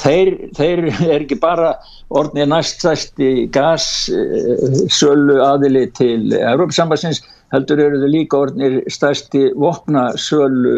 þeir, 0.02 0.34
þeir 0.56 0.84
er 0.90 1.16
ekki 1.22 1.38
bara 1.40 1.74
orðnið 2.08 2.52
næststæsti 2.52 3.32
gassölu 3.54 5.40
aðili 5.44 5.88
til 5.96 6.32
Európa-sambansins 6.38 7.22
heldur 7.52 7.80
eru 7.80 8.00
þau 8.02 8.10
líka 8.12 8.38
orðnir 8.42 8.76
stæsti 8.92 9.48
vopnasölu, 9.56 10.74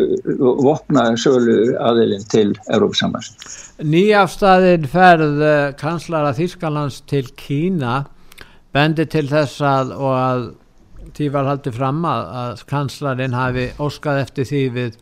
vopnasölu 0.63 1.75
aðilin 1.83 2.25
til 2.31 2.55
Európa-sambansins. 2.71 3.59
Nýjafstæðin 3.83 4.87
ferð 4.91 5.45
kanslara 5.81 6.33
Þýskalands 6.37 7.03
til 7.11 7.27
Kína 7.39 8.05
bendi 8.75 9.07
til 9.11 9.27
þess 9.31 9.63
að 9.67 9.95
og 9.99 10.15
að 10.15 10.45
því 11.17 11.31
var 11.35 11.49
haldið 11.51 11.79
fram 11.79 12.05
að, 12.07 12.27
að 12.43 12.65
kanslarinn 12.71 13.35
hafi 13.35 13.67
óskað 13.83 14.23
eftir 14.25 14.47
því 14.47 14.63
við, 14.77 14.99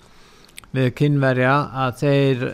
við 0.73 0.89
kynverja 0.97 1.55
að 1.85 1.99
þeir 2.01 2.47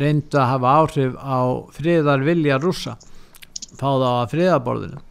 reyndu 0.00 0.38
að 0.40 0.50
hafa 0.54 0.74
áhrif 0.80 1.14
á 1.16 1.40
friðar 1.76 2.26
vilja 2.26 2.58
rúsa 2.62 2.96
fá 3.78 3.88
þá 3.88 4.08
að 4.10 4.30
friðaborðinu 4.34 5.02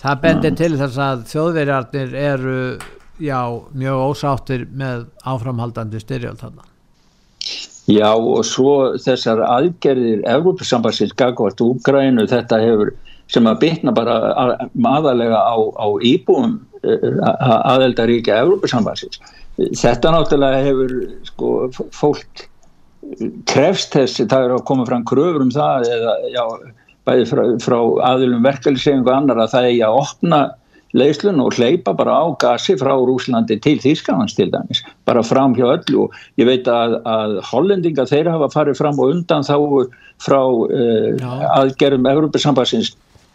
það 0.00 0.20
bendir 0.22 0.56
til 0.58 0.72
þess 0.80 1.00
að 1.00 1.24
þjóðverjarnir 1.30 2.14
eru 2.20 2.58
já, 3.22 3.40
mjög 3.72 4.02
ósáttir 4.10 4.66
með 4.76 5.06
áframhaldandi 5.24 6.00
styrjöld 6.02 6.40
þarna. 6.42 6.66
Já 7.86 8.10
og 8.12 8.42
svo 8.46 8.96
þessar 8.98 9.44
aðgerðir 9.46 10.24
Európa-sambansins 10.26 11.14
gagvart 11.16 11.62
Úgrænu 11.62 12.26
þetta 12.28 12.58
hefur 12.58 12.90
sem 13.30 13.46
að 13.46 13.60
bytna 13.62 13.94
bara 13.94 14.16
aðalega 14.66 15.38
á, 15.38 15.54
á 15.54 15.86
íbúum 16.02 16.58
aðeldaríkja 16.82 18.40
Európa-sambansins. 18.42 19.20
Þetta 19.56 20.12
náttúrulega 20.12 20.64
hefur 20.66 20.96
sko, 21.30 21.52
fólk 21.94 22.48
krefst 23.48 23.94
þessi, 23.96 24.26
það 24.30 24.44
er 24.44 24.54
að 24.56 24.66
koma 24.68 24.86
fram 24.88 25.06
kröfur 25.08 25.44
um 25.44 25.52
það 25.54 25.88
eða 25.94 26.14
já, 26.34 26.44
bæði 27.06 27.26
frá, 27.30 27.42
frá 27.62 27.78
aðilum 28.12 28.46
verkeflisegingu 28.46 29.12
annar 29.12 29.42
að 29.44 29.52
það 29.54 29.68
er 29.70 29.82
að 29.88 29.98
opna 30.02 30.40
leyslun 30.96 31.42
og 31.42 31.56
hleypa 31.56 31.92
bara 31.96 32.16
á 32.22 32.24
gasi 32.40 32.76
frá 32.80 32.94
Rúslandi 32.96 33.58
til 33.62 33.76
Þýskavans 33.82 34.36
til 34.36 34.48
dæmis, 34.52 34.82
bara 35.08 35.24
fram 35.26 35.54
hjá 35.56 35.66
öllu. 35.74 36.06
Og 36.06 36.40
ég 36.40 36.48
veit 36.48 36.68
að, 36.70 36.98
að 37.04 37.38
hollendinga 37.50 38.06
þeir 38.08 38.30
hafa 38.32 38.48
farið 38.54 38.78
fram 38.80 39.00
og 39.02 39.16
undan 39.16 39.44
þá 39.46 39.56
frá 40.22 40.40
uh, 40.40 41.26
aðgerðum 41.58 42.08
Európa-sambansins 42.12 42.94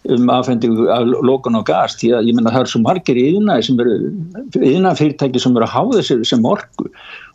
um 0.10 0.30
aðfendingu 0.34 0.88
af 0.90 1.06
lókun 1.22 1.60
og 1.60 1.68
gas 1.68 1.94
því 2.00 2.16
að 2.18 2.32
ég 2.32 2.38
menna 2.38 2.54
það 2.56 2.64
er 2.64 2.70
svo 2.72 2.80
margir 2.82 3.20
yðnaði 3.22 3.66
sem 3.68 3.82
eru 3.84 3.98
yðnafyrirtæki 4.72 5.42
sem 5.44 5.54
eru 5.54 5.68
að 5.68 5.76
háða 5.76 6.00
þessu 6.00 6.18
sem 6.32 6.48
orgu 6.50 6.88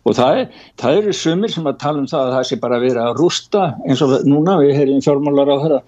og 0.06 0.16
það 0.16 0.40
það 0.80 0.98
eru 1.00 1.14
sumir 1.18 1.52
sem 1.52 1.66
að 1.66 1.78
tala 1.82 2.02
um 2.02 2.08
það 2.10 2.24
að 2.24 2.34
það 2.36 2.48
sé 2.48 2.58
bara 2.62 2.82
verið 2.82 3.02
að 3.02 3.20
rústa 3.20 3.62
eins 3.86 4.02
og 4.06 4.14
núna 4.28 4.58
við 4.62 4.76
heyrðum 4.78 5.04
fjármálar 5.06 5.50
á 5.50 5.56
þeirra 5.64 5.80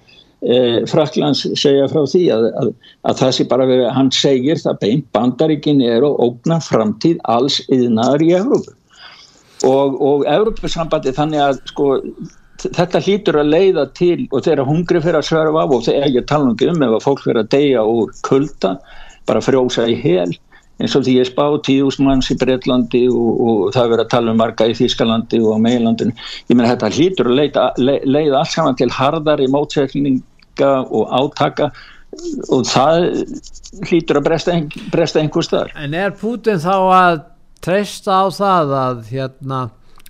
eh, 0.43 0.79
Fraklands 0.91 1.45
segja 1.59 1.87
frá 1.93 2.03
því 2.03 2.25
að, 2.35 2.49
að, 2.63 2.73
að 3.11 3.21
það 3.23 3.37
sé 3.37 3.47
bara 3.53 3.69
verið, 3.71 3.87
hann 3.95 4.11
segir 4.15 4.65
það 4.65 4.83
beint 4.83 5.07
bandaríkin 5.15 5.85
er 5.87 6.07
og 6.07 6.19
ógna 6.27 6.59
framtíð 6.65 7.23
alls 7.31 7.61
yðnaðar 7.69 8.27
í 8.27 8.35
Evrópu. 8.41 8.75
Og, 9.67 9.97
og 10.07 10.27
Evrópusambandi 10.31 11.15
þannig 11.17 11.43
að 11.43 11.63
sko 11.71 11.87
þetta 12.63 13.01
hlýtur 13.03 13.39
að 13.39 13.53
leiða 13.53 13.85
til 13.95 14.27
og 14.33 14.43
þegar 14.43 14.67
hungri 14.67 15.03
fyrir 15.03 15.21
að 15.21 15.29
sverfa 15.31 15.63
af 15.63 15.75
og 15.77 15.85
þegar 15.87 16.15
ég 16.15 16.27
tala 16.31 16.51
um 16.51 16.83
ef 16.87 16.97
að 16.97 17.05
fólk 17.05 17.23
fyrir 17.25 17.43
að 17.45 17.51
deyja 17.55 17.85
úr 17.87 18.15
kulda 18.27 18.75
bara 19.29 19.43
frjósa 19.45 19.87
í 19.87 19.95
hel 20.03 20.31
eins 20.79 20.95
og 20.95 21.05
því 21.07 21.17
ég 21.19 21.29
spá 21.29 21.45
tíðusmanns 21.67 22.31
í 22.33 22.39
Breitlandi 22.39 23.05
og, 23.11 23.29
og 23.43 23.63
það 23.75 23.93
verður 23.93 24.05
að 24.05 24.11
tala 24.15 24.35
um 24.35 24.41
marga 24.41 24.69
í 24.71 24.77
Þýskalandi 24.79 25.43
og 25.43 25.59
á 25.59 25.65
meilandinu 25.67 26.15
ég 26.15 26.55
meina 26.55 26.73
þetta 26.73 26.93
hlýtur 26.95 27.31
að 27.31 27.39
leiða, 27.41 27.69
leiða 28.07 28.43
allt 28.43 28.55
saman 28.55 28.79
til 28.79 28.91
hardar 28.95 29.43
í 29.43 29.49
mótsetninga 29.53 30.73
og 30.87 31.15
átaka 31.19 31.73
og 32.55 32.63
það 32.69 33.09
hlýtur 33.89 34.21
að 34.21 34.29
bresta, 34.31 34.55
bresta 34.93 35.21
einhver 35.23 35.45
starf 35.45 35.75
En 35.77 35.97
er 35.97 36.15
Putin 36.17 36.63
þá 36.63 36.77
að 36.79 37.19
treysta 37.65 38.23
á 38.23 38.27
það 38.33 38.77
að 38.79 39.03
hérna 39.11 39.65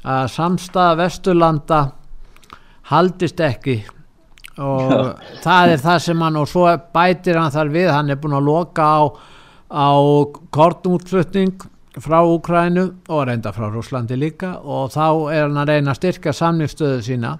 að 0.08 0.28
samstaða 0.32 0.98
Vesturlanda 1.02 1.80
haldist 2.88 3.40
ekki? 3.44 3.80
Og 4.58 4.90
Já. 4.90 5.02
það 5.44 5.72
er 5.72 5.82
það 5.82 5.98
sem 6.02 6.22
hann 6.24 6.38
og 6.40 6.48
svo 6.50 6.68
bætir 6.94 7.38
hann 7.38 7.54
þar 7.54 7.72
við 7.74 7.90
hann 7.94 8.10
er 8.10 8.18
búin 8.20 8.38
að 8.38 8.48
loka 8.48 8.86
á, 8.86 9.00
á 9.68 9.90
kortútflutning 10.54 11.66
frá 11.98 12.22
Úkrænu 12.22 12.84
og 13.08 13.26
reynda 13.28 13.52
frá 13.52 13.68
Rúslandi 13.72 14.16
líka 14.16 14.56
og 14.62 14.92
þá 14.94 15.06
er 15.34 15.46
hann 15.46 15.60
að 15.60 15.72
reyna 15.72 15.92
að 15.92 16.00
styrka 16.00 16.34
samningsstöðu 16.36 17.02
sína 17.04 17.36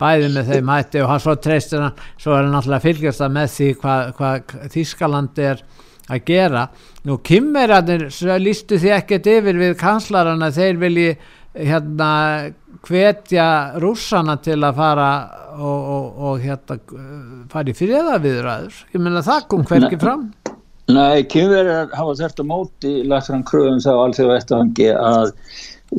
bæði 0.00 0.30
með 0.34 0.54
þeim 0.54 0.72
hætti 0.72 1.02
og 1.02 1.10
hann 1.12 1.22
svo 1.22 1.36
treystir 1.36 1.84
hann 1.84 2.00
svo 2.16 2.34
er 2.36 2.46
hann 2.46 2.56
alltaf 2.58 2.84
fylgjast 2.84 3.24
að 3.24 3.36
með 3.36 3.52
því 3.56 3.70
hvað 3.82 4.12
hva 4.18 4.32
Þískaland 4.72 5.42
er 5.44 5.64
að 6.10 6.24
gera. 6.26 6.64
Nú 7.06 7.20
kymmerarnir 7.22 8.08
lístu 8.42 8.80
því 8.80 8.94
ekkert 8.96 9.28
yfir 9.30 9.60
við 9.60 9.76
kanslarana 9.80 10.50
þeir 10.54 10.80
vilji 10.80 11.10
hérna 11.54 12.10
hvetja 12.86 13.46
rússana 13.82 14.36
til 14.42 14.60
að 14.62 14.76
fara 14.78 15.10
og, 15.50 15.80
og, 15.94 16.20
og 16.28 16.44
hérna 16.44 16.76
fara 17.50 17.72
í 17.72 17.74
friðaviðræður 17.76 18.76
ég 18.94 19.02
menna 19.02 19.22
það 19.26 19.48
kom 19.50 19.64
hverki 19.66 19.98
fram 20.00 20.28
Nei, 20.90 21.24
kynverjar 21.30 21.90
hafa 21.94 22.16
þetta 22.18 22.46
móti 22.46 22.94
lagt 23.08 23.28
fram 23.30 23.44
kröðum 23.46 23.82
þá 23.82 23.90
allþjóð 23.92 24.32
eftirhangi 24.36 24.88
að 24.96 25.32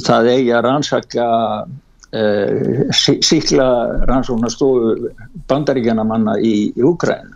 það 0.05 0.29
eigi 0.31 0.53
að 0.55 0.65
rannsaka 0.65 1.27
uh, 1.67 2.81
síkla 2.97 3.67
rannsóknastofu 4.09 5.11
bandaríkjana 5.51 6.05
manna 6.07 6.37
í, 6.39 6.71
í 6.75 6.87
Úkræn 6.87 7.35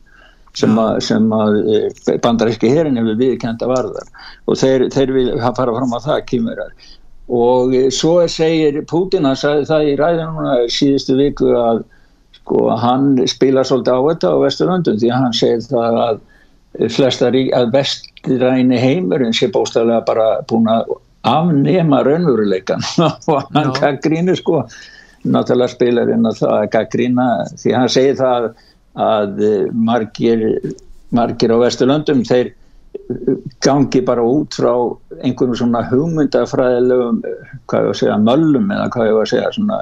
sem 0.55 0.75
að, 0.79 0.99
sem 1.03 1.25
að 1.35 1.57
eh, 1.67 2.13
bandaríski 2.23 2.69
herin 2.71 2.95
hefur 2.95 3.17
viðkenda 3.19 3.67
varðar 3.67 4.05
og 4.47 4.59
þeir, 4.59 4.85
þeir 4.93 5.11
vil 5.11 5.25
fara 5.43 5.73
fram 5.75 5.95
á 5.95 5.99
það 5.99 6.21
kynverjar 6.29 6.93
og 7.35 7.73
svo 7.91 8.13
segir 8.31 8.77
Putin 8.87 9.27
að 9.27 9.41
sagði 9.41 9.65
það 9.71 9.89
í 9.89 9.97
ræðinuna 9.99 10.53
síðustu 10.71 11.17
viku 11.19 11.51
að 11.59 11.81
sko 12.37 12.69
hann 12.79 13.17
spila 13.27 13.65
svolítið 13.67 13.99
á 13.99 14.01
þetta 14.07 14.31
á 14.31 14.43
Vesturlöndum 14.45 15.01
því 15.01 15.11
að 15.11 15.23
hann 15.25 15.37
segir 15.41 15.67
það 15.67 15.99
að 16.05 16.23
flesta 16.91 17.32
að 17.32 17.71
vestræni 17.73 18.80
heimurinn 18.82 19.36
sé 19.36 19.49
bóstæðilega 19.53 20.05
bara 20.07 20.28
búin 20.49 20.69
að 20.71 20.95
afnema 21.26 22.03
raunveruleikan 22.05 22.84
og 23.32 23.49
hann 23.55 23.73
gaggrínir 23.80 24.38
sko 24.39 24.63
náttúrulega 25.26 25.73
spilarinn 25.73 26.30
að 26.30 26.41
það 26.43 26.67
gaggrína 26.76 27.30
því 27.57 27.78
hann 27.78 27.89
segir 27.89 28.19
það 28.19 28.51
að 29.05 29.41
margir 29.73 30.45
margir 31.15 31.53
á 31.53 31.57
Vesturlöndum 31.63 32.21
þeir 32.28 32.53
gangi 33.63 34.01
bara 34.05 34.23
út 34.23 34.55
frá 34.55 34.71
einhvern 35.23 35.57
svona 35.57 35.84
hugmyndafræðilegum 35.89 37.19
hvað 37.67 37.82
ég 37.82 37.89
var 37.89 37.91
að 37.91 37.99
segja 37.99 38.17
möllum 38.21 38.71
eða 38.71 38.88
hvað 38.93 39.09
ég 39.09 39.17
var 39.17 39.28
að 39.28 39.32
segja 39.34 39.51
svona 39.57 39.80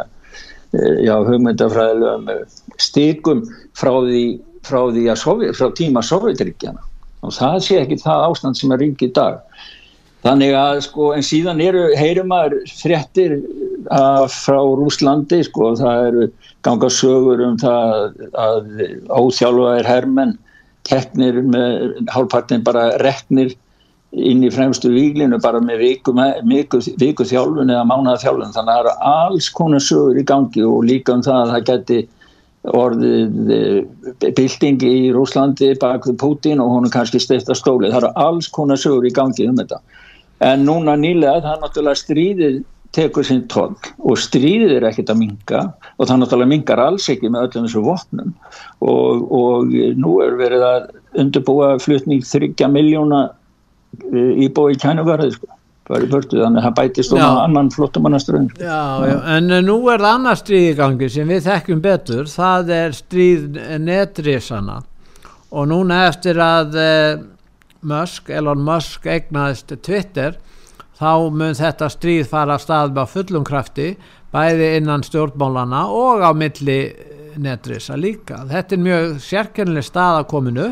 eh, 0.73 0.97
já 1.05 1.13
hugmyndafræðilegum 1.29 2.31
eh, 2.33 2.41
stíkum 2.81 3.43
frá 3.77 3.91
því 4.07 4.23
frá 4.63 4.81
Sovi, 5.19 5.51
frá 5.53 5.69
tíma 5.75 6.03
Sovjetríkjana 6.03 6.81
og 7.23 7.31
það 7.31 7.57
sé 7.63 7.79
ekki 7.79 8.01
það 8.01 8.25
ástand 8.29 8.59
sem 8.59 8.71
er 8.75 8.81
ringi 8.83 9.07
í 9.07 9.13
dag. 9.15 9.39
Þannig 10.23 10.53
að 10.55 10.77
sko 10.85 11.09
en 11.15 11.25
síðan 11.25 11.61
eru 11.63 11.83
heyrumar 11.99 12.55
fréttir 12.71 13.37
að, 13.91 14.29
frá 14.31 14.59
Rúslandi 14.59 15.41
sko 15.47 15.73
það 15.79 16.07
eru 16.07 16.27
ganga 16.63 16.89
sögur 16.91 17.43
um 17.43 17.57
það 17.59 18.13
að 18.39 18.71
óþjálfaðir 19.11 19.89
hermenn 19.89 20.37
keppnir 20.87 21.41
með 21.47 22.07
hálfpartin 22.11 22.63
bara 22.63 22.89
reknir 23.03 23.53
inn 24.13 24.43
í 24.45 24.51
fremstu 24.53 24.91
výlinu 24.93 25.39
bara 25.41 25.61
með 25.63 25.79
viku, 25.81 26.13
viku, 26.47 26.79
viku 27.01 27.25
þjálfun 27.25 27.71
eða 27.73 27.85
mánuða 27.89 28.19
þjálfun 28.21 28.55
þannig 28.55 28.73
að 28.73 28.75
það 28.75 28.83
eru 28.83 28.95
alls 29.11 29.47
konar 29.57 29.83
sögur 29.83 30.19
í 30.19 30.25
gangi 30.29 30.65
og 30.67 30.83
líka 30.87 31.15
um 31.17 31.23
það 31.25 31.39
að 31.39 31.53
það 31.53 31.65
geti 31.71 32.01
orðið 32.71 33.51
eh, 33.51 34.31
bilding 34.37 34.83
í 34.87 34.97
Rúslandi 35.15 35.73
bak 35.81 36.07
við 36.07 36.19
Putin 36.21 36.61
og 36.63 36.71
hún 36.71 36.87
er 36.87 36.93
kannski 36.93 37.19
stifta 37.19 37.55
stóli 37.57 37.91
það 37.91 37.99
eru 38.03 38.11
alls 38.23 38.47
konar 38.47 38.79
sögur 38.79 39.07
í 39.07 39.13
gangi 39.15 39.47
um 39.49 39.57
þetta. 39.59 39.81
En 40.43 40.63
núna 40.67 40.95
nýlega 40.99 41.41
það 41.43 41.51
er 41.55 41.63
náttúrulega 41.63 42.01
stríðið 42.01 42.61
tekur 42.93 43.25
sinn 43.25 43.43
tóll 43.49 43.73
og 44.05 44.19
stríðið 44.21 44.75
er 44.77 44.87
ekkert 44.87 45.11
að 45.11 45.21
minga 45.23 45.63
og 45.97 46.07
það 46.07 46.19
náttúrulega 46.21 46.51
mingar 46.53 46.83
alls 46.83 47.09
ekki 47.11 47.31
með 47.31 47.49
öllum 47.49 47.67
þessu 47.67 47.83
vopnum. 47.83 48.35
Og, 48.85 49.25
og 49.33 49.73
nú 49.99 50.19
er 50.23 50.37
verið 50.39 50.67
að 50.67 50.91
undirbúa 51.23 51.73
flutning 51.83 52.23
30 52.23 52.71
miljóna 52.71 53.25
e, 54.07 54.29
íbúi 54.47 54.77
í 54.77 54.79
kænugarði 54.79 55.33
sko 55.35 55.52
Börtu, 55.83 56.37
þannig 56.39 56.61
að 56.61 56.63
það 56.63 56.75
bætist 56.77 57.13
um 57.13 57.21
annan 57.21 57.69
flottumannaströðin 57.73 58.47
en 59.35 59.49
nú 59.65 59.75
er 59.91 60.05
annar 60.07 60.39
stríð 60.39 60.69
í 60.69 60.77
gangi 60.77 61.09
sem 61.11 61.27
við 61.27 61.43
þekkjum 61.49 61.81
betur. 61.83 62.29
Það 62.31 62.71
er 62.77 62.95
stríð 62.95 63.59
netrisana. 63.83 64.79
Og 65.51 65.67
núna 65.69 66.05
eftir 66.07 66.39
að 66.39 66.77
uh, 66.79 67.25
Musk, 67.83 68.31
Elon 68.31 68.63
Musk 68.63 69.05
egnaðist 69.11 69.75
Twitter 69.83 70.39
þá 70.97 71.29
mun 71.35 71.57
þetta 71.57 71.89
stríð 71.91 72.29
fara 72.31 72.55
að 72.55 72.63
stað 72.63 72.95
með 72.95 73.11
fullum 73.17 73.47
krafti 73.47 73.89
bæði 74.33 74.69
innan 74.79 75.03
stjórnmálana 75.05 75.83
og 75.91 76.23
á 76.23 76.31
milli 76.31 76.79
netrisa 77.43 77.97
líka. 77.97 78.43
Þetta 78.49 78.75
er 78.75 78.83
mjög 78.87 79.11
sérkennileg 79.25 79.85
stað 79.87 80.21
að 80.21 80.29
kominu 80.31 80.69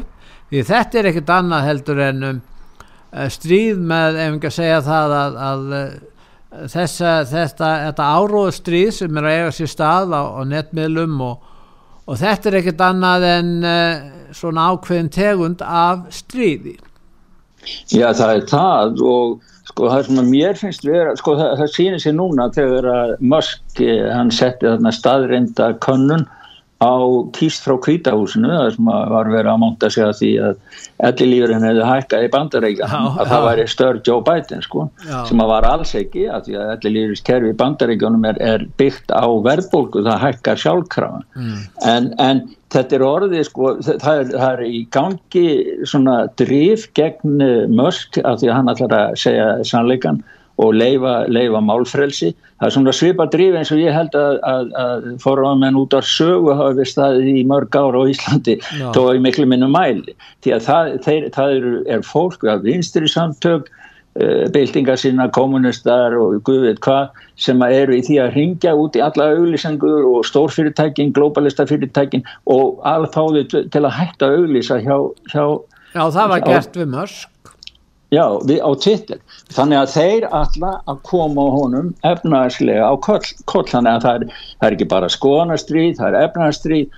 því 0.51 0.63
þetta 0.67 0.99
er 0.99 1.09
ekkert 1.11 1.33
annað 1.35 1.67
heldur 1.67 2.01
en 2.07 2.23
um, 2.27 2.39
eh, 2.39 2.50
stríð 3.33 3.81
með, 3.91 4.19
ef 4.23 4.37
ekki 4.37 4.49
að 4.49 4.57
segja 4.57 4.81
það 4.85 5.15
að, 5.17 5.37
að 5.47 5.75
eh, 5.77 5.93
þessa, 6.73 7.13
þetta, 7.31 7.71
þetta 7.87 8.09
áróðu 8.17 8.55
stríð 8.57 8.91
sem 8.97 9.19
er 9.19 9.29
að 9.29 9.37
eiga 9.37 9.53
sér 9.57 9.71
stað 9.71 10.15
á, 10.15 10.23
á 10.35 10.41
netmiðlum 10.47 11.19
og, 11.27 11.51
og 12.07 12.21
þetta 12.21 12.51
er 12.51 12.59
ekkert 12.61 12.85
annað 12.87 13.27
en 13.29 13.53
uh, 13.63 14.09
svona 14.35 14.71
ákveðin 14.71 15.11
tegund 15.13 15.63
af 15.65 16.07
stríði. 16.15 16.77
Já 17.93 18.09
það 18.17 18.35
er 18.35 18.45
það 18.49 19.01
og 19.05 19.39
Sko 19.71 19.87
það 19.87 20.07
sem 20.07 20.19
að 20.19 20.29
mér 20.33 20.57
finnst 20.59 20.83
vera, 20.83 21.11
sko 21.15 21.37
það, 21.39 21.51
það 21.61 21.69
sýnir 21.75 22.01
sér 22.03 22.15
núna 22.17 22.47
þegar 22.51 22.87
að 22.91 23.11
Musk, 23.31 23.61
eh, 23.79 24.07
hann 24.11 24.31
setti 24.33 24.67
þarna 24.67 24.91
staðreinda 24.95 25.69
könnun 25.85 26.25
á 26.81 26.93
kýst 27.37 27.65
frá 27.65 27.75
kvítahúsinu 27.85 28.49
það 28.49 28.69
sem 28.75 28.87
var 28.89 29.29
verið 29.29 29.51
að 29.51 29.59
monta 29.61 29.89
sig 29.93 30.05
að 30.05 30.15
því 30.17 30.29
að 30.47 30.79
ellilífurinn 31.09 31.65
hefði 31.67 31.89
hækkað 31.89 32.25
í 32.25 32.31
bandaríkan 32.35 32.95
að 33.11 33.29
það 33.33 33.45
væri 33.47 33.65
störr 33.69 33.99
Joe 34.07 34.23
Biden 34.25 34.65
sko, 34.65 34.87
já. 35.05 35.19
sem 35.29 35.43
að 35.43 35.51
var 35.53 35.67
alls 35.69 35.93
ekki 35.99 36.25
að 36.25 36.47
því 36.47 36.57
að 36.61 36.73
ellilífuriskerfi 36.75 37.53
í 37.53 37.59
bandaríkanum 37.61 38.25
er, 38.31 38.41
er 38.41 38.65
byggt 38.81 39.13
á 39.13 39.25
verðbólgu 39.45 40.05
það 40.09 40.25
hækkar 40.25 40.63
sjálfkrafa 40.65 41.21
mm. 41.37 41.61
en, 41.93 42.11
en 42.17 42.43
þetta 42.73 42.97
er 42.97 43.07
orðið 43.11 43.47
sko, 43.51 43.71
það 43.85 44.25
er, 44.25 44.33
það 44.33 44.51
er 44.51 44.65
í 44.65 44.83
gangi 44.97 45.47
svona 45.93 46.19
drif 46.41 46.89
gegn 46.97 47.47
Musk 47.77 48.21
af 48.25 48.41
því 48.41 48.49
að 48.49 48.57
hann 48.57 48.73
ætlar 48.73 48.97
að 48.97 49.17
segja 49.21 49.49
sannleikan 49.67 50.23
og 50.61 50.75
leifa, 50.77 51.15
leifa 51.31 51.61
málfrelsi. 51.65 52.31
Það 52.61 52.67
er 52.67 52.75
svona 52.75 52.93
svipa 52.93 53.25
drif 53.33 53.57
eins 53.57 53.71
og 53.73 53.81
ég 53.81 53.95
held 53.95 54.15
að, 54.17 54.39
að, 54.45 54.71
að 54.83 55.05
forráðmenn 55.23 55.79
út 55.81 55.95
af 55.97 56.05
sögu 56.05 56.53
hafa 56.53 56.77
við 56.77 56.91
staðið 56.91 57.29
í 57.33 57.45
mörg 57.49 57.77
ára 57.77 58.03
á 58.05 58.11
Íslandi 58.11 58.57
þó 58.93 59.01
í 59.15 59.21
miklu 59.23 59.47
minnu 59.49 59.69
mæli. 59.71 60.13
Því 60.45 60.57
að 60.57 60.65
það, 60.67 60.91
þeir, 61.07 61.29
það 61.37 61.55
er, 61.57 61.69
er 61.97 62.05
fólk, 62.05 62.45
hafum 62.45 62.67
vinstri 62.67 63.09
samtök, 63.09 63.71
uh, 64.21 64.45
byltingar 64.53 65.01
sína, 65.01 65.27
kommunistar 65.33 66.17
og 66.19 66.37
guðveit 66.45 66.83
hvað 66.85 67.25
sem 67.41 67.65
eru 67.65 67.97
í 67.97 68.05
því 68.05 68.21
að 68.21 68.37
ringja 68.37 68.77
út 68.77 68.99
í 68.99 69.01
alla 69.01 69.31
auglýsengur 69.33 70.05
og 70.13 70.29
stórfyrirtækin, 70.29 71.15
globalista 71.17 71.65
fyrirtækin 71.65 72.27
og 72.45 72.77
alfáði 72.85 73.47
til 73.49 73.81
að 73.81 73.93
hætta 73.97 74.33
auglýsa 74.37 74.77
hjá, 74.85 74.97
hjá 75.33 75.45
Já, 75.91 76.05
það 76.07 76.27
var 76.31 76.43
gert 76.45 76.77
við 76.79 76.91
mörg 76.93 77.30
Já, 78.11 78.25
á 78.27 78.71
Twitter. 78.75 79.21
Þannig 79.55 79.77
að 79.79 79.91
þeir 79.93 80.25
alla 80.35 80.71
að 80.91 80.97
koma 81.07 81.45
honum 81.53 81.93
efnaðarslega 82.03 82.89
á 82.91 82.95
koll, 82.99 83.67
þannig 83.69 83.91
að 83.93 84.03
það 84.03 84.15
er, 84.17 84.41
það 84.59 84.67
er 84.67 84.75
ekki 84.75 84.87
bara 84.91 85.09
skoðanastríð, 85.13 85.93
það 85.99 86.07
er 86.09 86.25
efnaðarstríð 86.25 86.97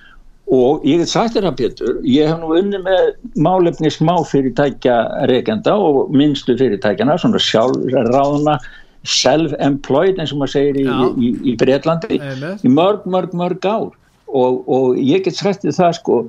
og 0.54 0.88
ég 0.90 1.04
hef 1.04 1.12
sagt 1.12 1.36
þér 1.38 1.52
að 1.52 1.60
Pétur, 1.60 2.00
ég 2.10 2.32
hef 2.32 2.40
nú 2.42 2.50
unni 2.58 2.80
með 2.82 3.12
málefni 3.46 3.92
smáfyrirtækja 3.94 4.96
reykjanda 5.30 5.76
og 5.78 6.10
minnstu 6.14 6.56
fyrirtækjana, 6.58 7.20
svona 7.22 7.42
sjálfráðuna, 7.42 8.58
self-employed 9.06 10.18
eins 10.18 10.34
og 10.34 10.42
maður 10.42 10.56
segir 10.56 10.80
í, 10.82 10.88
í, 10.88 11.12
í, 11.14 11.30
í 11.52 11.54
Breitlandi, 11.62 12.18
í 12.18 12.72
mörg, 12.74 13.06
mörg, 13.06 13.36
mörg 13.38 13.70
ár. 13.70 13.92
Og, 14.34 14.64
og 14.66 14.98
ég 14.98 15.22
get 15.28 15.38
sagt 15.38 15.62
þér 15.62 15.78
það 15.78 15.94
sko, 16.00 16.20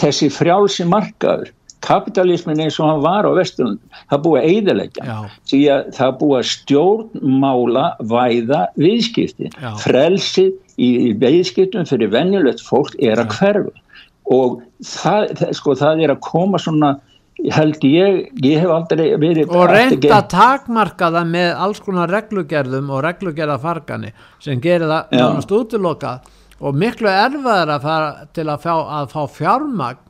þessi 0.00 0.30
frjálsi 0.32 0.88
markaður 0.88 1.52
kapitalismin 1.84 2.64
eins 2.64 2.78
og 2.80 2.90
hann 2.90 3.04
var 3.04 3.28
á 3.28 3.32
vestunum 3.36 3.78
það 4.10 4.22
búið 4.26 4.40
að 4.40 4.50
eiðilegja 4.50 5.16
því 5.50 5.62
að 5.76 5.88
það 5.98 6.18
búið 6.20 6.36
að 6.40 6.50
stjórnmála 6.50 7.86
væða 8.14 8.60
viðskipti. 8.80 9.50
Já. 9.54 9.70
frelsi 9.84 10.46
í, 10.76 10.90
viðskiptum 11.20 11.88
fyrir 11.88 12.12
venjulegt 12.14 12.62
fólk 12.64 12.94
er 12.98 13.22
að 13.22 13.34
hverfa. 13.38 13.74
Og 14.34 14.62
það, 14.80 15.34
sko, 15.52 15.74
það 15.76 16.06
er 16.06 16.14
að 16.14 16.22
koma 16.24 16.60
svona 16.62 16.94
held 17.52 17.82
ég, 17.84 18.20
ég 18.44 18.62
hef 18.62 18.70
aldrei 18.72 19.08
verið 19.20 19.50
og 19.52 19.66
reynda 19.68 20.20
takmarkaða 20.30 21.24
með 21.28 21.50
alls 21.66 21.82
konar 21.84 22.12
reglugerðum 22.12 22.92
og 22.94 23.02
reglugerðafarkani 23.04 24.12
sem 24.42 24.62
gerir 24.62 24.86
það 24.88 25.12
náttúrulega 25.18 25.60
útiloka 25.60 26.14
og 26.64 26.78
miklu 26.78 27.10
erfaðar 27.10 27.74
að 27.74 27.86
fara 27.88 28.26
til 28.36 28.46
að 28.48 28.62
fá, 28.62 28.74
að 29.00 29.10
fá 29.12 29.22
fjármagn 29.34 30.02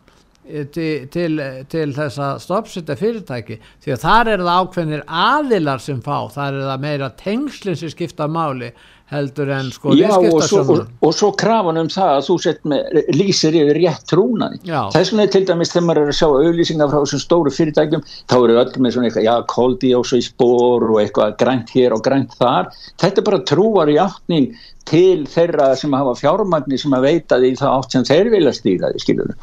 til, 0.74 0.88
til, 1.12 1.44
til 1.72 1.86
þess 1.96 2.20
að 2.20 2.40
stoppsetta 2.44 2.96
fyrirtæki. 3.00 3.60
Því 3.84 3.94
að 3.94 4.02
þar 4.04 4.32
er 4.32 4.42
það 4.44 4.64
ákveðnir 4.64 5.06
aðilar 5.24 5.84
sem 5.84 6.02
fá, 6.04 6.18
þar 6.34 6.58
er 6.58 6.68
það 6.70 6.84
meira 6.88 7.12
tengslinn 7.20 7.80
sem 7.80 7.94
skipta 7.94 8.28
máli 8.28 8.74
heldur 9.12 9.50
en 9.52 9.68
sko 9.72 9.92
Já, 9.96 10.08
og 10.16 10.42
svo, 10.48 10.62
og, 10.62 10.92
og 11.04 11.12
svo 11.14 11.30
krafan 11.36 11.78
um 11.82 11.90
það 11.92 12.12
að 12.14 12.22
þú 12.28 12.36
sett 12.40 12.62
með 12.68 13.00
lýsir 13.12 13.56
yfir 13.60 13.78
rétt 13.82 14.06
trúnaði. 14.10 14.60
Þess 14.64 15.12
vegna 15.12 15.26
til 15.34 15.42
dæmis 15.48 15.72
þegar 15.74 15.86
maður 15.88 16.02
er 16.02 16.12
að 16.12 16.18
sjá 16.18 16.28
auðlýsingar 16.30 16.90
frá 16.92 16.98
þessum 17.02 17.22
stóru 17.22 17.52
fyrirtækjum 17.54 18.06
þá 18.08 18.36
eru 18.38 18.58
öll 18.62 18.72
með 18.78 18.96
svona 18.96 19.10
eitthvað, 19.10 19.28
já, 19.28 19.34
koldi 19.52 19.92
og 19.98 20.08
svo 20.08 20.20
í 20.20 20.24
spór 20.24 20.88
og 20.88 21.02
eitthvað 21.02 21.36
grænt 21.42 21.74
hér 21.76 21.96
og 21.96 22.04
grænt 22.06 22.36
þar. 22.40 22.72
Þetta 23.02 23.22
er 23.22 23.28
bara 23.28 23.44
trúar 23.52 23.92
í 23.92 24.00
áttning 24.00 24.50
til 24.88 25.28
þeirra 25.30 25.72
sem 25.80 25.94
hafa 25.96 26.16
fjármagnir 26.18 26.80
sem 26.80 26.96
að 26.96 27.08
veita 27.10 27.40
því 27.40 27.54
það 27.60 27.78
átt 27.78 27.96
sem 27.96 28.08
þeir 28.08 28.32
vilja 28.34 28.56
stýra 28.56 28.92
því, 28.92 29.04
skilur 29.04 29.36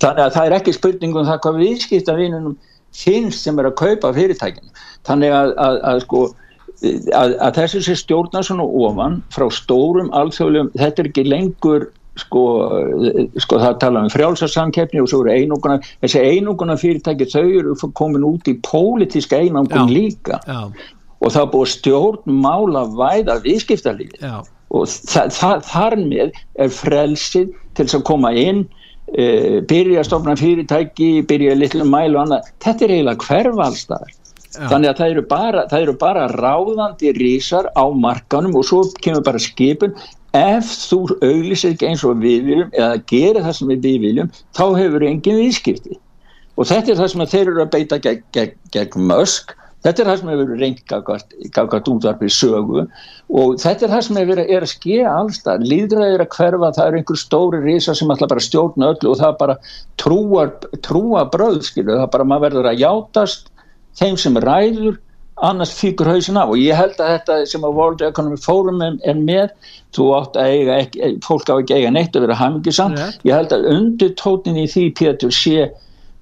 þannig 0.00 0.24
að 0.24 0.34
það 0.36 0.46
er 0.46 0.56
ekki 0.58 0.76
spurningum 0.76 1.28
það 1.28 1.40
hvað 1.46 1.62
viðskipta 1.64 2.18
vinunum 2.18 2.58
finnst 2.96 3.46
sem 3.46 3.58
er 3.60 3.70
að 3.70 3.78
kaupa 3.78 4.12
fyrirtækinu 4.16 4.72
þannig 5.06 5.34
að, 5.36 5.54
að, 5.62 5.80
að 5.90 6.04
sko 6.06 6.22
að, 7.14 7.36
að 7.38 7.56
þessu 7.60 7.82
sé 7.86 7.96
stjórna 8.00 8.42
svona 8.46 8.66
ofan 8.66 9.20
frá 9.34 9.46
stórum 9.52 10.10
alþjóðlegum, 10.16 10.70
þetta 10.80 11.02
er 11.02 11.10
ekki 11.10 11.26
lengur 11.28 11.88
sko, 12.18 12.44
sko 13.44 13.58
það 13.62 13.76
tala 13.82 14.04
um 14.04 14.12
frjálsarsamkeppni 14.12 15.02
og 15.02 15.10
svo 15.10 15.22
eru 15.24 15.34
einunguna 15.34 15.78
þessi 16.02 16.22
einunguna 16.24 16.78
fyrirtæki 16.80 17.28
þau 17.30 17.44
eru 17.44 17.76
komin 17.98 18.26
út 18.26 18.48
í 18.50 18.56
pólitíska 18.66 19.40
einangun 19.44 19.92
líka. 19.92 20.40
Já. 20.46 20.72
og 21.20 21.34
það 21.34 21.50
búið 21.52 21.72
stjórnmála 21.74 22.86
væða 22.96 23.34
viðskiptarlífi 23.44 24.22
og 24.70 24.86
það, 24.88 25.32
það, 25.36 25.64
þar 25.68 25.96
með 26.00 26.38
er 26.64 26.70
frelsið 26.72 27.50
til 27.76 27.88
að 27.90 28.06
koma 28.08 28.30
inn 28.32 28.62
Uh, 29.10 29.58
byrja 29.66 30.04
að 30.04 30.06
stofna 30.06 30.36
fyrirtæki 30.38 31.06
byrja 31.26 31.56
að 31.56 31.62
litlu 31.64 31.86
mælu 31.88 32.14
og 32.14 32.24
annað. 32.26 32.50
Þetta 32.62 32.86
er 32.86 32.92
eiginlega 32.94 33.26
hverfaldstæðar 33.26 34.12
Já. 34.12 34.66
þannig 34.70 34.90
að 34.90 35.00
það 35.00 35.12
eru, 35.14 35.24
bara, 35.30 35.64
það 35.70 35.84
eru 35.86 35.94
bara 35.98 36.28
ráðandi 36.30 37.12
rísar 37.18 37.70
á 37.74 37.84
markanum 37.90 38.54
og 38.58 38.66
svo 38.68 38.84
kemur 39.02 39.24
bara 39.26 39.42
skipun. 39.42 39.96
Ef 40.36 40.70
þú 40.86 41.00
auðlisir 41.26 41.74
ekki 41.74 41.88
eins 41.88 42.04
og 42.06 42.22
við 42.22 42.46
viljum 42.46 42.70
eða 42.70 43.02
gerir 43.10 43.42
það 43.42 43.56
sem 43.58 43.72
við 43.74 43.98
viljum 44.04 44.30
þá 44.54 44.64
hefur 44.78 45.06
engin 45.08 45.40
viðskipti. 45.42 45.98
Og 46.54 46.68
þetta 46.70 46.92
er 46.92 47.00
það 47.00 47.10
sem 47.10 47.26
þeir 47.32 47.46
eru 47.48 47.64
að 47.64 47.72
beita 47.74 47.98
gegn, 48.04 48.22
gegn, 48.36 48.56
gegn 48.74 49.08
mösk 49.10 49.56
þetta 49.84 50.02
er 50.02 50.10
það 50.10 50.18
sem 50.20 50.30
hefur 50.32 50.50
reyngið 50.60 51.52
gafgat 51.56 51.90
útvarpið 51.92 52.32
sögu 52.36 52.82
og 52.84 53.60
þetta 53.62 53.86
er 53.86 53.92
það 53.94 54.06
sem 54.06 54.20
hefur 54.20 54.42
er 54.44 54.66
að 54.66 54.72
skeja 54.72 55.12
allstað 55.16 55.68
líðræðir 55.70 56.24
að 56.24 56.32
hverfa, 56.36 56.72
það 56.78 56.90
eru 56.90 57.00
einhver 57.00 57.20
stóri 57.20 57.62
rísa 57.64 57.96
sem 57.96 58.14
ætla 58.14 58.30
bara 58.30 58.46
stjórna 58.46 58.90
öllu 58.94 59.12
og 59.14 59.20
það 59.22 59.38
bara 59.44 59.58
trúa, 60.02 60.48
trúa 60.86 61.24
bröð 61.32 61.62
skilu, 61.68 61.96
það 61.96 62.10
bara 62.16 62.28
maður 62.32 62.48
verður 62.48 62.72
að 62.72 62.82
játast 62.84 63.48
þeim 64.00 64.20
sem 64.20 64.42
ræður 64.44 64.98
annars 65.40 65.72
fíkur 65.72 66.08
hausin 66.10 66.36
af. 66.36 66.52
Og 66.52 66.60
ég 66.60 66.76
held 66.76 66.98
að 67.00 67.14
þetta 67.14 67.36
sem 67.48 67.64
að 67.64 67.76
World 67.78 68.02
Economic 68.04 68.42
Forum 68.44 68.82
er, 68.84 68.96
er 69.08 69.16
með 69.18 69.52
þú 69.96 70.08
átt 70.18 70.40
að 70.40 70.54
eiga 70.56 70.80
ekki, 70.84 71.12
fólk 71.24 71.48
á 71.48 71.54
ekki 71.56 71.78
eiga 71.78 71.92
neitt 71.94 72.16
að 72.16 72.26
vera 72.26 72.40
hamingisamt 72.40 73.00
yeah. 73.00 73.14
ég 73.26 73.38
held 73.38 73.54
að 73.56 73.68
undir 73.72 74.12
tónin 74.20 74.60
í 74.60 74.66
því 74.70 74.84
Pétur 75.00 75.34
sé 75.34 75.70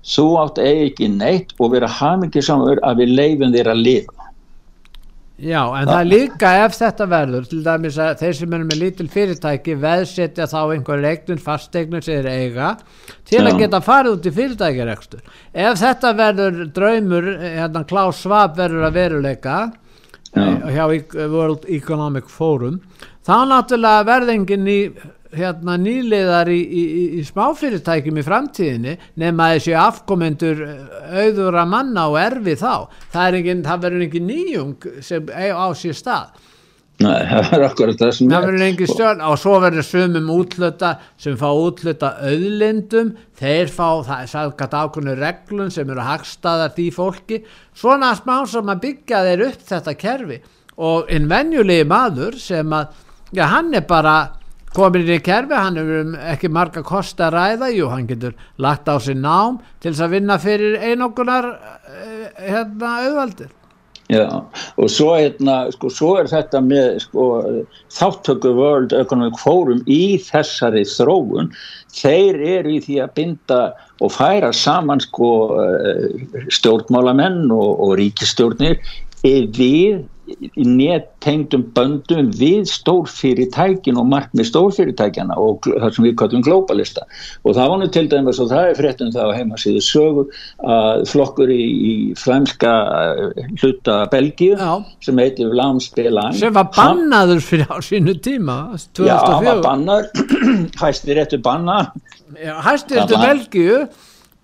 þú 0.09 0.29
átt 0.43 0.61
að 0.61 0.71
eiga 0.71 0.87
ekki 0.93 1.11
neitt 1.15 1.53
og 1.59 1.75
vera 1.75 1.91
hamingisamur 1.99 2.81
að 2.87 3.03
við 3.03 3.15
leifum 3.21 3.55
þér 3.55 3.73
að 3.75 3.85
lifa 3.85 4.19
Já, 5.39 5.61
en 5.79 5.87
það 5.87 6.01
er 6.01 6.09
líka 6.09 6.49
ef 6.65 6.73
þetta 6.75 7.07
verður, 7.13 7.45
til 7.47 7.61
dæmis 7.63 7.97
að 8.03 8.17
þeir 8.25 8.33
sem 8.35 8.55
eru 8.57 8.65
með 8.67 8.81
lítil 8.81 9.05
fyrirtæki 9.13 9.77
veðsetja 9.79 10.49
þá 10.51 10.57
einhver 10.65 11.03
regnun, 11.05 11.39
fastegnur 11.39 12.03
sem 12.03 12.19
er 12.19 12.27
eiga 12.27 12.73
til 13.29 13.45
að 13.45 13.61
geta 13.61 13.79
farið 13.87 14.17
út 14.17 14.27
í 14.27 14.33
fyrirtækiregstur. 14.35 15.23
Ef 15.55 15.79
þetta 15.79 16.11
verður 16.19 16.59
draumur, 16.75 17.29
hérna 17.45 17.85
Klaus 17.87 18.25
Svab 18.25 18.59
verður 18.59 18.89
að 18.89 18.99
veruleika 18.99 19.61
Já. 20.35 20.43
Eh, 20.43 20.75
hjá 20.75 20.85
World 21.31 21.71
Economic 21.71 22.27
Forum, 22.29 22.83
þá 23.23 23.37
náttúrulega 23.49 24.09
verðingin 24.11 24.67
í 24.67 24.81
hérna 25.37 25.77
nýliðar 25.81 26.49
í, 26.53 26.59
í, 26.59 26.83
í 27.21 27.23
smáfyrirtækjum 27.29 28.21
í 28.21 28.27
framtíðinni 28.27 28.95
nema 29.21 29.53
þessi 29.55 29.75
afkomendur 29.79 30.63
eh, 30.65 31.25
auður 31.25 31.59
að 31.63 31.73
manna 31.75 32.09
og 32.13 32.19
erfi 32.23 32.57
þá. 32.61 32.75
Það, 33.13 33.41
engin, 33.41 33.65
það 33.67 33.83
verður 33.87 34.07
engin 34.09 34.31
nýjung 34.31 34.93
sem 35.05 35.33
á 35.35 35.67
sér 35.77 35.99
stað. 35.99 36.45
Nei, 36.99 37.23
það 37.31 37.53
er 37.55 37.65
akkurat 37.69 38.01
það 38.01 38.13
sem 38.17 38.31
það 38.33 38.47
verður 38.49 38.67
engin 38.67 38.91
stjórn. 38.91 39.25
Og 39.29 39.41
svo 39.43 39.57
verður 39.63 39.87
sumum 39.87 40.31
útluta 40.35 40.93
sem 41.21 41.37
fá 41.39 41.49
útluta 41.53 42.13
auðlindum. 42.27 43.13
Þeir 43.39 43.73
fá, 43.75 43.89
það 44.09 44.23
er 44.25 44.33
sagðgat 44.33 44.79
ákveðinu 44.81 45.19
reglum 45.21 45.75
sem 45.75 45.93
eru 45.93 46.07
hagstaðar 46.07 46.73
því 46.79 46.89
fólki. 46.97 47.43
Svona 47.79 48.15
smá 48.19 48.41
sem 48.51 48.73
að 48.75 48.83
byggja 48.87 49.23
þeir 49.29 49.45
upp 49.51 49.69
þetta 49.71 49.99
kerfi. 50.01 50.41
Og 50.79 51.09
einn 51.11 51.31
venjulegi 51.31 51.87
maður 51.91 52.39
sem 52.43 52.75
að 52.75 52.91
já, 53.35 53.47
hann 53.51 53.73
er 53.75 53.87
bara 53.87 54.19
komin 54.79 55.11
í 55.11 55.19
kerfi, 55.25 55.57
hann 55.59 55.79
hefur 55.81 56.17
ekki 56.33 56.51
marga 56.55 56.85
kost 56.87 57.21
að 57.23 57.35
ræða, 57.37 57.71
jú, 57.75 57.91
hann 57.93 58.09
getur 58.09 58.35
lagt 58.63 58.89
á 58.89 58.97
sig 59.03 59.19
nám 59.19 59.61
til 59.83 59.93
þess 59.93 60.07
að 60.07 60.15
vinna 60.17 60.39
fyrir 60.43 60.79
einogunar 60.91 61.53
eh, 61.53 62.27
hérna 62.47 62.99
auðvaldir. 63.05 63.55
Já, 64.09 64.25
og 64.81 64.89
svo, 64.89 65.11
hérna, 65.19 65.67
sko, 65.75 65.91
svo 65.93 66.15
er 66.17 66.31
þetta 66.31 66.63
með 66.65 67.03
sko, 67.05 67.25
þáttöku 67.93 68.55
World 68.57 68.95
Economic 68.97 69.37
Forum 69.43 69.83
í 69.85 70.17
þessari 70.25 70.87
þróun, 70.89 71.51
þeir 71.93 72.39
eru 72.55 72.73
í 72.79 72.81
því 72.87 72.97
að 73.05 73.13
binda 73.19 73.61
og 74.01 74.15
færa 74.15 74.49
saman 74.57 75.03
sko, 75.05 75.33
eh, 75.61 76.47
stjórnmálamenn 76.57 77.51
og, 77.53 77.75
og 77.85 77.99
ríkistjórnir 78.01 78.81
við 79.25 80.07
í 80.29 80.65
nettengdum 80.67 81.65
böndum 81.77 82.31
við 82.37 82.67
stórfyrirtækin 82.71 83.99
og 84.01 84.09
markmið 84.11 84.49
stórfyrirtækjana 84.51 85.37
og 85.41 85.69
það 85.69 85.95
sem 85.97 86.07
við 86.07 86.17
kallum 86.21 86.45
globalista 86.47 87.07
og 87.45 87.57
það 87.57 87.71
var 87.73 87.81
nú 87.81 87.89
til 87.95 88.05
dæmis 88.13 88.41
og 88.43 88.51
það 88.53 88.71
er 88.71 88.79
fréttum 88.81 89.13
það 89.15 89.33
á 89.33 89.37
heimasíðu 89.39 89.85
sögur 89.85 90.41
að 90.75 91.05
flokkur 91.13 91.53
í, 91.55 91.63
í 91.63 91.95
flæmska 92.19 92.75
eh, 92.99 93.49
hluta 93.63 93.99
Belgíu 94.13 94.59
Já. 94.59 94.75
sem 95.05 95.23
heitir 95.23 95.53
Vlamsbelang 95.55 96.37
sem 96.39 96.55
var 96.55 96.69
bannaður 96.77 97.43
fyrir 97.45 97.73
á 97.73 97.79
sínu 97.85 98.17
tíma 98.25 98.59
2004. 98.99 99.09
Já, 99.09 99.17
var 99.49 99.65
bannaður 99.65 100.11
hæstir 100.83 101.25
eftir 101.25 101.43
banna 101.45 101.81
hæstir 102.67 103.03
eftir 103.05 103.25
Belgíu 103.25 103.83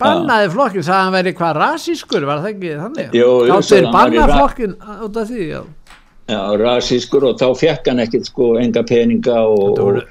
bannaði 0.03 0.51
flokkin, 0.55 0.85
það 0.87 0.97
að 0.97 1.05
hann 1.05 1.15
veri 1.15 1.33
hvað 1.39 1.57
rasískur, 1.61 2.27
var 2.29 2.43
það 2.43 2.51
ekki 2.55 2.75
þannig? 2.81 3.17
Jú, 3.21 3.31
Áttu 3.55 3.79
er 3.79 3.89
bannaði 3.95 4.39
flokkin 4.39 4.77
út 5.07 5.21
af 5.23 5.31
því, 5.31 5.47
já. 5.53 5.63
Já, 6.25 6.41
rasískur 6.57 7.27
og 7.29 7.41
þá 7.41 7.47
fekk 7.61 7.91
hann 7.93 8.05
ekkert 8.05 8.31
sko 8.31 8.55
enga 8.61 8.85
peninga 8.89 9.41
og... 9.45 9.65
Þetta 9.75 9.89
voru, 9.89 10.05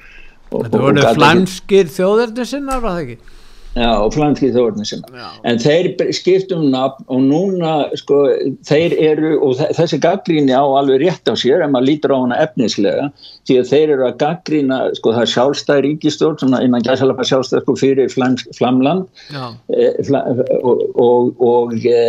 voru 0.78 1.06
flanskir 1.16 1.88
þjóðarnir 1.90 2.46
sinna, 2.46 2.78
var 2.78 2.94
það 2.94 3.00
ekki? 3.04 3.33
Já, 3.74 3.88
og 3.98 4.12
flanskið 4.14 4.54
þórnir 4.54 4.86
sinna. 4.86 5.28
En 5.50 5.58
þeir 5.58 5.88
skiptum 6.14 6.68
nafn 6.70 7.08
og 7.10 7.24
núna, 7.26 7.72
sko, 7.98 8.20
þeir 8.68 8.94
eru, 9.02 9.32
og 9.42 9.58
þessi 9.58 9.98
gaggríni 10.02 10.54
á 10.54 10.62
alveg 10.62 11.02
rétt 11.02 11.26
á 11.26 11.34
sér, 11.34 11.64
ef 11.64 11.72
maður 11.72 11.88
lítur 11.88 12.14
á 12.14 12.18
hana 12.20 12.38
efnislega, 12.44 13.08
því 13.48 13.58
að 13.58 13.72
þeir 13.72 13.94
eru 13.96 14.06
að 14.06 14.16
gaggrína, 14.22 14.78
sko, 15.00 15.16
það 15.16 15.26
er 15.26 15.32
sjálfstæð 15.34 15.82
ríkistjórn, 15.88 16.38
svona 16.44 16.62
innan 16.62 16.86
gæsalapa 16.86 17.26
sjálfstæð, 17.26 17.64
sko, 17.66 17.76
fyrir 17.82 18.14
Flamland 18.54 19.08
e, 19.34 19.90
fla, 20.06 20.22
og, 20.62 20.86
og, 20.94 21.42
og 21.42 21.74
e, 21.82 22.06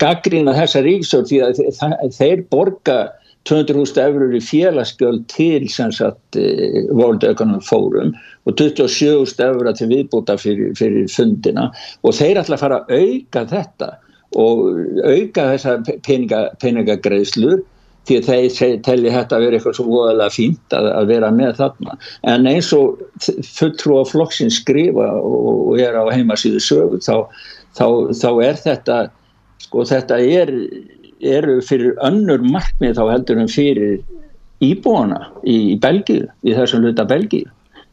gaggrína 0.00 0.56
þessa 0.56 0.84
ríkistjórn 0.88 1.28
því 1.28 1.44
að 1.44 2.16
þeir 2.16 2.46
borga 2.48 3.00
200.000 3.48 4.02
eurur 4.04 4.34
í 4.36 4.40
félagsgjöld 4.44 5.24
til 5.32 5.68
sagt, 5.72 6.36
eh, 6.36 6.84
World 6.92 7.24
Economic 7.24 7.64
Forum 7.68 8.12
og 8.44 8.54
27.000 8.60 9.46
eurur 9.46 9.72
til 9.72 9.88
viðbúta 9.88 10.36
fyrir, 10.40 10.74
fyrir 10.78 11.08
fundina. 11.08 11.70
Og 12.02 12.14
þeir 12.14 12.42
ætla 12.42 12.58
að 12.58 12.64
fara 12.64 12.84
að 12.84 13.00
auka 13.00 13.46
þetta 13.54 13.90
og 14.36 14.64
auka 15.08 15.48
þessa 15.54 15.78
peninga, 16.04 16.48
peningagreðslur 16.60 17.62
því 18.08 18.16
að 18.18 18.28
þeir 18.56 18.80
telli 18.84 19.12
þetta 19.12 19.36
að 19.36 19.44
vera 19.44 19.58
eitthvað 19.58 19.76
svo 19.76 19.84
voðalega 19.88 20.32
fínt 20.32 20.76
að, 20.76 20.88
að 20.96 21.10
vera 21.12 21.30
með 21.34 21.58
þarna. 21.60 21.96
En 22.32 22.48
eins 22.48 22.70
og 22.76 23.02
fulltrú 23.44 24.00
á 24.00 24.04
flokksinn 24.08 24.52
skrifa 24.52 25.10
og, 25.20 25.72
og 25.72 25.80
er 25.82 25.96
á 25.96 26.04
heimasíðu 26.12 26.62
sögu 26.64 27.00
þá 27.04 27.28
þá, 27.76 27.86
þá 28.16 28.30
er 28.44 28.60
þetta 28.62 28.98
sko 29.62 29.84
þetta 29.88 30.18
er 30.22 30.52
eru 31.20 31.58
fyrir 31.64 31.96
önnur 32.04 32.42
markmið 32.44 32.98
þá 32.98 33.04
heldur 33.12 33.40
en 33.42 33.50
fyrir 33.50 33.98
íbúana 34.64 35.28
í, 35.44 35.74
í 35.74 35.76
Belgíu, 35.80 36.26
í 36.46 36.54
þessum 36.56 36.84
hluta 36.84 37.06
Belgíu. 37.08 37.48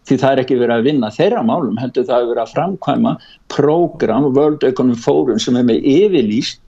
Því 0.06 0.18
það 0.22 0.32
er 0.32 0.42
ekki 0.44 0.60
verið 0.60 0.76
að 0.76 0.88
vinna 0.90 1.10
þeirra 1.14 1.42
málum 1.46 1.80
heldur 1.82 2.06
það 2.06 2.20
að 2.20 2.32
vera 2.32 2.44
að 2.46 2.54
framkvæma 2.54 3.14
program 3.50 4.28
World 4.36 4.66
Economic 4.68 5.02
Forum 5.02 5.42
sem 5.42 5.58
er 5.58 5.66
með 5.66 5.88
yfirlýst 5.90 6.62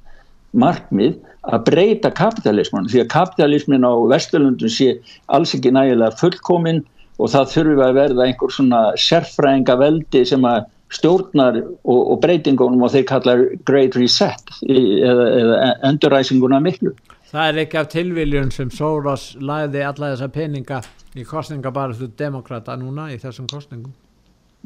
markmið 0.58 1.20
að 1.47 1.66
breyta 1.70 2.12
kapitalisman 2.12 2.89
því 2.89 3.03
að 3.03 3.12
kapitalismin 3.14 3.86
á 3.86 3.93
Vesturlundum 4.10 4.72
sé 4.72 4.95
alls 5.32 5.53
ekki 5.55 5.72
nægilega 5.76 6.18
fullkomin 6.20 6.82
og 7.18 7.32
það 7.34 7.53
þurfi 7.53 7.86
að 7.86 7.99
verða 7.99 8.26
einhver 8.26 8.53
svona 8.53 8.82
sérfræðinga 9.01 9.78
veldi 9.80 10.24
sem 10.28 10.49
að 10.49 10.66
stjórnar 10.93 11.59
og, 11.63 11.99
og 11.99 12.17
breytingunum 12.23 12.85
og 12.85 12.93
þeir 12.93 13.05
kallar 13.09 13.43
Great 13.67 13.97
Reset 13.99 14.55
eða, 14.63 15.27
eða 15.41 15.69
enduræsinguna 15.91 16.61
miklu. 16.63 16.95
Það 17.27 17.49
er 17.49 17.61
ekki 17.65 17.79
af 17.81 17.88
tilviljun 17.91 18.51
sem 18.55 18.69
Soros 18.71 19.33
læði 19.43 19.83
alla 19.83 20.13
þessa 20.13 20.31
peninga 20.31 20.81
í 21.17 21.25
kostninga 21.27 21.73
bara 21.75 21.95
þú 21.95 22.11
demokrata 22.17 22.77
núna 22.79 23.09
í 23.11 23.17
þessum 23.19 23.49
kostningum. 23.51 23.91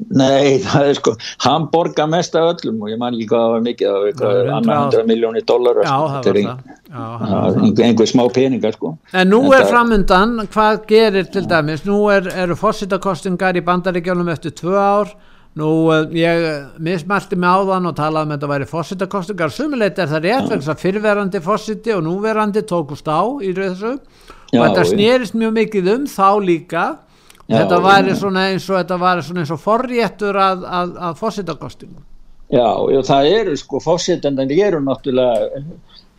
Nei, 0.10 0.58
það 0.64 0.88
er 0.88 0.98
sko, 0.98 1.12
hann 1.44 1.68
borga 1.70 2.08
mest 2.10 2.36
af 2.40 2.56
öllum 2.56 2.80
og 2.82 2.90
ég 2.90 3.00
man 3.00 3.14
ekki 3.14 3.28
hvað 3.30 3.42
það 3.44 3.52
var 3.54 3.66
mikið, 3.66 3.90
það 4.18 4.38
var 4.38 4.52
annar 4.56 4.80
hundra 4.80 5.02
miljónir 5.10 5.44
dólar, 5.46 5.82
sko. 5.84 6.08
þetta 6.14 6.32
er 6.32 6.40
einhver, 6.40 7.84
einhver 7.86 8.10
smá 8.10 8.24
peningar 8.34 8.78
sko. 8.78 8.94
En 9.14 9.30
nú 9.30 9.44
Þetta 9.46 9.60
er 9.60 9.70
framundan, 9.70 10.34
hvað 10.56 10.80
gerir 10.90 11.30
til 11.34 11.44
dæmis, 11.50 11.84
nú 11.86 12.00
er, 12.14 12.32
eru 12.46 12.58
fósittakostingar 12.58 13.60
í 13.60 13.66
bandaríkjónum 13.68 14.32
eftir 14.34 14.56
tvö 14.58 14.80
ár, 14.80 15.14
nú 15.60 15.70
eh, 15.92 16.18
ég 16.22 16.46
mismælti 16.80 17.40
mig 17.40 17.52
á 17.52 17.60
þann 17.68 17.90
og 17.92 17.96
talaði 17.98 18.28
um 18.28 18.34
að 18.34 18.38
þetta 18.38 18.52
væri 18.54 18.70
fósittakostingar, 18.72 19.54
sumuleit 19.54 20.00
er 20.00 20.12
það 20.12 20.28
rétt 20.28 20.52
vegna 20.52 20.78
fyrverandi 20.84 21.44
fósiti 21.44 21.96
og 21.96 22.06
núverandi 22.08 22.64
tókust 22.68 23.08
á 23.12 23.22
í 23.44 23.54
þessu. 23.58 23.98
Og 24.52 24.60
þetta 24.60 24.86
snýrist 24.88 25.36
mjög 25.40 25.58
mikið 25.60 25.92
um 25.96 26.08
þá 26.12 26.30
líka. 26.44 26.86
Já, 27.48 27.58
þetta 27.58 27.82
væri 27.84 28.16
svona 28.16 28.48
eins 28.52 28.70
og 28.70 28.78
þetta 28.78 28.98
væri 29.02 29.24
svona 29.28 29.44
eins 29.44 29.52
og 29.52 29.60
forréttur 29.60 30.38
að, 30.40 30.62
að, 30.64 30.92
að 31.10 31.16
fósittakostingum 31.20 32.04
Já, 32.52 32.68
já, 32.92 33.00
það 33.08 33.30
eru 33.32 33.56
sko 33.60 33.80
fósittan, 33.80 34.40
en 34.40 34.50
það 34.50 34.62
eru 34.68 34.80
náttúrulega 34.84 35.62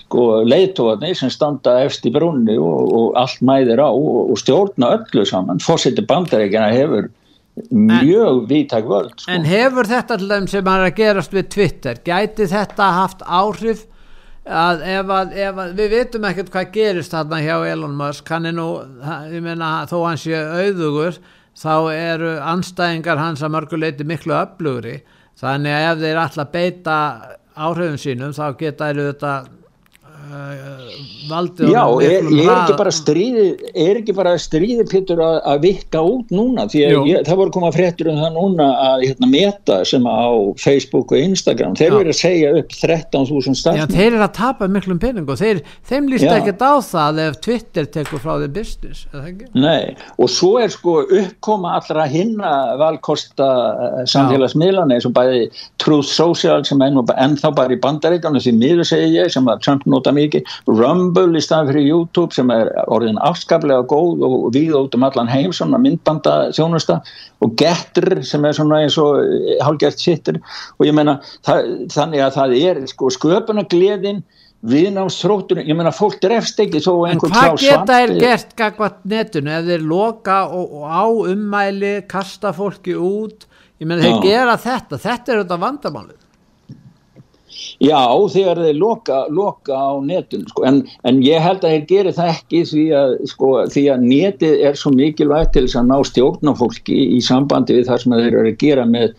sko 0.02 0.22
leiðtóðarnir 0.48 1.16
sem 1.16 1.32
standa 1.32 1.78
eftir 1.84 2.08
í 2.08 2.14
brunni 2.14 2.56
og, 2.60 2.92
og 2.96 3.18
allt 3.20 3.42
mæðir 3.44 3.80
á 3.84 3.88
og, 3.88 4.32
og 4.32 4.40
stjórna 4.40 4.94
öllu 4.96 5.24
saman. 5.28 5.60
Fósittir 5.60 6.08
bandaríkjana 6.08 6.72
hefur 6.72 7.10
mjög 7.70 8.46
vítæk 8.48 8.86
völd 8.88 9.14
sko. 9.16 9.30
En 9.32 9.44
hefur 9.44 9.88
þetta 9.88 10.16
alltaf 10.18 10.50
sem 10.50 10.68
er 10.72 10.84
að 10.86 10.94
gerast 10.96 11.34
við 11.34 11.48
Twitter, 11.52 11.98
gæti 12.04 12.48
þetta 12.50 12.90
haft 12.96 13.24
áhrif 13.26 13.86
að 14.42 14.82
ef 14.90 15.12
að, 15.14 15.36
ef 15.38 15.60
að 15.62 15.74
við 15.78 15.92
veitum 15.92 16.24
ekkert 16.26 16.50
hvað 16.50 16.72
gerist 16.74 17.14
þarna 17.14 17.38
hjá 17.44 17.54
Elon 17.70 17.94
Musk 17.98 18.32
hann 18.32 18.48
er 18.50 18.56
nú, 18.56 18.66
ég 19.30 19.44
meina 19.44 19.84
þó 19.90 20.00
hans 20.08 20.24
sé 20.26 20.34
auðugur 20.34 21.20
þá 21.54 21.74
eru 21.92 22.32
anstæðingar 22.50 23.20
hans 23.20 23.44
að 23.44 23.54
mörguleiti 23.54 24.06
miklu 24.08 24.34
öflugri 24.34 24.96
þannig 25.38 25.76
að 25.76 25.88
ef 25.90 26.02
þeir 26.02 26.22
alltaf 26.24 26.52
beita 26.52 26.96
áhrifum 27.54 28.00
sínum 28.00 28.34
þá 28.34 28.46
geta 28.58 28.88
þeir 28.90 29.12
þetta 29.12 29.34
valdið 31.28 31.70
Já, 31.72 31.82
er, 32.04 32.26
er 32.26 32.50
ekki 32.52 32.76
bara 32.78 32.92
stríði 32.94 33.44
er 33.72 34.00
ekki 34.00 34.14
bara 34.16 34.34
stríði 34.40 34.86
Pittur 34.90 35.20
að, 35.22 35.38
að 35.48 35.64
vikka 35.66 36.02
út 36.06 36.32
núna? 36.34 36.66
Því 36.70 36.82
að 36.86 37.08
ég, 37.10 37.24
það 37.26 37.40
voru 37.40 37.54
komað 37.56 37.76
fréttur 37.78 38.10
um 38.12 38.20
það 38.20 38.36
núna 38.36 38.68
að 38.86 39.04
hérna, 39.06 39.30
meta 39.32 39.78
sem 39.88 40.06
á 40.06 40.22
Facebook 40.62 41.14
og 41.14 41.22
Instagram 41.22 41.76
þeir 41.78 41.96
eru 41.98 42.14
að 42.14 42.18
segja 42.20 42.52
upp 42.60 42.76
13.000 42.78 43.58
stafn 43.58 43.80
Já, 43.80 43.86
þeir 43.90 44.08
eru 44.12 44.22
að 44.26 44.34
tapa 44.38 44.68
miklum 44.72 45.00
penning 45.02 45.28
og 45.32 45.40
þeir, 45.40 45.62
þeim 45.88 46.10
líst 46.12 46.28
ekkert 46.28 46.64
á 46.64 46.72
það 46.86 47.22
ef 47.26 47.40
Twitter 47.46 47.90
tekur 47.98 48.22
frá 48.22 48.34
þeir 48.42 48.54
business 48.56 49.06
Nei, 49.56 49.94
og 50.16 50.30
svo 50.32 50.54
er 50.62 50.72
sko 50.72 51.00
uppkoma 51.06 51.76
allra 51.80 52.06
hinna 52.10 52.52
valkosta 52.80 53.50
uh, 53.72 54.00
samfélagsmiðlana 54.10 54.96
eins 54.96 55.08
og 55.08 55.16
bæði 55.16 55.48
Truth 55.82 56.10
Social 56.12 56.64
sem 56.68 56.82
er 56.84 56.94
ennþá 56.94 57.52
bara 57.56 57.74
í 57.74 57.80
bandaríkanu 57.82 58.42
því 58.42 58.56
miður 58.58 58.88
segja 58.88 59.24
ég 59.24 59.32
sem 59.32 59.48
að 59.50 59.62
Trump 59.64 59.86
nota 59.90 60.12
mikið. 60.22 60.56
Rumble 60.70 61.38
í 61.38 61.44
staðan 61.44 61.72
fyrir 61.72 61.88
YouTube 61.90 62.36
sem 62.36 62.50
er 62.54 62.72
orðin 62.86 63.20
afskaplega 63.22 63.86
góð 63.90 64.26
og 64.28 64.50
við 64.56 64.74
út 64.78 64.96
um 64.98 65.08
allan 65.08 65.30
heim 65.30 65.52
svona 65.54 65.80
myndbanda 65.82 66.36
þjónusta 66.56 67.00
og 67.42 67.56
Getter 67.60 68.22
sem 68.26 68.44
er 68.46 68.56
svona 68.56 68.82
eins 68.84 68.98
og 69.02 69.20
hálfgert 69.62 70.00
sittur. 70.00 70.40
Og 70.78 70.88
ég 70.88 70.96
menna 70.96 71.18
þannig 71.44 72.22
að 72.22 72.38
það 72.38 72.56
er 72.62 72.86
sko 72.90 73.10
sköpuna 73.12 73.66
gleðin 73.70 74.22
viðnámsþróttunum, 74.62 75.66
ég 75.66 75.74
menna 75.74 75.90
fólk 75.94 76.20
drefst 76.22 76.60
ekki 76.62 76.80
svo 76.82 77.00
einhvern 77.08 77.32
hvað 77.34 77.56
geta 77.64 77.96
er 78.04 78.12
gert 78.14 78.52
gagvat 78.58 79.00
netun 79.10 79.50
ef 79.50 79.64
þeir 79.66 79.86
loka 79.90 80.36
og, 80.46 80.76
og 80.78 80.84
á 80.86 81.04
ummæli 81.32 81.94
kasta 82.10 82.52
fólki 82.54 82.94
út 82.94 83.48
ég 83.82 83.88
menna 83.90 84.06
þeir 84.06 84.22
gera 84.22 84.54
þetta, 84.62 85.00
þetta 85.02 85.34
er 85.34 85.42
þetta 85.42 85.58
vandamálið 85.64 86.21
Já, 87.82 87.98
þegar 88.30 88.60
þeir 88.62 88.76
loka, 88.78 89.18
loka 89.34 89.74
á 89.74 89.98
netun 90.06 90.44
sko. 90.46 90.62
en, 90.68 90.82
en 91.08 91.20
ég 91.24 91.42
held 91.42 91.64
að 91.66 91.72
þeir 91.74 91.86
geri 91.90 92.14
það 92.14 92.32
ekki 92.36 92.60
því 92.70 92.82
að, 92.94 93.14
sko, 93.32 93.52
því 93.74 93.82
að 93.90 94.04
netið 94.06 94.66
er 94.68 94.76
svo 94.78 94.92
mikilvægt 94.94 95.54
til 95.56 95.64
þess 95.66 95.80
að 95.80 95.88
ná 95.88 95.96
stjórnafólki 96.06 96.94
í, 96.94 97.06
í 97.16 97.22
sambandi 97.26 97.80
við 97.80 97.88
það 97.90 98.04
sem 98.04 98.14
þeir 98.20 98.28
eru 98.28 98.52
að 98.52 98.60
gera 98.60 98.84
með 98.86 99.16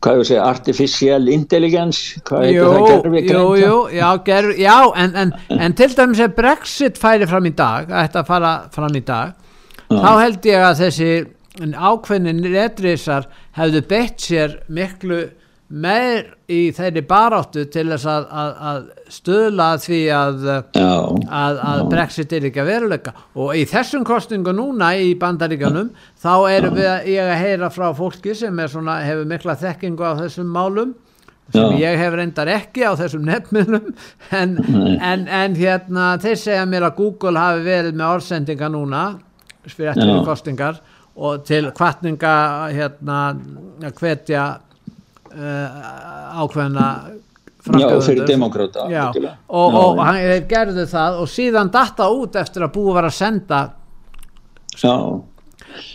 hvað 0.00 0.20
ég 0.22 0.28
segja, 0.30 0.44
artificial 0.48 1.28
intelligence 1.28 2.22
hvað 2.24 2.46
heitir 2.46 2.70
það, 2.70 2.86
gerfi 2.88 3.22
jú, 3.26 3.42
jú, 3.60 3.74
já, 3.92 4.06
gerfi, 4.30 4.56
já 4.64 4.76
en, 5.02 5.12
en, 5.20 5.34
en 5.60 5.76
til 5.76 5.90
dæmis 5.98 6.22
að 6.24 6.38
Brexit 6.38 7.00
færi 7.00 7.28
fram 7.28 7.50
í 7.50 7.52
dag 7.58 7.90
að 7.90 8.06
þetta 8.06 8.22
fara 8.30 8.54
fram 8.72 8.96
í 8.96 9.02
dag 9.04 9.34
já. 9.90 10.00
þá 10.00 10.10
held 10.22 10.48
ég 10.48 10.64
að 10.70 10.80
þessi 10.86 11.10
ákveðin 11.60 12.40
netrisar 12.46 13.28
hefðu 13.58 13.84
beitt 13.90 14.24
sér 14.24 14.56
miklu 14.72 15.26
meir 15.70 16.32
í 16.50 16.72
þeirri 16.74 17.02
baráttu 17.06 17.62
til 17.70 17.86
þess 17.92 18.06
að, 18.10 18.24
að, 18.42 18.54
að 18.70 19.10
stöðla 19.14 19.66
því 19.78 20.00
að, 20.14 20.48
að, 20.74 21.60
að 21.70 21.82
Brexit 21.92 22.32
er 22.34 22.48
ekki 22.48 22.62
að 22.62 22.70
veruleika. 22.72 23.12
Og 23.38 23.52
í 23.54 23.62
þessum 23.70 24.02
kostningu 24.06 24.54
núna 24.56 24.90
í 24.98 25.12
bandaríkanum 25.20 25.92
þá 26.18 26.32
erum 26.50 26.74
við 26.74 26.90
að, 26.90 27.36
heyra 27.44 27.70
frá 27.70 27.86
fólki 27.94 28.34
sem 28.34 28.58
svona, 28.72 28.98
hefur 29.06 29.30
mikla 29.30 29.54
þekkingu 29.60 30.10
á 30.10 30.12
þessum 30.24 30.50
málum 30.50 30.96
sem 31.50 31.74
Já. 31.74 31.78
ég 31.82 31.98
hef 31.98 32.14
reyndar 32.14 32.50
ekki 32.50 32.84
á 32.86 32.94
þessum 32.98 33.24
nefnmjölum 33.26 33.90
en, 34.40 34.56
en, 35.02 35.26
en 35.26 35.58
hérna 35.58 36.12
þeir 36.22 36.38
segja 36.38 36.66
mér 36.70 36.86
að 36.90 36.96
Google 37.00 37.38
hafi 37.38 37.64
verið 37.66 37.98
með 37.98 38.16
orðsendinga 38.16 38.70
núna 38.70 39.04
fyrir 39.66 39.92
eftir 39.92 40.24
kostningar 40.26 40.80
og 41.20 41.42
til 41.46 41.66
kvartninga 41.76 42.34
hérna 42.70 43.20
að 43.82 43.98
hvetja 43.98 44.44
uh, 45.34 46.44
ákveðna 46.44 46.86
Já, 47.60 47.90
fyrir 48.00 48.24
demokráta 48.24 48.86
og, 48.88 49.74
og 49.76 49.98
hann 50.00 50.46
gerði 50.48 50.86
það 50.88 51.18
og 51.20 51.28
síðan 51.28 51.68
datta 51.72 52.06
út 52.08 52.38
eftir 52.40 52.64
að 52.64 52.72
búið 52.78 52.96
var 52.96 53.08
að 53.10 53.18
senda 53.18 53.58
Já. 54.80 54.96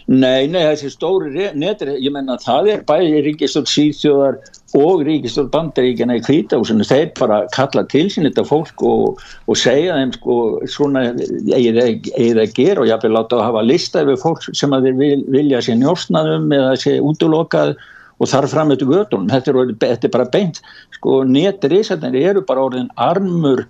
Nei, 0.06 0.46
nei, 0.48 0.62
þessi 0.62 0.92
stóri 0.94 1.50
netur, 1.58 1.96
ég 2.00 2.14
menna 2.14 2.38
það 2.40 2.70
er 2.72 2.84
bæði 2.88 3.24
ríkistól 3.26 3.66
síðsjóðar 3.68 4.38
og 4.78 5.02
ríkistól 5.08 5.48
bandaríkjana 5.52 6.20
í 6.20 6.22
kvításinu, 6.24 6.86
þeir 6.88 7.10
bara 7.18 7.40
kalla 7.56 7.84
til 7.92 8.06
sín 8.14 8.28
þetta 8.28 8.46
fólk 8.48 8.84
og, 8.86 9.24
og 9.50 9.60
segja 9.60 9.98
þeim 9.98 10.14
sko 10.16 10.38
svona 10.72 11.04
eigið 11.16 12.42
að 12.44 12.56
gera 12.56 12.84
og 12.86 12.94
hafði 12.94 13.12
látað 13.16 13.42
að 13.42 13.48
hafa 13.50 13.66
lista 13.66 14.06
yfir 14.06 14.22
fólk 14.22 14.48
sem 14.52 14.78
að 14.78 14.90
þeir 14.90 14.98
vil, 15.02 15.20
vilja 15.40 15.64
sé 15.66 15.78
njórsnaðum 15.80 16.56
eða 16.60 16.74
sé 16.86 16.98
útlokað 17.02 17.76
og 18.20 18.32
þar 18.32 18.48
fram 18.52 18.74
eftir 18.74 18.90
gödunum, 18.90 19.30
þetta 19.32 19.52
er, 19.52 19.72
þetta 19.84 20.08
er 20.08 20.14
bara 20.14 20.32
beint 20.32 20.62
sko 20.96 21.22
netrisarnir 21.28 22.20
eru 22.32 22.44
bara 22.48 22.68
orðin 22.70 22.92
armur 22.96 23.66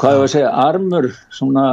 hvað 0.00 0.18
er 0.18 0.26
að 0.26 0.34
segja, 0.36 0.52
armur 0.64 1.10
svona 1.34 1.64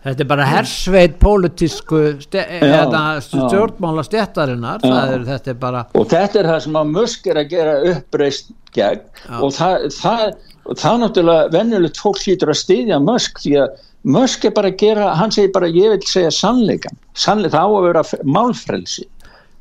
Þetta 0.00 0.22
er 0.24 0.28
bara 0.30 0.44
hersveit 0.48 1.16
pólitísku 1.20 1.98
stjórnmála 2.24 4.04
stjættarinnar 4.06 4.80
þetta 4.80 5.52
er 5.52 5.58
bara 5.60 5.82
og 5.92 6.06
þetta 6.08 6.40
er 6.40 6.48
það 6.48 6.62
sem 6.64 6.78
að 6.80 6.94
Musk 6.94 7.28
er 7.28 7.40
að 7.42 7.50
gera 7.50 7.74
uppreist 7.90 8.54
gegn. 8.72 9.02
Já. 9.26 9.36
og 9.42 9.52
það, 9.58 9.84
það, 9.98 10.24
það 10.70 10.98
náttúrulega 11.02 11.52
vennulegt 11.52 12.00
fólk 12.00 12.20
sýtur 12.22 12.54
að 12.54 12.60
styðja 12.62 13.00
Musk 13.04 13.42
því 13.44 13.54
að 13.60 13.78
Musk 14.16 14.46
er 14.48 14.56
bara 14.56 14.70
að 14.72 14.80
gera, 14.80 15.10
hann 15.20 15.34
segir 15.36 15.52
bara 15.52 15.68
ég 15.68 15.92
vil 15.92 16.08
segja 16.08 16.32
sannleikan, 16.32 16.96
sannleik 17.12 17.52
það 17.52 17.68
á 17.68 17.70
að 17.76 17.88
vera 17.90 18.04
málfrelsi 18.24 19.04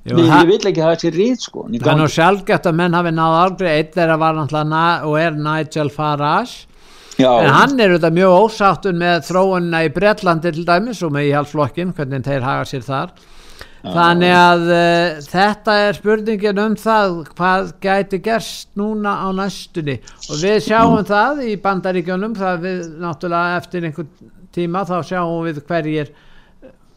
Jú, 0.07 0.15
Við, 0.15 0.29
ég 0.31 0.47
vil 0.47 0.69
ekki 0.69 0.83
hafa 0.83 0.95
þessi 0.95 1.09
rít 1.11 1.43
sko 1.43 1.65
Það 1.73 1.89
er 1.91 1.97
nú 1.99 2.07
sjálfgeft 2.07 2.67
að 2.69 2.77
menn 2.79 2.95
hafi 2.95 3.11
náð 3.11 3.33
aldrei 3.41 3.69
eitt 3.73 3.97
þeirra 3.97 4.15
var 4.21 4.37
náttúrulega 4.37 4.83
og 5.09 5.17
er 5.19 5.35
Nigel 5.35 5.91
Farage 5.91 6.69
Já. 7.19 7.33
en 7.43 7.49
hann 7.51 7.81
er 7.83 7.91
auðvitað 7.91 8.15
mjög 8.15 8.35
ósáttun 8.45 9.01
með 9.01 9.25
þróunna 9.27 9.81
í 9.83 9.91
Breitlandi 9.91 10.53
til 10.55 10.63
dæmis 10.63 11.01
og 11.03 11.11
með 11.11 11.27
íhalsflokkin, 11.33 11.91
hvernig 11.97 12.23
þeir 12.23 12.47
hafa 12.47 12.69
sér 12.69 12.85
þar 12.87 13.11
þannig 13.83 14.33
að 14.35 14.65
uh, 14.75 15.19
þetta 15.27 15.75
er 15.85 15.99
spurningin 15.99 16.63
um 16.63 16.79
það 16.79 17.19
hvað 17.35 17.69
gæti 17.83 18.19
gerst 18.23 18.71
núna 18.79 19.19
á 19.23 19.27
næstunni 19.35 19.99
og 19.99 20.41
við 20.41 20.57
sjáum 20.67 20.97
mm. 20.97 21.07
það 21.11 21.45
í 21.47 21.53
bandaríkjunum 21.63 22.35
það 22.39 22.65
við 22.65 22.81
náttúrulega 23.03 23.61
eftir 23.61 23.87
einhvern 23.87 24.33
tíma 24.55 24.83
þá 24.87 24.97
sjáum 25.11 25.47
við 25.47 25.63
hverjir 25.67 26.11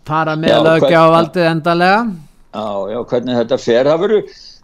fara 0.07 0.35
með 0.39 0.59
lögja 0.67 1.03
á 1.03 1.07
valdið 1.19 1.51
endalega 1.53 2.05
Já, 2.53 2.67
já, 2.93 2.99
hvernig 3.13 3.39
þetta 3.41 3.61
fer 3.61 3.89
það 3.89 4.03
veru, 4.07 4.19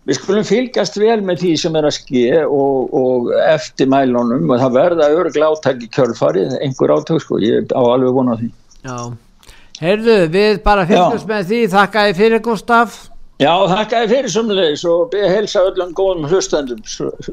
við 0.08 0.18
skulum 0.18 0.48
fylgjast 0.48 0.98
vel 1.00 1.20
með 1.24 1.44
því 1.44 1.54
sem 1.62 1.78
er 1.80 1.88
að 1.88 1.96
ske 1.96 2.26
og, 2.44 2.92
og 2.96 3.30
eftir 3.48 3.88
mælunum 3.88 4.50
og 4.50 4.60
það 4.60 4.76
verða 4.76 5.08
örgla 5.16 5.54
átæki 5.54 5.88
kjölfarið, 5.96 6.58
einhver 6.64 6.92
átök 6.98 7.24
sko, 7.24 7.40
ég 7.40 7.72
á 7.72 7.80
alveg 7.80 8.20
vonað 8.20 8.44
því 8.44 8.52
Já 8.88 9.00
Heyrðu, 9.78 10.16
við 10.34 10.56
bara 10.64 10.82
fyrstast 10.88 11.28
með 11.28 11.44
því, 11.52 11.58
þakka 11.70 12.02
ég 12.08 12.16
fyrir 12.18 12.40
Gustaf. 12.42 12.96
Já, 13.38 13.52
þakka 13.70 14.00
ég 14.02 14.08
fyrir 14.10 14.32
sumleis 14.34 14.82
og 14.90 15.14
helsa 15.14 15.62
öllum 15.68 15.92
góðum 15.94 16.26
hlustendum 16.26 16.80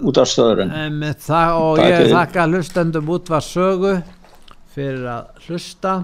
út 0.05 0.19
af 0.21 0.29
stöðurinn. 0.29 0.75
Og 1.09 1.81
ég 1.81 2.11
þakka 2.11 2.45
hlustendum 2.51 3.09
út 3.15 3.33
af 3.33 3.47
sögu 3.47 3.95
fyrir 4.75 5.09
að 5.15 5.47
hlusta. 5.47 5.95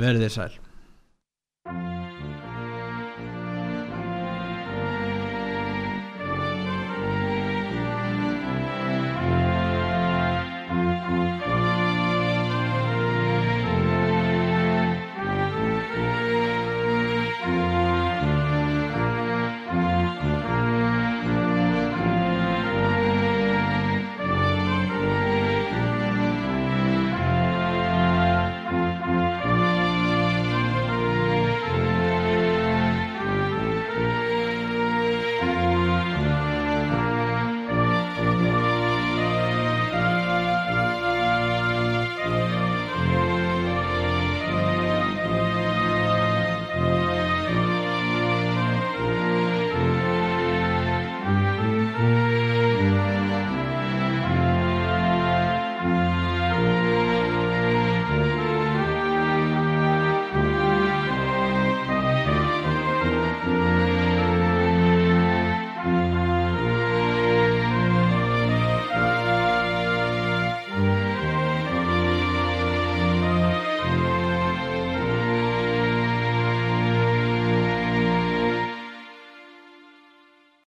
Verðið 0.00 0.32
sæl. 0.38 0.50